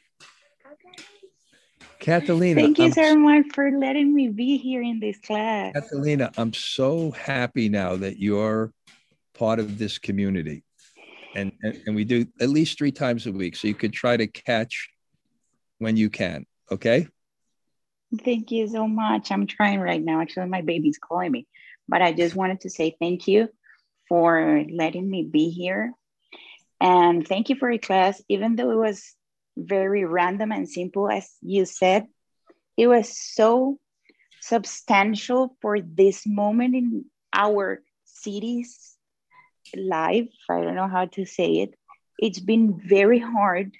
Catalina. 2.00 2.62
Thank 2.62 2.78
you 2.78 2.86
I'm 2.86 2.92
so 2.92 3.16
much 3.16 3.46
for 3.56 3.72
letting 3.72 4.14
me 4.14 4.28
be 4.28 4.58
here 4.58 4.84
in 4.84 5.00
this 5.00 5.18
class. 5.18 5.74
Catalina, 5.74 6.32
I'm 6.38 6.54
so 6.54 7.10
happy 7.10 7.70
now 7.70 7.96
that 7.96 8.20
you're 8.20 8.72
part 9.34 9.58
of 9.58 9.80
this 9.80 9.98
community. 9.98 10.64
And, 11.36 11.52
and, 11.64 11.82
and 11.88 11.96
we 11.96 12.04
do 12.04 12.28
at 12.40 12.50
least 12.50 12.78
three 12.78 12.92
times 12.92 13.26
a 13.26 13.32
week. 13.32 13.56
So 13.56 13.68
you 13.68 13.74
could 13.74 13.94
try 13.94 14.16
to 14.16 14.28
catch 14.28 14.90
when 15.80 15.98
you 15.98 16.12
can. 16.12 16.46
Okay. 16.72 17.08
Thank 18.24 18.52
you 18.52 18.68
so 18.68 18.88
much. 18.88 19.32
I'm 19.32 19.48
trying 19.48 19.80
right 19.80 20.04
now. 20.04 20.22
Actually, 20.22 20.50
my 20.50 20.62
baby's 20.62 21.00
calling 21.00 21.32
me, 21.32 21.48
but 21.90 22.04
I 22.04 22.14
just 22.14 22.36
wanted 22.36 22.62
to 22.62 22.70
say 22.70 22.96
thank 23.00 23.28
you 23.28 23.50
for 24.14 24.64
letting 24.72 25.10
me 25.10 25.24
be 25.24 25.50
here. 25.50 25.92
And 26.80 27.28
thank 27.28 27.50
you 27.50 27.56
for 27.56 27.68
your 27.68 27.80
class, 27.80 28.22
even 28.30 28.56
though 28.56 28.70
it 28.70 28.78
was 28.78 29.16
very 29.58 30.06
random 30.06 30.52
and 30.52 30.70
simple, 30.70 31.10
as 31.10 31.32
you 31.42 31.66
said, 31.66 32.06
it 32.78 32.86
was 32.86 33.18
so 33.18 33.80
substantial 34.40 35.58
for 35.64 35.82
this 35.82 36.28
moment 36.28 36.76
in 36.76 37.06
our 37.34 37.82
city's 38.06 38.96
life. 39.76 40.30
I 40.48 40.62
don't 40.62 40.76
know 40.76 40.88
how 40.88 41.06
to 41.18 41.26
say 41.26 41.66
it. 41.66 41.74
It's 42.20 42.40
been 42.40 42.80
very 42.86 43.18
hard 43.18 43.72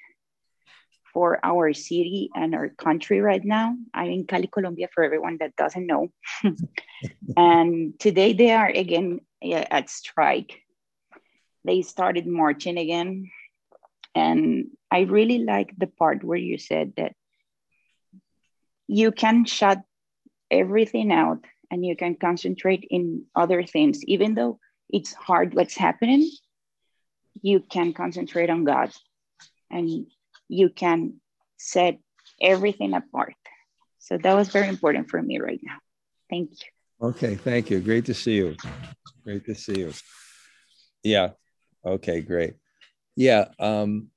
for 1.12 1.38
our 1.44 1.72
city 1.72 2.30
and 2.34 2.56
our 2.56 2.70
country 2.70 3.20
right 3.20 3.44
now. 3.44 3.76
I'm 3.94 4.10
in 4.10 4.26
Cali, 4.26 4.48
Colombia, 4.48 4.88
for 4.92 5.04
everyone 5.04 5.36
that 5.38 5.54
doesn't 5.54 5.86
know. 5.86 6.08
and 7.36 7.96
today 8.00 8.32
they 8.32 8.50
are 8.50 8.66
again 8.68 9.20
at 9.52 9.90
strike. 9.90 10.60
They 11.64 11.82
started 11.82 12.26
marching 12.26 12.78
again. 12.78 13.30
And 14.14 14.68
I 14.90 15.00
really 15.00 15.40
like 15.40 15.72
the 15.76 15.86
part 15.86 16.22
where 16.22 16.38
you 16.38 16.58
said 16.58 16.92
that 16.96 17.14
you 18.86 19.12
can 19.12 19.44
shut 19.44 19.80
everything 20.50 21.10
out 21.10 21.44
and 21.70 21.84
you 21.84 21.96
can 21.96 22.14
concentrate 22.14 22.86
in 22.90 23.24
other 23.34 23.64
things, 23.64 24.04
even 24.04 24.34
though 24.34 24.58
it's 24.90 25.12
hard 25.12 25.54
what's 25.54 25.76
happening, 25.76 26.30
you 27.42 27.60
can 27.60 27.92
concentrate 27.92 28.50
on 28.50 28.64
God 28.64 28.92
and 29.70 30.06
you 30.48 30.68
can 30.68 31.20
set 31.56 31.98
everything 32.40 32.94
apart. 32.94 33.34
So 33.98 34.18
that 34.18 34.34
was 34.34 34.50
very 34.50 34.68
important 34.68 35.10
for 35.10 35.20
me 35.20 35.40
right 35.40 35.60
now. 35.62 35.78
Thank 36.30 36.50
you. 36.50 37.08
Okay. 37.08 37.34
Thank 37.34 37.70
you. 37.70 37.80
Great 37.80 38.04
to 38.06 38.14
see 38.14 38.36
you. 38.36 38.56
Great 39.24 39.46
to 39.46 39.54
see 39.54 39.78
you. 39.78 39.92
Yeah. 41.02 41.30
Okay. 41.84 42.20
Great. 42.20 42.54
Yeah. 43.16 43.46
Um, 43.58 44.08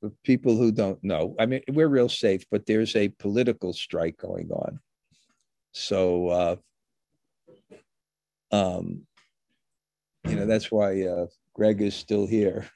for 0.00 0.10
people 0.22 0.56
who 0.56 0.72
don't 0.72 1.02
know, 1.04 1.34
I 1.38 1.46
mean, 1.46 1.62
we're 1.68 1.88
real 1.88 2.08
safe, 2.08 2.44
but 2.50 2.66
there's 2.66 2.96
a 2.96 3.08
political 3.08 3.72
strike 3.72 4.16
going 4.16 4.50
on. 4.50 4.80
So, 5.72 6.28
uh, 6.28 6.56
um, 8.50 9.02
you 10.26 10.36
know, 10.36 10.46
that's 10.46 10.70
why 10.70 11.02
uh, 11.02 11.26
Greg 11.54 11.82
is 11.82 11.94
still 11.94 12.26
here 12.26 12.68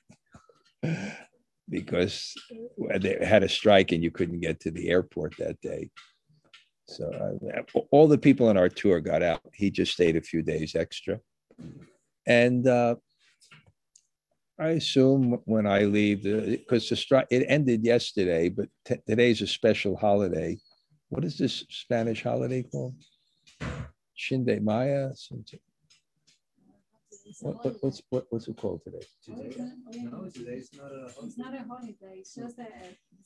because 1.68 2.34
they 3.00 3.18
had 3.22 3.42
a 3.42 3.48
strike 3.48 3.92
and 3.92 4.02
you 4.02 4.10
couldn't 4.10 4.40
get 4.40 4.60
to 4.60 4.70
the 4.70 4.90
airport 4.90 5.36
that 5.38 5.60
day. 5.60 5.90
So 6.88 7.38
uh, 7.44 7.80
all 7.90 8.08
the 8.08 8.18
people 8.18 8.48
on 8.48 8.56
our 8.56 8.68
tour 8.68 9.00
got 9.00 9.22
out. 9.22 9.42
He 9.52 9.70
just 9.70 9.92
stayed 9.92 10.16
a 10.16 10.22
few 10.22 10.42
days 10.42 10.74
extra. 10.74 11.20
And 12.26 12.66
uh, 12.66 12.96
I 14.58 14.70
assume 14.70 15.40
when 15.44 15.66
I 15.66 15.82
leave, 15.82 16.24
because 16.24 16.88
the 16.88 16.96
strike, 16.96 17.28
it 17.30 17.46
ended 17.48 17.84
yesterday, 17.84 18.48
but 18.48 18.68
t- 18.84 18.96
today's 19.06 19.40
a 19.40 19.46
special 19.46 19.96
holiday. 19.96 20.58
What 21.08 21.24
is 21.24 21.38
this 21.38 21.64
Spanish 21.70 22.22
holiday 22.22 22.62
called? 22.64 22.94
Shinde 24.16 24.60
Maya? 24.62 25.10
something. 25.14 25.60
What, 27.40 27.64
what, 27.64 27.76
what's, 27.82 28.02
what, 28.10 28.26
what's 28.30 28.48
it 28.48 28.56
called 28.56 28.82
today? 28.84 29.04
Today? 29.24 29.54
No, 30.10 30.28
today's 30.32 30.70
not 30.76 30.90
a. 30.92 31.06
It's 31.24 31.38
not 31.38 31.54
a 31.54 31.62
holiday, 31.68 32.18
it's 32.18 32.34
just 32.34 32.56
that 32.56 32.72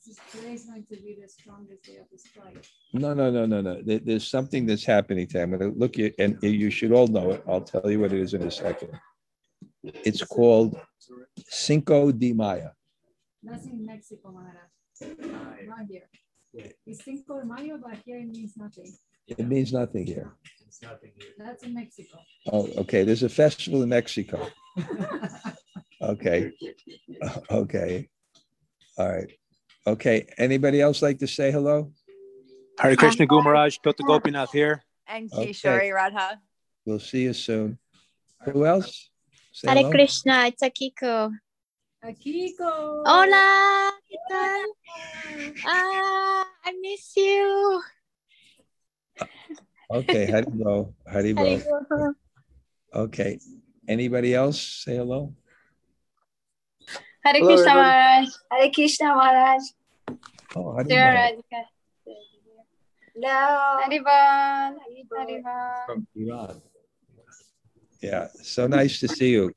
this 0.05 0.17
today 0.31 0.53
is 0.53 0.65
going 0.65 0.83
to 0.85 0.95
be 0.95 1.17
the 1.21 1.27
strongest 1.27 1.83
day 1.83 1.97
of 1.97 2.05
the 2.11 2.17
strike. 2.17 2.65
No, 2.93 3.13
no, 3.13 3.31
no, 3.31 3.45
no, 3.45 3.61
no. 3.61 3.81
There- 3.81 3.99
there's 3.99 4.27
something 4.27 4.65
that's 4.65 4.85
happening 4.85 5.27
today. 5.27 5.43
I'm 5.43 5.51
gonna 5.51 5.71
look 5.75 5.97
at, 5.99 6.13
and 6.19 6.37
you 6.43 6.69
should 6.69 6.91
all 6.91 7.07
know 7.07 7.31
it. 7.31 7.43
I'll 7.47 7.61
tell 7.61 7.89
you 7.89 7.99
what 8.01 8.13
it 8.13 8.19
is 8.19 8.33
in 8.33 8.43
a 8.43 8.51
second. 8.51 8.89
It's 9.83 10.23
called 10.23 10.79
Cinco 11.47 12.11
de 12.11 12.33
Mayo. 12.33 12.71
That's 13.41 13.65
in 13.65 13.85
Mexico, 13.85 14.31
Maharaj, 14.31 15.67
not 15.67 15.85
here. 15.89 16.09
It's 16.85 17.03
Cinco 17.03 17.39
de 17.39 17.45
Mayo, 17.45 17.77
but 17.83 17.97
here 18.05 18.19
it 18.19 18.27
means 18.27 18.53
nothing. 18.57 18.91
It 19.27 19.47
means 19.47 19.71
nothing 19.73 20.05
here. 20.05 20.31
It's 20.73 20.81
nothing 20.81 21.11
here. 21.19 21.29
That's 21.37 21.61
in 21.61 21.75
Mexico. 21.75 22.17
Oh, 22.51 22.67
okay. 22.77 23.03
There's 23.03 23.21
a 23.21 23.29
festival 23.29 23.83
in 23.83 23.89
Mexico. 23.89 24.47
Okay. 26.01 26.51
Okay. 27.51 28.09
All 28.97 29.07
right. 29.07 29.31
Okay. 29.85 30.27
Anybody 30.37 30.81
else 30.81 31.01
like 31.03 31.19
to 31.19 31.27
say 31.27 31.51
hello? 31.51 31.93
Hare 32.79 32.95
Krishna 32.95 33.27
Gumaraj, 33.27 33.77
Tota 33.83 34.03
Gopinath 34.03 34.51
here. 34.51 34.83
And 35.07 35.31
Okay. 35.31 35.51
Kishori 35.51 35.93
Radha. 35.93 36.41
We'll 36.85 36.99
see 36.99 37.21
you 37.23 37.33
soon. 37.33 37.77
Who 38.45 38.65
else? 38.65 39.11
Say 39.53 39.69
Hare 39.69 39.77
hello. 39.77 39.91
Krishna, 39.91 40.45
it's 40.47 40.63
Akiko. 40.63 41.31
Akiko. 42.03 43.03
Hola, 43.05 43.91
¿qué 44.09 44.17
tal? 44.29 44.65
Ah, 45.67 46.47
I 46.65 46.73
miss 46.81 47.13
you. 47.15 47.81
Okay. 49.93 50.25
Haribol. 50.27 50.93
Haribol. 51.05 51.61
Haribol. 51.61 52.13
Okay. 52.93 53.39
Anybody 53.87 54.33
else 54.33 54.59
say 54.83 54.95
hello? 54.97 55.33
Hare 57.23 57.35
Hello, 57.35 57.47
Krishna 57.47 57.71
everybody. 57.71 57.89
Maharaj. 57.89 58.27
Hare 58.51 58.71
Krishna 58.73 59.07
Maharaj. 59.15 59.61
Oh, 60.55 60.73
Haribol. 60.77 60.87
Dear 60.89 61.09
Radhika. 61.13 61.61
No. 63.15 63.37
Haribol. 63.85 64.77
Haribol. 64.81 65.85
From 65.85 66.07
Iran. 66.15 66.61
Yeah. 68.01 68.27
So 68.41 68.67
nice 68.67 68.99
to 69.01 69.07
see 69.07 69.29
you. 69.31 69.53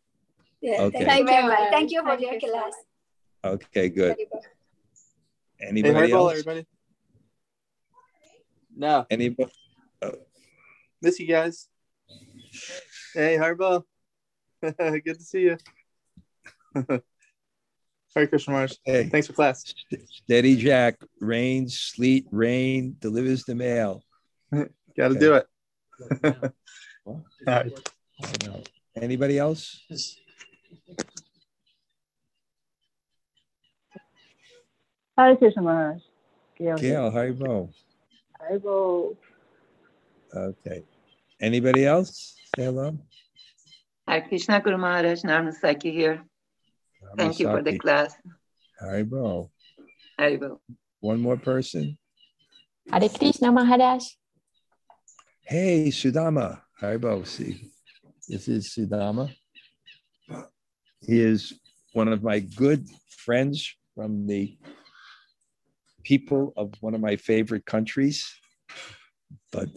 Yeah, 0.61 0.83
Okay. 0.83 1.05
Thank 1.05 1.21
you 1.21 1.27
very 1.27 1.43
much. 1.43 1.59
Maharaj. 1.59 1.73
Thank 1.73 1.91
you 1.93 2.03
for 2.03 2.17
Hare 2.17 2.21
your 2.21 2.41
class. 2.41 2.75
Okay. 3.45 3.89
Good. 3.89 4.17
Haribol. 4.19 4.43
Hey, 5.59 5.69
Anybody 5.69 6.13
else? 6.13 6.33
everybody. 6.33 6.67
No, 8.77 9.07
Anybody? 9.09 9.51
Miss 11.07 11.21
you 11.21 11.29
guys. 11.29 11.69
Hey, 13.15 13.37
Harbol. 13.39 13.85
Good 14.61 15.05
to 15.05 15.23
see 15.23 15.43
you. 15.43 15.57
Hare 18.15 18.27
Krishna 18.27 18.53
Maharaj. 18.53 18.73
Hey. 18.85 19.09
Thanks 19.09 19.29
for 19.29 19.33
class. 19.35 19.73
Steady 20.09 20.57
Jack, 20.57 20.97
rain, 21.21 21.69
sleet, 21.69 22.27
rain 22.33 22.97
delivers 22.99 23.45
the 23.45 23.55
mail. 23.55 24.03
Got 24.53 24.69
to 24.97 25.05
Okay. 25.05 25.19
do 25.21 25.35
it. 25.35 25.47
All 27.07 27.23
right. 27.47 27.73
Anybody 29.01 29.39
else? 29.39 29.85
Hare 35.17 35.37
Krishna 35.37 35.63
Maharaj. 35.63 36.03
Gail. 36.59 36.77
Gail, 36.79 37.11
how 37.13 37.21
you 37.23 37.35
doing? 37.35 37.73
I 38.41 38.57
will. 38.57 39.17
Okay. 40.35 40.83
Anybody 41.41 41.85
else? 41.85 42.35
Say 42.57 42.65
hello. 42.65 42.99
Hare 44.07 44.23
Krishna 44.23 44.61
Guru 44.61 44.79
Maharaj 44.79 45.23
Narmasaki 45.23 45.93
here. 45.93 46.25
Thank 47.17 47.39
you 47.39 47.47
for 47.47 47.63
the 47.63 47.73
Ramasaki. 47.73 47.81
class. 47.81 48.15
Haribo. 48.83 49.51
Haribol. 50.19 50.59
One 51.01 51.21
more 51.21 51.37
person. 51.37 51.99
Hare 52.91 53.09
Krishna 53.09 53.53
Maharaj. 53.53 54.05
Hey, 55.43 55.89
Sudama. 55.89 56.61
Haribol. 56.81 57.27
See, 57.27 57.71
this 58.29 58.49
is 58.49 58.75
Sudama. 58.75 59.35
He 61.01 61.21
is 61.21 61.53
one 61.93 62.09
of 62.09 62.23
my 62.23 62.41
good 62.41 62.89
friends 63.09 63.75
from 63.95 64.27
the 64.27 64.57
people 66.03 66.53
of 66.57 66.73
one 66.81 66.95
of 66.95 67.01
my 67.01 67.17
favorite 67.17 67.67
countries, 67.67 68.25
but 69.53 69.69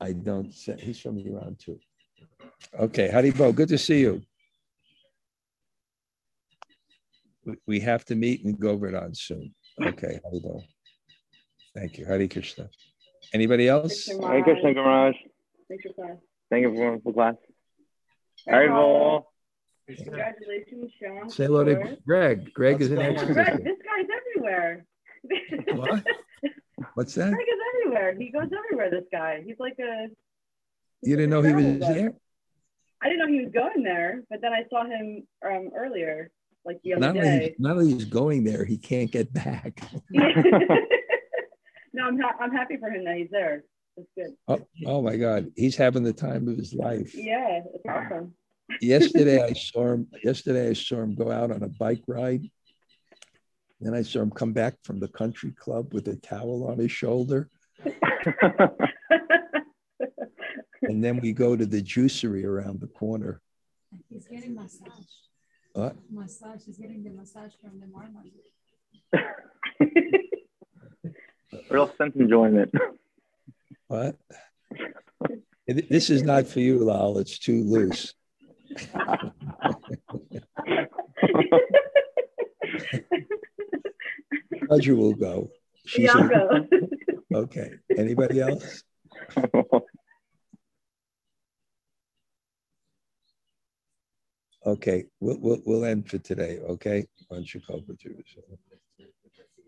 I 0.00 0.12
don't 0.12 0.52
say 0.52 0.76
he's 0.78 0.98
from 1.00 1.18
Iran 1.18 1.56
too. 1.58 1.78
Okay, 2.78 3.08
Haribol, 3.08 3.54
good 3.54 3.68
to 3.68 3.78
see 3.78 4.00
you. 4.00 4.22
We- 7.44 7.58
We 7.66 7.80
have 7.80 8.04
to 8.06 8.14
meet 8.14 8.44
and 8.44 8.58
go 8.58 8.70
over 8.70 8.86
it 8.88 8.94
on 8.94 9.14
soon. 9.14 9.54
Okay, 9.80 10.20
Haribol. 10.24 10.64
Thank 11.74 11.98
you. 11.98 12.04
Hare 12.06 12.26
Krishna. 12.28 12.70
Anybody 13.32 13.68
else? 13.68 14.06
Hare 14.06 14.42
Krishna 14.42 14.74
Garage. 14.74 15.16
Thanks 15.68 15.82
for 15.86 15.92
class. 15.94 16.16
Thank 16.50 16.62
you 16.62 16.74
for 16.74 17.00
the 17.04 17.12
class. 17.12 17.34
Haribol. 18.48 19.24
Congratulations, 19.86 20.90
Sean. 20.98 21.28
Say 21.28 21.44
hello 21.44 21.64
to 21.64 21.98
Greg. 22.06 22.52
Greg 22.54 22.80
is 22.80 22.90
an 22.90 22.96
Greg, 22.96 23.16
this 23.64 23.78
guy's 23.84 24.06
everywhere. 24.18 24.86
What? 25.74 26.06
What's 26.94 27.14
that? 27.14 27.32
Greg 27.32 27.46
is 27.46 27.60
everywhere. 27.74 28.14
He 28.18 28.30
goes 28.30 28.48
everywhere. 28.56 28.90
This 28.90 29.04
guy. 29.12 29.42
He's 29.44 29.58
like 29.58 29.76
a. 29.80 30.08
You 31.02 31.16
didn't 31.16 31.30
know 31.30 31.42
he 31.42 31.52
was 31.52 31.78
there? 31.80 32.14
I 33.02 33.08
didn't 33.08 33.18
know 33.18 33.28
he 33.28 33.44
was 33.44 33.52
going 33.52 33.82
there, 33.82 34.22
but 34.30 34.40
then 34.40 34.52
I 34.52 34.64
saw 34.70 34.84
him 34.86 35.26
um, 35.46 35.70
earlier, 35.76 36.30
like 36.64 36.80
the 36.82 36.94
other 36.94 37.00
Not 37.00 37.16
only, 37.16 37.28
day. 37.28 37.54
not 37.58 37.72
only 37.76 37.92
he's 37.92 38.06
going 38.06 38.44
there, 38.44 38.64
he 38.64 38.78
can't 38.78 39.10
get 39.10 39.30
back. 39.32 39.82
no, 40.10 40.24
I'm 42.02 42.18
ha- 42.18 42.36
I'm 42.40 42.50
happy 42.50 42.78
for 42.78 42.88
him 42.88 43.04
that 43.04 43.16
he's 43.18 43.28
there. 43.30 43.64
That's 43.96 44.08
good. 44.16 44.34
Oh, 44.48 44.66
oh 44.86 45.02
my 45.02 45.16
God, 45.16 45.52
he's 45.54 45.76
having 45.76 46.02
the 46.02 46.14
time 46.14 46.48
of 46.48 46.56
his 46.56 46.72
life. 46.72 47.14
Yeah, 47.14 47.60
it's 47.74 47.84
awesome. 47.86 48.34
Yesterday 48.80 49.42
I 49.42 49.52
saw 49.52 49.92
him. 49.92 50.08
Yesterday 50.22 50.70
I 50.70 50.72
saw 50.72 51.02
him 51.02 51.14
go 51.14 51.30
out 51.30 51.50
on 51.50 51.62
a 51.62 51.68
bike 51.68 52.02
ride. 52.08 52.50
Then 53.84 53.94
I 53.94 54.00
saw 54.00 54.22
him 54.22 54.30
come 54.30 54.54
back 54.54 54.76
from 54.82 54.98
the 54.98 55.08
country 55.08 55.52
club 55.52 55.92
with 55.92 56.08
a 56.08 56.16
towel 56.16 56.66
on 56.70 56.78
his 56.78 56.90
shoulder. 56.90 57.50
and 60.80 61.04
then 61.04 61.20
we 61.20 61.34
go 61.34 61.54
to 61.54 61.66
the 61.66 61.82
juicery 61.82 62.44
around 62.46 62.80
the 62.80 62.86
corner. 62.86 63.42
He's 64.08 64.26
getting 64.26 64.54
massage. 64.54 64.88
What? 65.74 65.96
Massage. 66.10 66.62
He's 66.64 66.78
getting 66.78 67.04
the 67.04 67.10
massage 67.10 67.52
from 67.60 67.78
the 67.78 67.86
marmot. 67.86 68.24
Real 71.70 71.92
sense 71.98 72.16
enjoyment. 72.16 72.72
What? 73.88 74.16
It- 75.66 75.90
This 75.90 76.08
is 76.08 76.22
not 76.22 76.46
for 76.46 76.60
you, 76.60 76.82
Lal. 76.84 77.18
It's 77.18 77.38
too 77.38 77.62
loose. 77.62 78.14
Roger 84.70 84.96
will 84.96 85.14
go. 85.14 85.50
She's 85.86 86.04
Yeah, 86.14 86.28
go. 86.28 86.66
Okay. 87.34 87.72
Anybody 87.96 88.40
else? 88.40 88.82
Okay, 94.66 95.04
we'll, 95.20 95.36
we'll, 95.40 95.58
we'll 95.66 95.84
end 95.84 96.08
for 96.08 96.16
today, 96.16 96.58
okay? 96.58 97.06
Why 97.28 97.36
don't 97.36 97.54
you 97.54 97.60
go, 97.68 97.82
Patricia? 97.86 98.40